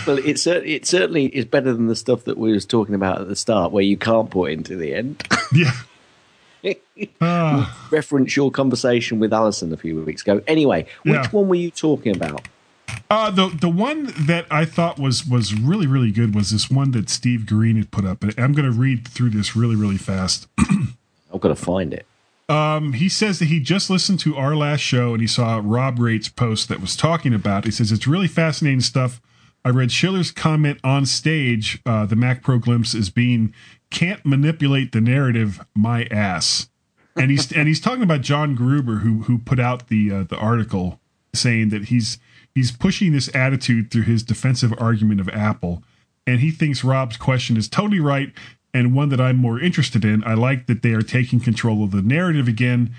Well, 0.05 0.19
it, 0.19 0.39
cer- 0.39 0.63
it 0.63 0.86
certainly 0.86 1.25
is 1.25 1.43
better 1.43 1.73
than 1.73 1.88
the 1.88 1.95
stuff 1.95 2.23
that 2.25 2.38
we 2.38 2.53
was 2.53 2.65
talking 2.65 2.95
about 2.95 3.19
at 3.19 3.28
the 3.28 3.36
start, 3.36 3.73
where 3.73 3.84
you 3.84 3.97
can't 3.97 4.30
put 4.30 4.51
into 4.51 4.75
the 4.78 4.93
end. 4.95 5.28
Yeah. 5.53 5.71
Ah, 7.21 7.88
Reference 7.91 8.36
your 8.36 8.49
conversation 8.51 9.19
with 9.19 9.32
Alison 9.32 9.71
a 9.71 9.78
few 9.78 10.01
weeks 10.01 10.23
ago. 10.23 10.41
Anyway, 10.47 10.86
which 11.03 11.13
Yeah. 11.13 11.28
one 11.30 11.47
were 11.47 11.55
you 11.55 11.69
talking 11.71 12.13
about? 12.15 12.45
Uh, 13.10 13.32
the 13.32 13.48
the 13.50 13.70
one 13.70 14.14
that 14.26 14.46
I 14.52 14.66
thought 14.66 15.00
was 15.00 15.26
was 15.26 15.54
really 15.54 15.88
really 15.88 16.12
good 16.12 16.36
was 16.36 16.52
this 16.52 16.70
one 16.70 16.92
that 16.92 17.10
Steve 17.10 17.46
Green 17.46 17.78
had 17.78 17.92
put 17.92 18.06
up. 18.06 18.24
And 18.24 18.34
I'm 18.38 18.54
going 18.54 18.72
to 18.72 18.78
read 18.78 19.08
through 19.08 19.32
this 19.32 19.56
really 19.56 19.76
really 19.76 19.98
fast. 19.98 20.48
I'm 20.58 21.40
going 21.40 21.56
to 21.56 21.62
find 21.62 21.94
it. 21.94 22.06
Um, 22.50 22.94
he 22.94 23.10
says 23.10 23.40
that 23.40 23.46
he 23.46 23.60
just 23.60 23.90
listened 23.90 24.22
to 24.22 24.38
our 24.38 24.56
last 24.56 24.80
show 24.80 25.12
and 25.12 25.20
he 25.20 25.28
saw 25.28 25.62
Rob 25.62 26.00
Rate's 26.00 26.30
post 26.30 26.70
that 26.70 26.80
was 26.80 26.96
talking 26.96 27.34
about. 27.34 27.66
He 27.66 27.72
says 27.72 27.92
it's 27.92 28.08
really 28.08 28.28
fascinating 28.28 28.80
stuff. 28.80 29.22
I 29.66 29.70
read 29.70 29.92
Schiller's 29.92 30.32
comment 30.32 30.80
on 30.82 31.06
stage. 31.06 31.82
Uh, 31.86 32.06
the 32.06 32.16
Mac 32.16 32.42
Pro 32.42 32.58
glimpse 32.58 32.96
is 32.96 33.10
being 33.10 33.54
can't 33.90 34.26
manipulate 34.26 34.92
the 34.92 35.02
narrative. 35.02 35.66
My 35.76 36.06
ass, 36.06 36.70
and 37.16 37.32
he's 37.32 37.52
and 37.52 37.68
he's 37.68 37.82
talking 37.82 38.04
about 38.04 38.22
John 38.22 38.56
Gruber 38.56 38.98
who 38.98 39.24
who 39.24 39.38
put 39.38 39.60
out 39.60 39.88
the 39.88 40.12
uh, 40.12 40.24
the 40.24 40.38
article 40.38 41.02
saying 41.34 41.70
that 41.70 41.86
he's 41.86 42.18
he's 42.58 42.72
pushing 42.72 43.12
this 43.12 43.30
attitude 43.36 43.91
through 43.91 44.01
his 44.01 44.24
defensive 44.24 44.74
argument 44.80 45.22
of 45.22 45.30
Apple, 45.30 45.84
and 46.26 46.39
he 46.39 46.49
thinks 46.49 46.84
Rob's 46.84 47.16
question 47.16 47.55
is 47.55 47.70
totally 47.70 47.99
right 47.99 48.34
and 48.74 48.95
one 48.95 49.10
that 49.10 49.22
I'm 49.22 49.38
more 49.38 49.60
interested 49.60 50.03
in. 50.03 50.24
I 50.24 50.34
like 50.34 50.66
that 50.66 50.82
they 50.82 50.93
are 50.93 51.03
taking 51.03 51.39
control 51.39 51.84
of 51.84 51.91
the 51.91 52.01
narrative 52.01 52.47
again 52.47 52.95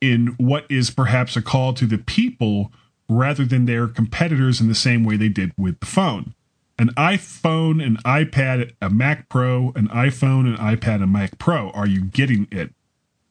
in 0.00 0.34
what 0.38 0.66
is 0.68 0.90
perhaps 0.90 1.36
a 1.36 1.42
call 1.42 1.72
to 1.74 1.86
the 1.86 1.98
people 1.98 2.72
rather 3.08 3.44
than 3.44 3.66
their 3.66 3.86
competitors 3.86 4.60
in 4.60 4.66
the 4.66 4.74
same 4.74 5.04
way 5.04 5.16
they 5.16 5.28
did 5.28 5.52
with 5.56 5.78
the 5.78 5.86
phone. 5.86 6.34
An 6.76 6.88
iPhone, 6.96 7.80
an 7.84 7.98
iPad, 7.98 8.72
a 8.82 8.90
Mac 8.90 9.28
Pro, 9.28 9.72
an 9.76 9.86
iPhone, 9.88 10.52
an 10.52 10.56
iPad, 10.56 11.00
a 11.00 11.06
Mac 11.06 11.38
Pro. 11.38 11.70
Are 11.70 11.86
you 11.86 12.00
getting 12.02 12.48
it? 12.50 12.74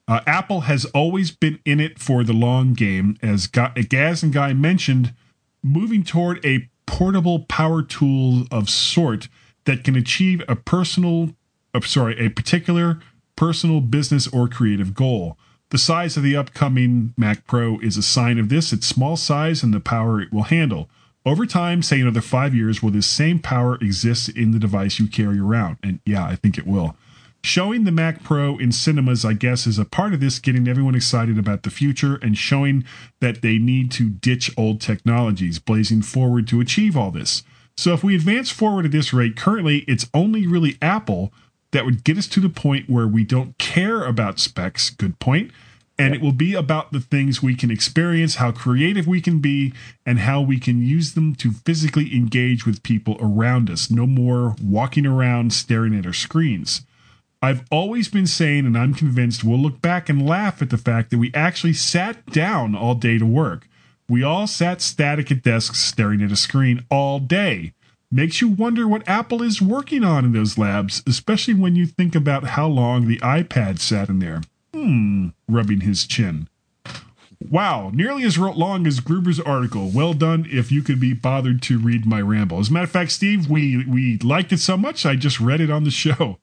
Uh, 0.08 0.22
Apple 0.26 0.62
has 0.62 0.86
always 0.86 1.32
been 1.32 1.60
in 1.66 1.82
it 1.82 2.00
for 2.00 2.24
the 2.24 2.34
long 2.34 2.74
game, 2.74 3.18
as 3.22 3.48
Ga- 3.48 3.74
Gaz 3.90 4.24
and 4.24 4.32
Guy 4.32 4.54
mentioned, 4.54 5.14
moving 5.66 6.04
toward 6.04 6.46
a 6.46 6.70
portable 6.86 7.40
power 7.40 7.82
tool 7.82 8.44
of 8.52 8.70
sort 8.70 9.28
that 9.66 9.84
can 9.84 9.96
achieve 9.96 10.44
a 10.48 10.56
personal, 10.56 11.32
uh, 11.74 11.82
sorry, 11.82 12.18
a 12.24 12.30
particular 12.30 13.00
personal, 13.36 13.82
business, 13.82 14.28
or 14.28 14.48
creative 14.48 14.94
goal. 14.94 15.38
The 15.72 15.80
size 15.80 16.16
of 16.16 16.24
the 16.24 16.36
upcoming 16.36 17.14
Mac 17.18 17.48
Pro 17.48 17.80
is 17.80 17.98
a 17.98 18.04
sign 18.04 18.38
of 18.38 18.50
this. 18.50 18.72
Its 18.72 18.86
small 18.86 19.18
size 19.18 19.64
and 19.64 19.74
the 19.74 19.80
power 19.80 20.22
it 20.22 20.32
will 20.32 20.44
handle. 20.44 20.88
Over 21.26 21.48
time, 21.48 21.82
say 21.82 22.00
another 22.00 22.22
five 22.22 22.54
years, 22.54 22.84
will 22.84 22.92
this 22.92 23.08
same 23.08 23.40
power 23.40 23.76
exist 23.82 24.30
in 24.30 24.52
the 24.52 24.60
device 24.60 25.00
you 25.00 25.08
carry 25.08 25.40
around? 25.40 25.78
And 25.82 26.00
yeah, 26.06 26.24
I 26.24 26.36
think 26.36 26.60
it 26.60 26.68
will. 26.68 26.96
Showing 27.46 27.84
the 27.84 27.92
Mac 27.92 28.24
Pro 28.24 28.58
in 28.58 28.72
cinemas, 28.72 29.24
I 29.24 29.34
guess, 29.34 29.68
is 29.68 29.78
a 29.78 29.86
part 29.86 30.16
of 30.16 30.20
this, 30.20 30.40
getting 30.40 30.68
everyone 30.68 30.96
excited 30.96 31.38
about 31.38 31.62
the 31.62 31.70
future 31.70 32.16
and 32.16 32.36
showing 32.36 32.84
that 33.22 33.44
they 33.44 33.60
need 33.60 33.92
to 33.92 34.10
ditch 34.10 34.50
old 34.58 34.82
technologies, 34.82 35.60
blazing 35.60 36.02
forward 36.02 36.48
to 36.48 36.60
achieve 36.60 36.98
all 36.98 37.12
this. 37.12 37.44
So, 37.78 37.94
if 37.94 38.04
we 38.04 38.16
advance 38.16 38.50
forward 38.50 38.86
at 38.86 38.92
this 38.92 39.14
rate, 39.14 39.36
currently 39.36 39.86
it's 39.88 40.10
only 40.12 40.48
really 40.48 40.80
Apple 40.82 41.32
that 41.70 41.86
would 41.86 42.04
get 42.04 42.18
us 42.18 42.26
to 42.30 42.40
the 42.40 42.50
point 42.50 42.90
where 42.90 43.08
we 43.08 43.24
don't 43.24 43.56
care 43.60 44.04
about 44.04 44.40
specs. 44.40 44.90
Good 44.90 45.20
point. 45.20 45.52
And 46.00 46.16
it 46.16 46.22
will 46.22 46.32
be 46.32 46.56
about 46.56 46.94
the 46.94 47.00
things 47.00 47.44
we 47.44 47.54
can 47.54 47.70
experience, 47.70 48.36
how 48.36 48.54
creative 48.54 49.06
we 49.06 49.22
can 49.22 49.38
be, 49.38 49.72
and 50.04 50.18
how 50.18 50.42
we 50.42 50.60
can 50.60 50.82
use 50.82 51.14
them 51.14 51.36
to 51.36 51.52
physically 51.52 52.16
engage 52.16 52.66
with 52.66 52.82
people 52.82 53.18
around 53.20 53.70
us. 53.70 53.92
No 53.92 54.08
more 54.08 54.56
walking 54.60 55.06
around 55.06 55.54
staring 55.54 55.96
at 55.96 56.08
our 56.08 56.12
screens. 56.12 56.82
I've 57.46 57.64
always 57.70 58.08
been 58.08 58.26
saying, 58.26 58.66
and 58.66 58.76
I'm 58.76 58.96
convinced 58.96 59.44
we'll 59.44 59.60
look 59.60 59.80
back 59.80 60.10
and 60.10 60.28
laugh 60.28 60.64
at 60.64 60.72
the 60.72 60.80
fact 60.80 61.12
that 61.12 61.20
we 61.20 61.32
actually 61.36 61.74
sat 61.74 62.26
down 62.26 62.74
all 62.74 62.96
day 62.96 63.20
to 63.20 63.26
work. 63.26 63.68
We 64.10 64.24
all 64.24 64.48
sat 64.48 64.82
static 64.82 65.32
at 65.32 65.44
desks 65.44 65.80
staring 65.80 66.24
at 66.24 66.32
a 66.32 66.36
screen 66.36 66.84
all 66.90 67.20
day. 67.20 67.74
Makes 68.12 68.42
you 68.42 68.48
wonder 68.48 68.88
what 68.88 69.08
Apple 69.08 69.44
is 69.44 69.62
working 69.62 70.04
on 70.04 70.26
in 70.26 70.32
those 70.32 70.58
labs, 70.58 71.04
especially 71.06 71.54
when 71.54 71.76
you 71.76 71.86
think 71.86 72.16
about 72.16 72.46
how 72.46 72.66
long 72.66 73.08
the 73.08 73.18
iPad 73.18 73.78
sat 73.78 74.10
in 74.10 74.18
there. 74.18 74.42
Hmm, 74.74 75.28
rubbing 75.48 75.82
his 75.82 76.08
chin. 76.08 76.48
Wow, 77.52 77.92
nearly 77.94 78.24
as 78.24 78.40
long 78.40 78.88
as 78.88 79.00
Gruber's 79.00 79.40
article. 79.40 79.92
Well 79.92 80.16
done 80.16 80.48
if 80.50 80.72
you 80.72 80.82
could 80.82 81.00
be 81.00 81.14
bothered 81.14 81.62
to 81.64 81.78
read 81.78 82.08
my 82.08 82.22
ramble. 82.22 82.58
As 82.58 82.70
a 82.70 82.74
matter 82.74 82.86
of 82.86 82.92
fact, 82.92 83.12
Steve, 83.12 83.48
we 83.48 83.86
we 83.86 84.18
liked 84.18 84.52
it 84.52 84.62
so 84.62 84.78
much 84.78 85.06
I 85.06 85.16
just 85.16 85.40
read 85.40 85.62
it 85.62 85.70
on 85.70 85.84
the 85.84 85.92
show. 86.06 86.40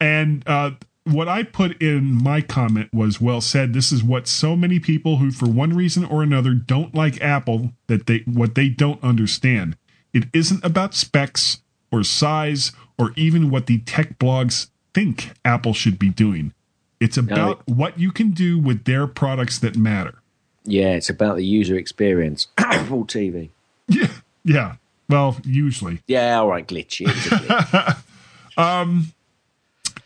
And 0.00 0.42
uh, 0.46 0.72
what 1.04 1.28
I 1.28 1.42
put 1.42 1.80
in 1.82 2.04
my 2.22 2.40
comment 2.40 2.92
was 2.92 3.20
well 3.20 3.40
said. 3.40 3.72
This 3.72 3.90
is 3.92 4.02
what 4.02 4.28
so 4.28 4.54
many 4.56 4.78
people 4.78 5.16
who, 5.16 5.30
for 5.30 5.46
one 5.48 5.74
reason 5.74 6.04
or 6.04 6.22
another, 6.22 6.54
don't 6.54 6.94
like 6.94 7.20
Apple 7.20 7.72
that 7.86 8.06
they 8.06 8.18
what 8.26 8.54
they 8.54 8.68
don't 8.68 9.02
understand. 9.02 9.76
It 10.12 10.24
isn't 10.32 10.64
about 10.64 10.94
specs 10.94 11.62
or 11.90 12.02
size 12.04 12.72
or 12.98 13.12
even 13.16 13.50
what 13.50 13.66
the 13.66 13.78
tech 13.78 14.18
blogs 14.18 14.68
think 14.94 15.32
Apple 15.44 15.72
should 15.72 15.98
be 15.98 16.08
doing. 16.10 16.52
It's 17.00 17.16
about 17.16 17.66
No. 17.68 17.74
what 17.74 17.98
you 17.98 18.10
can 18.10 18.30
do 18.30 18.58
with 18.58 18.84
their 18.84 19.06
products 19.06 19.58
that 19.60 19.76
matter. 19.76 20.20
Yeah, 20.64 20.94
it's 20.94 21.08
about 21.08 21.36
the 21.36 21.44
user 21.44 21.76
experience. 21.76 22.48
Apple 22.58 23.04
TV. 23.04 23.50
Yeah, 23.86 24.08
yeah. 24.44 24.74
Well, 25.08 25.38
usually. 25.44 26.02
Yeah, 26.06 26.38
all 26.40 26.48
right, 26.48 26.66
glitchy. 26.66 27.06
Glitch. 27.06 27.96
Um, 28.58 29.12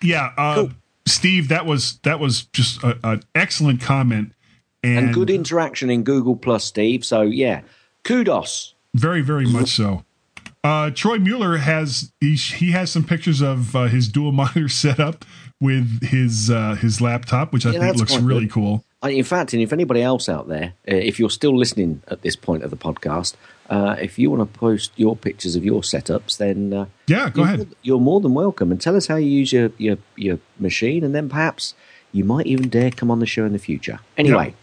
yeah, 0.02 0.32
uh, 0.36 0.68
Steve, 1.06 1.48
that 1.48 1.66
was 1.66 1.98
that 2.04 2.20
was 2.20 2.44
just 2.52 2.82
an 2.84 3.22
excellent 3.34 3.80
comment 3.80 4.32
and, 4.82 5.06
and 5.06 5.14
good 5.14 5.30
interaction 5.30 5.90
in 5.90 6.02
Google 6.04 6.36
Plus, 6.36 6.64
Steve. 6.64 7.04
So 7.04 7.22
yeah, 7.22 7.62
kudos. 8.04 8.74
very, 8.94 9.20
very 9.20 9.46
much 9.46 9.70
so. 9.70 10.04
Uh, 10.64 10.90
Troy 10.90 11.18
Mueller 11.18 11.56
has 11.56 12.12
he, 12.20 12.34
he 12.36 12.70
has 12.70 12.90
some 12.90 13.02
pictures 13.02 13.40
of 13.40 13.74
uh, 13.74 13.84
his 13.84 14.08
dual 14.08 14.30
monitor 14.40 14.68
setup 14.68 15.24
with 15.60 16.04
his 16.04 16.50
uh, 16.50 16.76
his 16.76 17.00
laptop, 17.00 17.52
which 17.52 17.66
I 17.66 17.70
Yeah, 17.72 17.80
think 17.80 17.96
looks 17.96 18.16
really 18.18 18.42
good. 18.46 18.52
cool. 18.52 18.84
In 19.02 19.24
fact, 19.24 19.52
and 19.52 19.60
if 19.60 19.72
anybody 19.72 20.00
else 20.00 20.28
out 20.28 20.46
there, 20.46 20.74
uh, 20.88 20.94
if 20.94 21.18
you're 21.18 21.30
still 21.30 21.58
listening 21.58 22.00
at 22.06 22.22
this 22.22 22.36
point 22.36 22.62
of 22.62 22.70
the 22.70 22.76
podcast, 22.76 23.34
uh, 23.74 23.96
if 24.06 24.18
you 24.18 24.30
want 24.30 24.42
to 24.52 24.58
post 24.58 24.92
your 24.96 25.14
pictures 25.16 25.56
of 25.56 25.64
your 25.64 25.80
setups, 25.82 26.36
then 26.36 26.72
uh, 26.72 26.86
Yeah, 27.06 27.30
go 27.30 27.40
you're 27.42 27.46
ahead. 27.46 27.58
More, 27.58 27.76
you're 27.82 28.00
more 28.00 28.20
than 28.20 28.34
welcome, 28.34 28.70
and 28.72 28.80
tell 28.80 28.96
us 28.96 29.06
how 29.06 29.16
you 29.16 29.30
use 29.40 29.50
your, 29.52 29.70
your 29.78 29.96
your 30.16 30.38
machine, 30.58 31.02
and 31.04 31.14
then 31.14 31.28
perhaps 31.28 31.74
you 32.12 32.24
might 32.24 32.46
even 32.46 32.68
dare 32.68 32.90
come 32.90 33.10
on 33.10 33.18
the 33.18 33.26
show 33.34 33.44
in 33.46 33.52
the 33.52 33.58
future. 33.70 33.98
Anyway, 34.18 34.54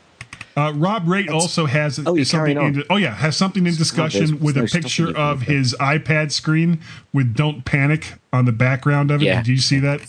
Uh, 0.57 0.73
Rob 0.75 1.05
Raitt 1.05 1.29
also 1.29 1.65
has 1.67 1.99
Oh, 2.05 2.15
you're 2.15 2.25
something. 2.25 2.55
carrying 2.57 2.75
In, 2.75 2.83
oh 2.89 2.97
yeah, 2.97 3.15
has 3.15 3.35
something 3.37 3.65
in 3.65 3.75
discussion 3.75 4.25
there's- 4.25 4.41
with 4.41 4.57
a 4.57 4.65
picture 4.67 5.09
of 5.15 5.43
from 5.43 5.53
his 5.55 5.75
iPad 5.79 6.31
screen 6.31 6.79
with 7.13 7.33
"Don't 7.33 7.63
Panic" 7.65 8.03
on 8.33 8.43
the 8.45 8.51
background 8.51 9.09
of 9.11 9.21
it. 9.21 9.25
Yeah. 9.25 9.41
Did 9.41 9.47
you 9.47 9.57
see 9.71 9.79
that? 9.79 9.99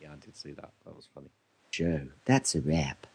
yeah, 0.00 0.08
I 0.12 0.24
did 0.24 0.36
see 0.36 0.52
that. 0.52 0.70
That 0.84 0.94
was 0.96 1.08
funny. 1.14 1.28
Joe, 1.70 2.02
that's 2.24 2.54
a 2.54 2.60
wrap. 2.60 3.06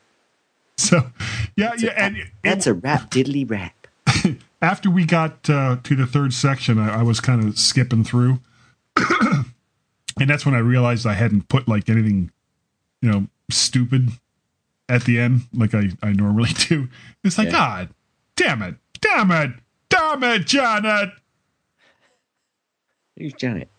So, 0.77 1.11
yeah, 1.55 1.73
yeah, 1.77 1.93
and 1.95 2.17
That's 2.43 2.67
a 2.67 2.73
wrap 2.73 3.09
diddly 3.11 3.49
wrap. 3.49 3.80
After 4.61 4.89
we 4.89 5.05
got 5.05 5.49
uh, 5.49 5.77
to 5.83 5.95
the 5.95 6.05
third 6.05 6.33
section, 6.33 6.77
I, 6.79 6.99
I 6.99 7.03
was 7.03 7.19
kind 7.19 7.43
of 7.43 7.57
skipping 7.57 8.03
through, 8.03 8.39
and 8.97 10.29
that's 10.29 10.45
when 10.45 10.55
I 10.55 10.59
realized 10.59 11.05
I 11.07 11.13
hadn't 11.13 11.47
put 11.49 11.67
like 11.67 11.89
anything, 11.89 12.31
you 13.01 13.11
know, 13.11 13.27
stupid 13.49 14.09
at 14.87 15.03
the 15.05 15.19
end 15.19 15.43
like 15.53 15.73
I, 15.73 15.89
I 16.03 16.11
normally 16.13 16.49
do. 16.53 16.87
It's 17.23 17.37
like, 17.37 17.47
Yeah. 17.47 17.51
God, 17.53 17.89
damn 18.35 18.61
it, 18.61 18.75
damn 18.99 19.31
it, 19.31 19.51
damn 19.89 20.23
it, 20.23 20.45
Janet. 20.45 21.09
Who's 23.17 23.33
Janet? 23.33 23.69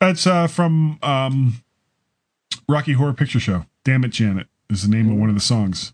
That's 0.00 0.26
uh, 0.26 0.46
from 0.48 0.98
um, 1.02 1.62
Rocky 2.68 2.92
Horror 2.94 3.12
Picture 3.12 3.38
Show. 3.40 3.66
Damn 3.84 4.04
it, 4.04 4.08
Janet 4.10 4.48
is 4.70 4.82
the 4.82 4.94
name 4.94 5.10
of 5.10 5.16
one 5.16 5.28
of 5.28 5.34
the 5.34 5.40
songs. 5.40 5.92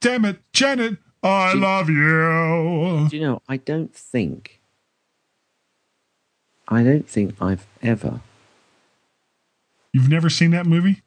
Damn 0.00 0.24
it, 0.24 0.40
Janet, 0.52 0.96
I 1.24 1.52
Do- 1.54 1.58
love 1.60 1.88
you. 1.88 3.08
Do 3.10 3.16
you 3.16 3.22
know? 3.22 3.42
I 3.48 3.56
don't 3.56 3.94
think. 3.94 4.60
I 6.68 6.82
don't 6.82 7.08
think 7.08 7.34
I've 7.40 7.66
ever. 7.82 8.20
You've 9.92 10.08
never 10.08 10.28
seen 10.30 10.50
that 10.52 10.66
movie? 10.66 11.02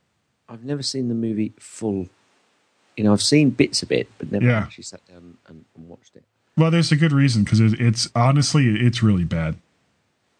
I've 0.50 0.64
never 0.64 0.82
seen 0.82 1.08
the 1.10 1.16
movie 1.16 1.54
full. 1.60 2.08
You 2.96 3.04
know, 3.04 3.14
I've 3.14 3.22
seen 3.22 3.50
bits 3.52 3.84
of 3.84 3.92
it, 3.92 4.08
but 4.18 4.32
never 4.32 4.46
Yeah. 4.46 4.60
actually 4.60 4.86
sat 4.86 5.06
down 5.08 5.38
and, 5.48 5.66
and 5.76 5.88
watched 5.88 6.16
it. 6.16 6.24
Well, 6.56 6.72
there's 6.72 6.92
a 6.92 6.96
good 6.96 7.12
reason 7.12 7.44
because 7.44 7.60
it, 7.60 7.80
it's 7.80 8.10
honestly 8.16 8.68
it's 8.68 9.02
really 9.04 9.24
bad. 9.26 9.58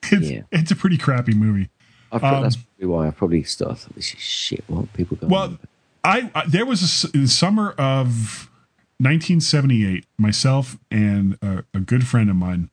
It's, 0.12 0.30
Yeah. 0.30 0.42
it's 0.52 0.72
a 0.72 0.76
pretty 0.76 0.98
crappy 0.98 1.34
movie. 1.34 1.70
I've 2.12 2.22
pro- 2.22 2.36
Um, 2.36 2.44
that's 2.44 2.56
probably 2.56 2.88
why 2.88 3.08
I 3.08 3.12
probably 3.12 3.44
started. 3.44 3.78
Thought, 3.80 3.96
this 3.96 4.14
is 4.14 4.20
shit. 4.22 4.64
What 4.68 4.92
people 4.94 5.18
go? 5.18 5.28
Well, 5.28 5.58
I, 6.04 6.32
I 6.34 6.46
there 6.48 6.66
was 6.66 6.82
a 6.82 6.86
s- 6.86 7.12
in 7.14 7.24
the 7.24 7.28
summer 7.28 7.72
of 7.72 8.50
1978. 9.00 10.06
Myself 10.18 10.78
and 10.90 11.38
a, 11.42 11.64
a 11.74 11.80
good 11.80 12.08
friend 12.08 12.30
of 12.30 12.36
mine, 12.36 12.70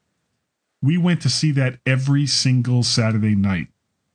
we 0.82 0.98
went 0.98 1.22
to 1.22 1.28
see 1.28 1.50
that 1.52 1.78
every 1.86 2.26
single 2.26 2.82
Saturday 2.82 3.34
night 3.34 3.68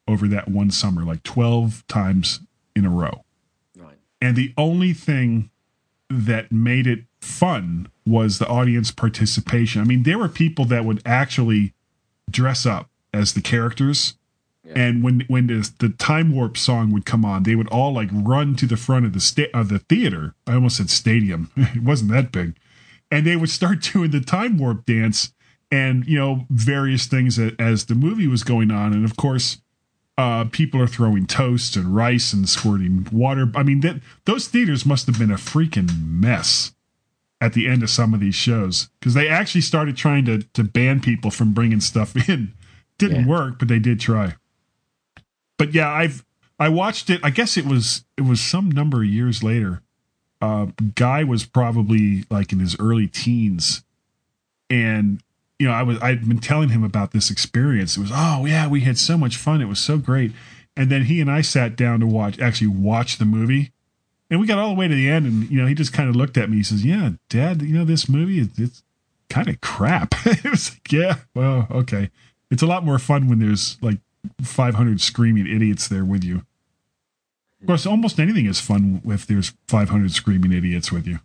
over 0.07 0.27
that 0.27 0.47
one 0.47 0.71
summer, 0.71 1.03
like 1.03 1.23
12 1.23 1.85
times 1.87 2.41
in 2.75 2.85
a 2.85 2.89
row. 2.89 3.23
right. 3.77 3.97
And 4.21 4.35
the 4.35 4.53
only 4.57 4.93
thing 4.93 5.51
that 6.09 6.51
made 6.51 6.87
it 6.87 7.05
fun 7.21 7.87
was 8.05 8.39
the 8.39 8.47
audience 8.47 8.91
participation. 8.91 9.81
I 9.81 9.83
mean, 9.83 10.03
there 10.03 10.17
were 10.17 10.29
people 10.29 10.65
that 10.65 10.85
would 10.85 11.01
actually 11.05 11.73
dress 12.29 12.65
up 12.65 12.89
as 13.13 13.33
the 13.33 13.41
characters. 13.41 14.15
And 14.75 15.03
when 15.03 15.21
when 15.27 15.47
the, 15.47 15.69
the 15.79 15.89
time 15.89 16.31
warp 16.33 16.57
song 16.57 16.91
would 16.91 17.05
come 17.05 17.25
on, 17.25 17.43
they 17.43 17.55
would 17.55 17.67
all 17.69 17.91
like 17.93 18.09
run 18.11 18.55
to 18.57 18.65
the 18.65 18.77
front 18.77 19.05
of 19.05 19.13
the 19.13 19.19
sta- 19.19 19.49
of 19.53 19.69
the 19.69 19.79
theater. 19.79 20.35
I 20.45 20.53
almost 20.55 20.77
said 20.77 20.89
stadium. 20.89 21.51
it 21.57 21.81
wasn't 21.83 22.11
that 22.11 22.31
big, 22.31 22.55
and 23.09 23.25
they 23.25 23.35
would 23.35 23.49
start 23.49 23.81
doing 23.93 24.11
the 24.11 24.21
time 24.21 24.57
warp 24.57 24.85
dance 24.85 25.33
and 25.71 26.05
you 26.05 26.17
know 26.17 26.45
various 26.49 27.05
things 27.07 27.39
as 27.39 27.85
the 27.85 27.95
movie 27.95 28.27
was 28.27 28.43
going 28.43 28.69
on. 28.71 28.93
And 28.93 29.05
of 29.05 29.15
course, 29.17 29.61
uh, 30.17 30.45
people 30.45 30.81
are 30.81 30.87
throwing 30.87 31.25
toast 31.25 31.75
and 31.75 31.95
rice 31.95 32.33
and 32.33 32.47
squirting 32.47 33.07
water. 33.11 33.51
I 33.55 33.63
mean, 33.63 33.79
that 33.81 34.01
those 34.25 34.47
theaters 34.47 34.85
must 34.85 35.07
have 35.07 35.17
been 35.17 35.31
a 35.31 35.35
freaking 35.35 35.89
mess 36.07 36.73
at 37.41 37.53
the 37.53 37.67
end 37.67 37.81
of 37.83 37.89
some 37.89 38.13
of 38.13 38.19
these 38.19 38.35
shows 38.35 38.89
because 38.99 39.13
they 39.13 39.27
actually 39.29 39.61
started 39.61 39.95
trying 39.97 40.25
to 40.25 40.39
to 40.53 40.63
ban 40.63 40.99
people 41.01 41.31
from 41.31 41.53
bringing 41.53 41.81
stuff 41.81 42.15
in. 42.29 42.53
Didn't 42.99 43.21
Yeah. 43.21 43.27
work, 43.27 43.59
but 43.59 43.69
they 43.69 43.79
did 43.79 43.99
try. 44.01 44.35
But 45.59 45.75
yeah, 45.75 45.91
I've 45.91 46.25
I 46.57 46.69
watched 46.69 47.11
it. 47.11 47.19
I 47.23 47.29
guess 47.29 47.57
it 47.57 47.65
was 47.65 48.05
it 48.17 48.21
was 48.21 48.41
some 48.41 48.71
number 48.71 49.01
of 49.01 49.05
years 49.05 49.43
later. 49.43 49.83
Uh, 50.41 50.67
guy 50.95 51.23
was 51.23 51.45
probably 51.45 52.23
like 52.31 52.51
in 52.53 52.59
his 52.59 52.79
early 52.79 53.07
teens, 53.07 53.83
and 54.69 55.21
you 55.59 55.67
know, 55.67 55.73
I 55.73 55.83
was 55.83 56.01
I'd 56.01 56.27
been 56.27 56.39
telling 56.39 56.69
him 56.69 56.83
about 56.83 57.11
this 57.11 57.29
experience. 57.29 57.97
It 57.97 58.01
was, 58.01 58.11
oh 58.13 58.45
yeah, 58.45 58.67
we 58.67 58.81
had 58.81 58.97
so 58.97 59.17
much 59.17 59.35
fun. 59.35 59.61
It 59.61 59.67
was 59.67 59.79
so 59.79 59.97
great. 59.97 60.31
And 60.77 60.89
then 60.89 61.03
he 61.03 61.19
and 61.19 61.29
I 61.29 61.41
sat 61.41 61.75
down 61.75 61.99
to 61.99 62.07
watch 62.07 62.39
actually 62.39 62.67
watch 62.67 63.17
the 63.17 63.25
movie. 63.25 63.73
And 64.31 64.39
we 64.39 64.47
got 64.47 64.59
all 64.59 64.69
the 64.69 64.75
way 64.75 64.87
to 64.87 64.95
the 64.95 65.09
end 65.09 65.25
and 65.25 65.49
you 65.49 65.59
know, 65.59 65.67
he 65.67 65.73
just 65.73 65.91
kind 65.91 66.07
of 66.07 66.15
looked 66.15 66.37
at 66.37 66.49
me. 66.49 66.57
He 66.57 66.63
says, 66.63 66.85
Yeah, 66.85 67.11
Dad, 67.29 67.61
you 67.61 67.77
know, 67.77 67.83
this 67.83 68.07
movie 68.07 68.39
it's, 68.39 68.57
it's 68.57 68.83
kind 69.29 69.49
of 69.49 69.59
crap. 69.59 70.15
it 70.25 70.49
was 70.49 70.71
like, 70.71 70.91
Yeah, 70.91 71.15
well, 71.35 71.67
okay. 71.69 72.11
It's 72.49 72.63
a 72.63 72.67
lot 72.67 72.85
more 72.85 72.97
fun 72.97 73.27
when 73.27 73.39
there's 73.39 73.77
like 73.81 73.97
five 74.41 74.75
hundred 74.75 75.01
screaming 75.01 75.47
idiots 75.47 75.87
there 75.87 76.05
with 76.05 76.23
you. 76.23 76.43
Of 77.61 77.67
course, 77.67 77.85
almost 77.85 78.19
anything 78.19 78.45
is 78.45 78.61
fun 78.61 79.01
if 79.05 79.27
there's 79.27 79.51
500 79.67 80.11
screaming 80.11 80.53
idiots 80.53 80.93
with 80.93 81.05
you. 81.05 81.19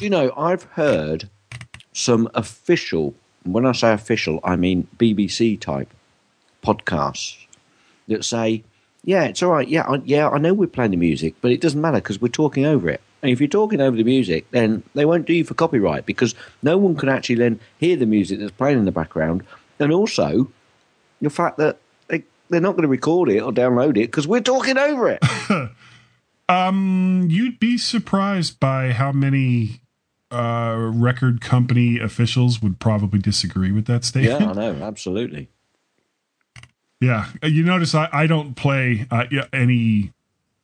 You 0.00 0.10
know, 0.10 0.32
I've 0.36 0.64
heard 0.64 1.30
some 1.92 2.28
official, 2.34 3.14
when 3.44 3.64
I 3.64 3.72
say 3.72 3.92
official, 3.92 4.40
I 4.42 4.56
mean 4.56 4.88
BBC 4.98 5.60
type 5.60 5.92
podcasts 6.62 7.36
that 8.08 8.24
say, 8.24 8.64
yeah, 9.04 9.24
it's 9.24 9.42
all 9.42 9.52
right. 9.52 9.68
Yeah, 9.68 9.82
I, 9.82 10.02
yeah, 10.04 10.28
I 10.28 10.38
know 10.38 10.54
we're 10.54 10.66
playing 10.66 10.90
the 10.90 10.96
music, 10.96 11.36
but 11.40 11.52
it 11.52 11.60
doesn't 11.60 11.80
matter 11.80 11.98
because 11.98 12.20
we're 12.20 12.28
talking 12.28 12.66
over 12.66 12.90
it. 12.90 13.00
And 13.26 13.32
if 13.32 13.40
you're 13.40 13.48
talking 13.48 13.80
over 13.80 13.96
the 13.96 14.04
music, 14.04 14.48
then 14.52 14.84
they 14.94 15.04
won't 15.04 15.26
do 15.26 15.34
you 15.34 15.42
for 15.42 15.54
copyright 15.54 16.06
because 16.06 16.36
no 16.62 16.78
one 16.78 16.94
can 16.94 17.08
actually 17.08 17.34
then 17.34 17.58
hear 17.76 17.96
the 17.96 18.06
music 18.06 18.38
that's 18.38 18.52
playing 18.52 18.78
in 18.78 18.84
the 18.84 18.92
background. 18.92 19.42
And 19.80 19.90
also, 19.90 20.48
the 21.20 21.28
fact 21.28 21.56
that 21.56 21.80
they, 22.06 22.22
they're 22.50 22.60
not 22.60 22.76
going 22.76 22.82
to 22.82 22.88
record 22.88 23.28
it 23.30 23.40
or 23.40 23.50
download 23.50 23.96
it 23.96 24.12
because 24.12 24.28
we're 24.28 24.40
talking 24.40 24.78
over 24.78 25.10
it. 25.10 25.24
Um, 26.48 27.26
you'd 27.28 27.58
be 27.58 27.76
surprised 27.76 28.60
by 28.60 28.92
how 28.92 29.10
many 29.10 29.80
uh, 30.30 30.76
record 30.94 31.40
company 31.40 31.98
officials 31.98 32.62
would 32.62 32.78
probably 32.78 33.18
disagree 33.18 33.72
with 33.72 33.86
that 33.86 34.04
statement. 34.04 34.42
yeah, 34.42 34.50
I 34.50 34.52
know, 34.52 34.74
absolutely. 34.74 35.48
Yeah, 37.00 37.30
you 37.42 37.64
notice 37.64 37.96
I, 37.96 38.08
I 38.12 38.28
don't 38.28 38.54
play 38.54 39.08
uh, 39.10 39.24
any 39.52 40.12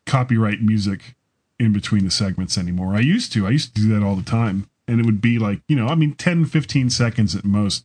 copyright 0.06 0.62
music 0.62 1.16
in 1.58 1.72
between 1.72 2.04
the 2.04 2.10
segments 2.10 2.56
anymore. 2.58 2.94
I 2.94 3.00
used 3.00 3.32
to. 3.34 3.46
I 3.46 3.50
used 3.50 3.74
to 3.74 3.80
do 3.82 3.88
that 3.94 4.04
all 4.04 4.16
the 4.16 4.22
time. 4.22 4.68
And 4.88 4.98
it 5.00 5.06
would 5.06 5.20
be 5.20 5.38
like, 5.38 5.60
you 5.68 5.76
know, 5.76 5.86
I 5.86 5.94
mean 5.94 6.14
10, 6.14 6.44
15 6.46 6.90
seconds 6.90 7.36
at 7.36 7.44
most. 7.44 7.84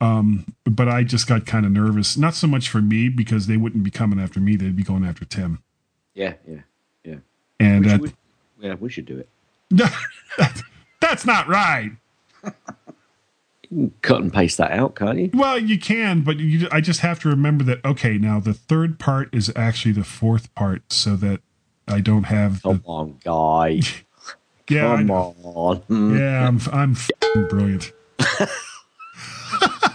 Um, 0.00 0.46
but 0.64 0.88
I 0.88 1.02
just 1.04 1.26
got 1.28 1.46
kind 1.46 1.64
of 1.66 1.72
nervous. 1.72 2.16
Not 2.16 2.34
so 2.34 2.46
much 2.46 2.68
for 2.68 2.80
me 2.82 3.08
because 3.08 3.46
they 3.46 3.56
wouldn't 3.56 3.84
be 3.84 3.90
coming 3.90 4.18
after 4.18 4.40
me. 4.40 4.56
They'd 4.56 4.76
be 4.76 4.82
going 4.82 5.04
after 5.04 5.24
Tim. 5.24 5.62
Yeah, 6.14 6.34
yeah, 6.48 6.60
yeah. 7.04 7.16
And 7.60 7.84
we 7.84 7.90
uh, 7.90 7.92
should, 7.94 8.00
we- 8.02 8.12
yeah, 8.60 8.74
we 8.74 8.88
should 8.90 9.06
do 9.06 9.18
it. 9.18 9.28
that's 11.00 11.26
not 11.26 11.48
right. 11.48 11.92
Cut 14.02 14.20
and 14.20 14.32
paste 14.32 14.58
that 14.58 14.70
out, 14.70 14.94
can't 14.94 15.18
you? 15.18 15.30
Well, 15.34 15.58
you 15.58 15.78
can, 15.78 16.20
but 16.20 16.38
you, 16.38 16.68
I 16.70 16.80
just 16.80 17.00
have 17.00 17.18
to 17.20 17.28
remember 17.28 17.64
that. 17.64 17.84
Okay, 17.84 18.18
now 18.18 18.38
the 18.38 18.54
third 18.54 18.98
part 18.98 19.34
is 19.34 19.52
actually 19.56 19.92
the 19.92 20.04
fourth 20.04 20.54
part, 20.54 20.92
so 20.92 21.16
that 21.16 21.40
I 21.88 22.00
don't 22.00 22.24
have. 22.24 22.62
Come 22.62 22.82
the, 22.84 22.88
on, 22.88 23.18
guy. 23.24 23.80
yeah, 24.68 24.96
Come 24.96 25.10
on. 25.10 25.82
yeah, 26.16 26.46
I'm 26.46 26.60
I'm 26.72 26.96
brilliant. 27.48 27.92